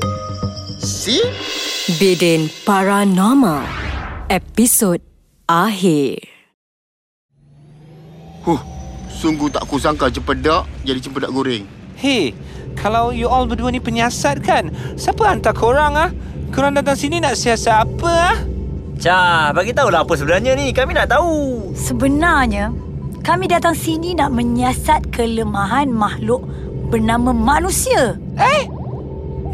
[0.81, 1.21] Si?
[1.99, 3.63] Bidin Paranormal,
[4.31, 4.99] episod
[5.47, 6.23] akhir.
[8.47, 8.63] Huh,
[9.11, 11.67] sungguh tak ku sangka cempedak jadi cempedak goreng.
[11.99, 12.35] Hei,
[12.79, 14.71] kalau you all berdua ni penyiasat kan?
[14.95, 16.11] Siapa hantar korang ah?
[16.55, 18.37] Korang datang sini nak siasat apa ah?
[18.97, 20.73] Cha, bagi tahulah apa sebenarnya ni.
[20.73, 21.71] Kami nak tahu.
[21.77, 22.73] Sebenarnya,
[23.21, 26.41] kami datang sini nak menyiasat kelemahan makhluk
[26.89, 28.17] bernama manusia.
[28.41, 28.65] Eh?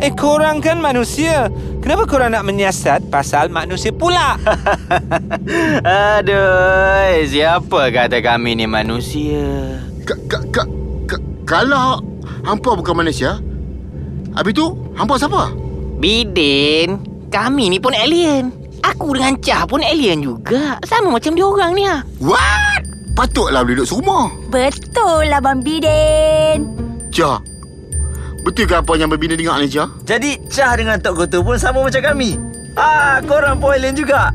[0.02, 1.46] Eh korang kan manusia
[1.82, 4.38] Kenapa korang nak menyiasat pasal manusia pula?
[6.14, 9.42] Aduh, siapa kata kami ni manusia?
[10.06, 10.64] Ka, ka, ka,
[11.10, 11.98] ka, kalau
[12.46, 13.42] hampa bukan manusia,
[14.38, 15.50] habis tu hampa siapa?
[15.98, 17.02] Bidin,
[17.34, 18.61] Kami ni pun alien.
[18.82, 20.78] Aku dengan Cah pun alien juga.
[20.82, 22.02] Sama macam diorang ni ah.
[22.18, 22.82] What?
[23.14, 24.26] Patutlah boleh duduk serumah.
[24.50, 26.66] Betul lah Abang Bidin.
[27.12, 27.38] Jah.
[28.42, 29.86] Betul ke apa yang berbina dengar ni, Jah?
[30.02, 32.34] Jadi Cah dengan Tok Goto pun sama macam kami.
[32.74, 34.34] Ah, korang pun alien juga.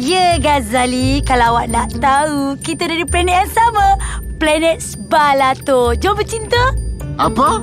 [0.00, 4.00] Ya Ghazali, kalau awak nak tahu, kita dari planet yang sama.
[4.40, 5.92] Planet Sbalato.
[5.92, 6.72] Jom bercinta.
[7.20, 7.60] Apa?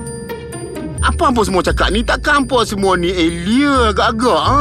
[1.02, 2.02] Apa hampa semua cakap ni?
[2.02, 4.42] Takkan hampa semua ni alien agak-agak?
[4.42, 4.58] Ha?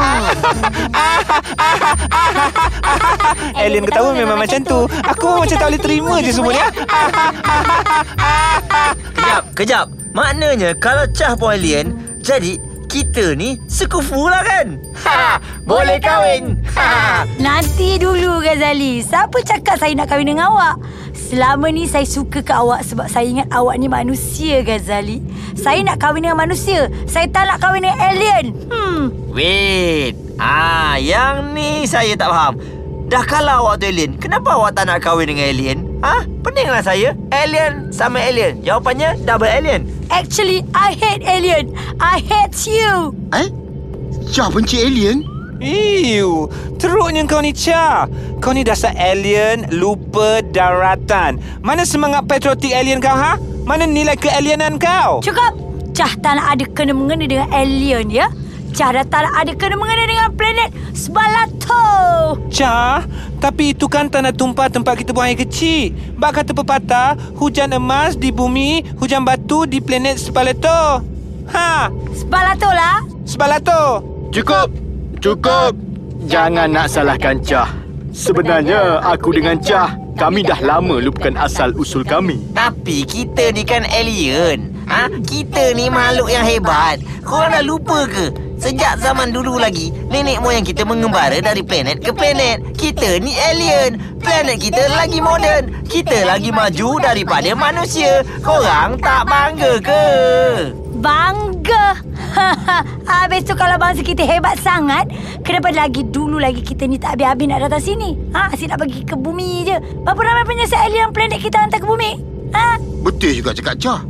[3.61, 4.79] Alien ketawa memang macam tu.
[4.85, 6.61] Aku macam tak boleh terima je semua ni.
[6.61, 6.71] ah.
[9.17, 9.87] Kejap, kejap.
[10.13, 12.57] Maknanya kalau Cah pun alien, jadi
[12.87, 14.79] kita ni sekufu lah kan?
[15.03, 15.37] Ha,
[15.67, 16.55] boleh kahwin.
[16.73, 17.27] Ha.
[17.37, 19.03] Nanti dulu Ghazali.
[19.03, 20.79] Siapa cakap saya nak kahwin dengan awak?
[21.13, 25.19] Selama ni saya suka ke awak sebab saya ingat awak ni manusia Ghazali.
[25.59, 26.87] Saya nak kahwin dengan manusia.
[27.05, 28.45] Saya tak nak kahwin dengan alien.
[28.71, 29.03] Hmm.
[29.35, 30.15] Wait.
[30.39, 32.55] Ah, yang ni saya tak faham.
[33.07, 35.77] Dah kalah awak tu alien, kenapa awak tak nak kahwin dengan alien?
[36.03, 37.15] Ah, peninglah saya.
[37.31, 38.59] Alien sama alien.
[38.63, 39.87] Jawapannya double alien.
[40.09, 41.75] Actually, I hate alien.
[41.99, 43.11] I hate you.
[43.35, 43.47] Eh?
[44.31, 45.23] Jah benci alien?
[45.57, 46.45] Iu,
[46.77, 48.05] teruknya kau ni Cha.
[48.37, 51.41] Kau ni dasar alien lupa daratan.
[51.65, 53.41] Mana semangat patriotik alien kau ha?
[53.65, 55.19] Mana nilai kealienan kau?
[55.25, 55.57] Cukup.
[55.97, 58.29] Cah tak nak ada kena-mengena dengan alien ya.
[58.75, 61.85] Cah dah tak ada kena-mengena dengan planet Sbalato.
[62.51, 63.05] Cha,
[63.37, 65.93] tapi itu kan tanah tumpah tempat kita buang air kecil.
[66.17, 71.05] Bak kata pepatah, hujan emas di bumi, hujan batu di planet Spalato.
[71.53, 71.87] Ha,
[72.17, 73.05] Sbalato lah.
[73.23, 74.03] Spalato.
[74.33, 74.67] Cukup.
[75.23, 75.71] Cukup.
[76.27, 77.71] Jangan nak salahkan Cah.
[78.11, 82.41] Sebenarnya aku dengan Cah, kami dah lama lupakan asal usul kami.
[82.57, 84.73] Tapi kita ni kan alien.
[84.89, 85.11] Ha?
[85.23, 86.97] Kita ni makhluk yang hebat.
[87.21, 88.46] Korang dah lupa ke?
[88.57, 92.65] Sejak zaman dulu lagi, nenek moyang kita mengembara dari planet ke planet.
[92.73, 94.01] Kita ni alien.
[94.17, 95.85] Planet kita lagi moden.
[95.85, 98.25] Kita lagi maju daripada manusia.
[98.41, 100.05] Korang tak bangga ke?
[100.97, 102.01] Bangga.
[103.13, 105.05] Habis tu kalau bangsa kita hebat sangat,
[105.45, 108.17] kenapa lagi dulu lagi kita ni tak habis-habis nak datang sini?
[108.33, 109.77] Ha, asyik nak pergi ke bumi je.
[110.01, 112.17] Berapa ramai penyelesaian alien planet kita hantar ke bumi?
[112.57, 112.81] Ha?
[113.05, 114.01] Betul juga cakap Jah.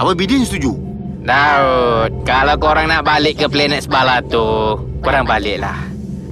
[0.00, 0.89] Abang Bidin setuju.
[1.20, 5.76] Daud, kalau korang nak balik ke planet Sbalato, korang baliklah.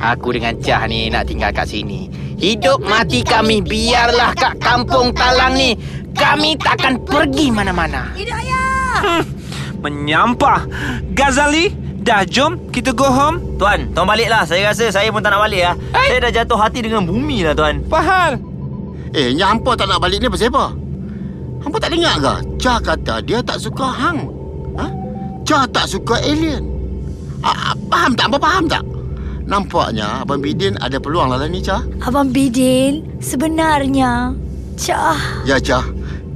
[0.01, 2.09] Aku dengan Cah ni nak tinggal kat sini.
[2.41, 5.77] Hidup mati kami biarlah kat kampung Talang ni.
[6.17, 8.17] Kami takkan pergi mana-mana.
[8.17, 9.21] Hidup ayah!
[9.85, 10.65] Menyampah.
[11.13, 13.61] Ghazali, dah jom kita go home.
[13.61, 14.49] Tuan, tuan baliklah.
[14.49, 15.77] Saya rasa saya pun tak nak balik lah.
[16.09, 17.85] Saya dah jatuh hati dengan bumi lah tuan.
[17.93, 18.41] Fahal.
[19.13, 20.73] Eh, yang hampa tak nak balik ni pasal apa?
[21.61, 22.35] Hampa tak dengar ke?
[22.57, 24.38] Jah kata dia tak suka hang.
[25.49, 26.61] Jah tak suka alien.
[27.41, 28.29] Ah, ah, faham tak?
[28.29, 28.85] Hampa faham tak?
[29.49, 31.81] Nampaknya Abang Bidin ada peluang lah ni, Jah.
[32.05, 34.37] Abang Bidin, sebenarnya...
[34.77, 35.17] Cah,
[35.49, 35.89] Ya, Jah.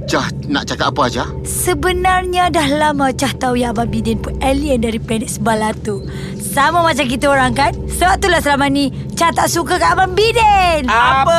[0.09, 1.29] Jah nak cakap apa, Jah?
[1.45, 6.01] sebenarnya dah lama Cah tahu yang Abang Bidin pun alien dari planet Sbalato.
[6.41, 7.69] Sama macam kita orang kan?
[7.85, 10.89] Sebab itulah selama ni Cah tak suka kat Abang Bidin.
[10.89, 11.37] Apa?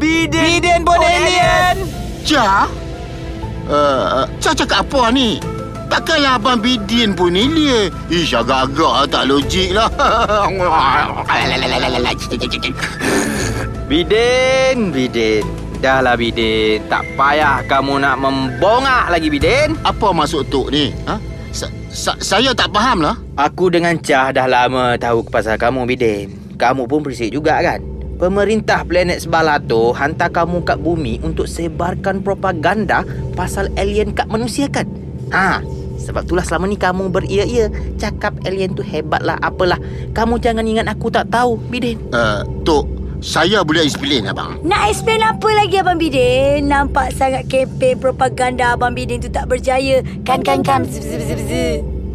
[0.00, 1.76] Bidin, Bidin pun alien.
[2.24, 2.64] Jah?
[3.68, 5.36] Uh, Jah cakap apa ni?
[5.86, 7.94] Takkanlah Abang Bidin pun alien.
[8.10, 9.86] Ish, agak-agak tak logik lah.
[13.86, 15.44] Bidin, Bidin.
[15.78, 16.82] Dahlah Bidin.
[16.90, 19.78] Tak payah kamu nak membongak lagi Bidin.
[19.84, 20.90] apa maksud Tok ni?
[21.06, 21.20] Ha?
[21.54, 23.14] Sa- sa- saya tak faham lah.
[23.38, 26.26] Aku dengan Cah dah lama tahu pasal kamu Bidin.
[26.56, 27.78] Kamu pun berisik juga kan?
[28.16, 33.04] Pemerintah planet Sbalato hantar kamu kat bumi untuk sebarkan propaganda
[33.36, 34.88] pasal alien kat manusia kan?
[35.34, 35.62] Ha,
[35.96, 37.66] sebab itulah selama ni kamu beria-ia
[37.98, 39.80] cakap alien tu hebat lah apalah.
[40.14, 41.98] Kamu jangan ingat aku tak tahu, Bidin.
[42.14, 42.86] Uh, Tok,
[43.24, 44.60] saya boleh explain abang.
[44.62, 46.68] Nak explain apa lagi Abang Bidin?
[46.68, 50.04] Nampak sangat kempen propaganda Abang Bidin tu tak berjaya.
[50.22, 50.84] Kan kan kan.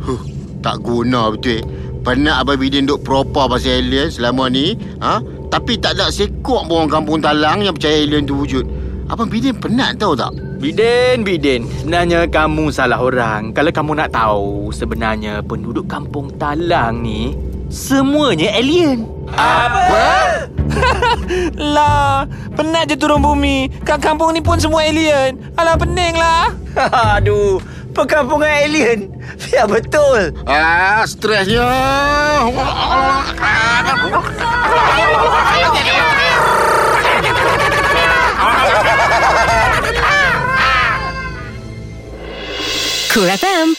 [0.02, 0.22] Huh,
[0.62, 1.66] tak guna betul.
[2.02, 4.78] Penat Abang Bidin duk propa pasal alien selama ni.
[5.02, 5.22] Ha?
[5.52, 8.64] Tapi tak ada sekok pun orang kampung Talang yang percaya alien tu wujud.
[9.12, 10.32] Abang Bidin penat tahu tak?
[10.64, 11.68] Bidin, Bidin.
[11.84, 13.52] Sebenarnya kamu salah orang.
[13.52, 17.36] Kalau kamu nak tahu, sebenarnya penduduk kampung Talang ni
[17.68, 19.04] semuanya alien.
[19.36, 20.48] Apa?
[21.76, 22.24] lah,
[22.56, 23.68] penat je turun bumi.
[23.84, 25.36] Kat kampung ni pun semua alien.
[25.60, 26.56] Alah, pening lah.
[27.20, 27.60] Aduh,
[27.92, 29.12] perkampungan alien.
[29.44, 30.32] Biar betul.
[30.48, 31.68] Ah, stresnya.
[43.14, 43.76] Cool FM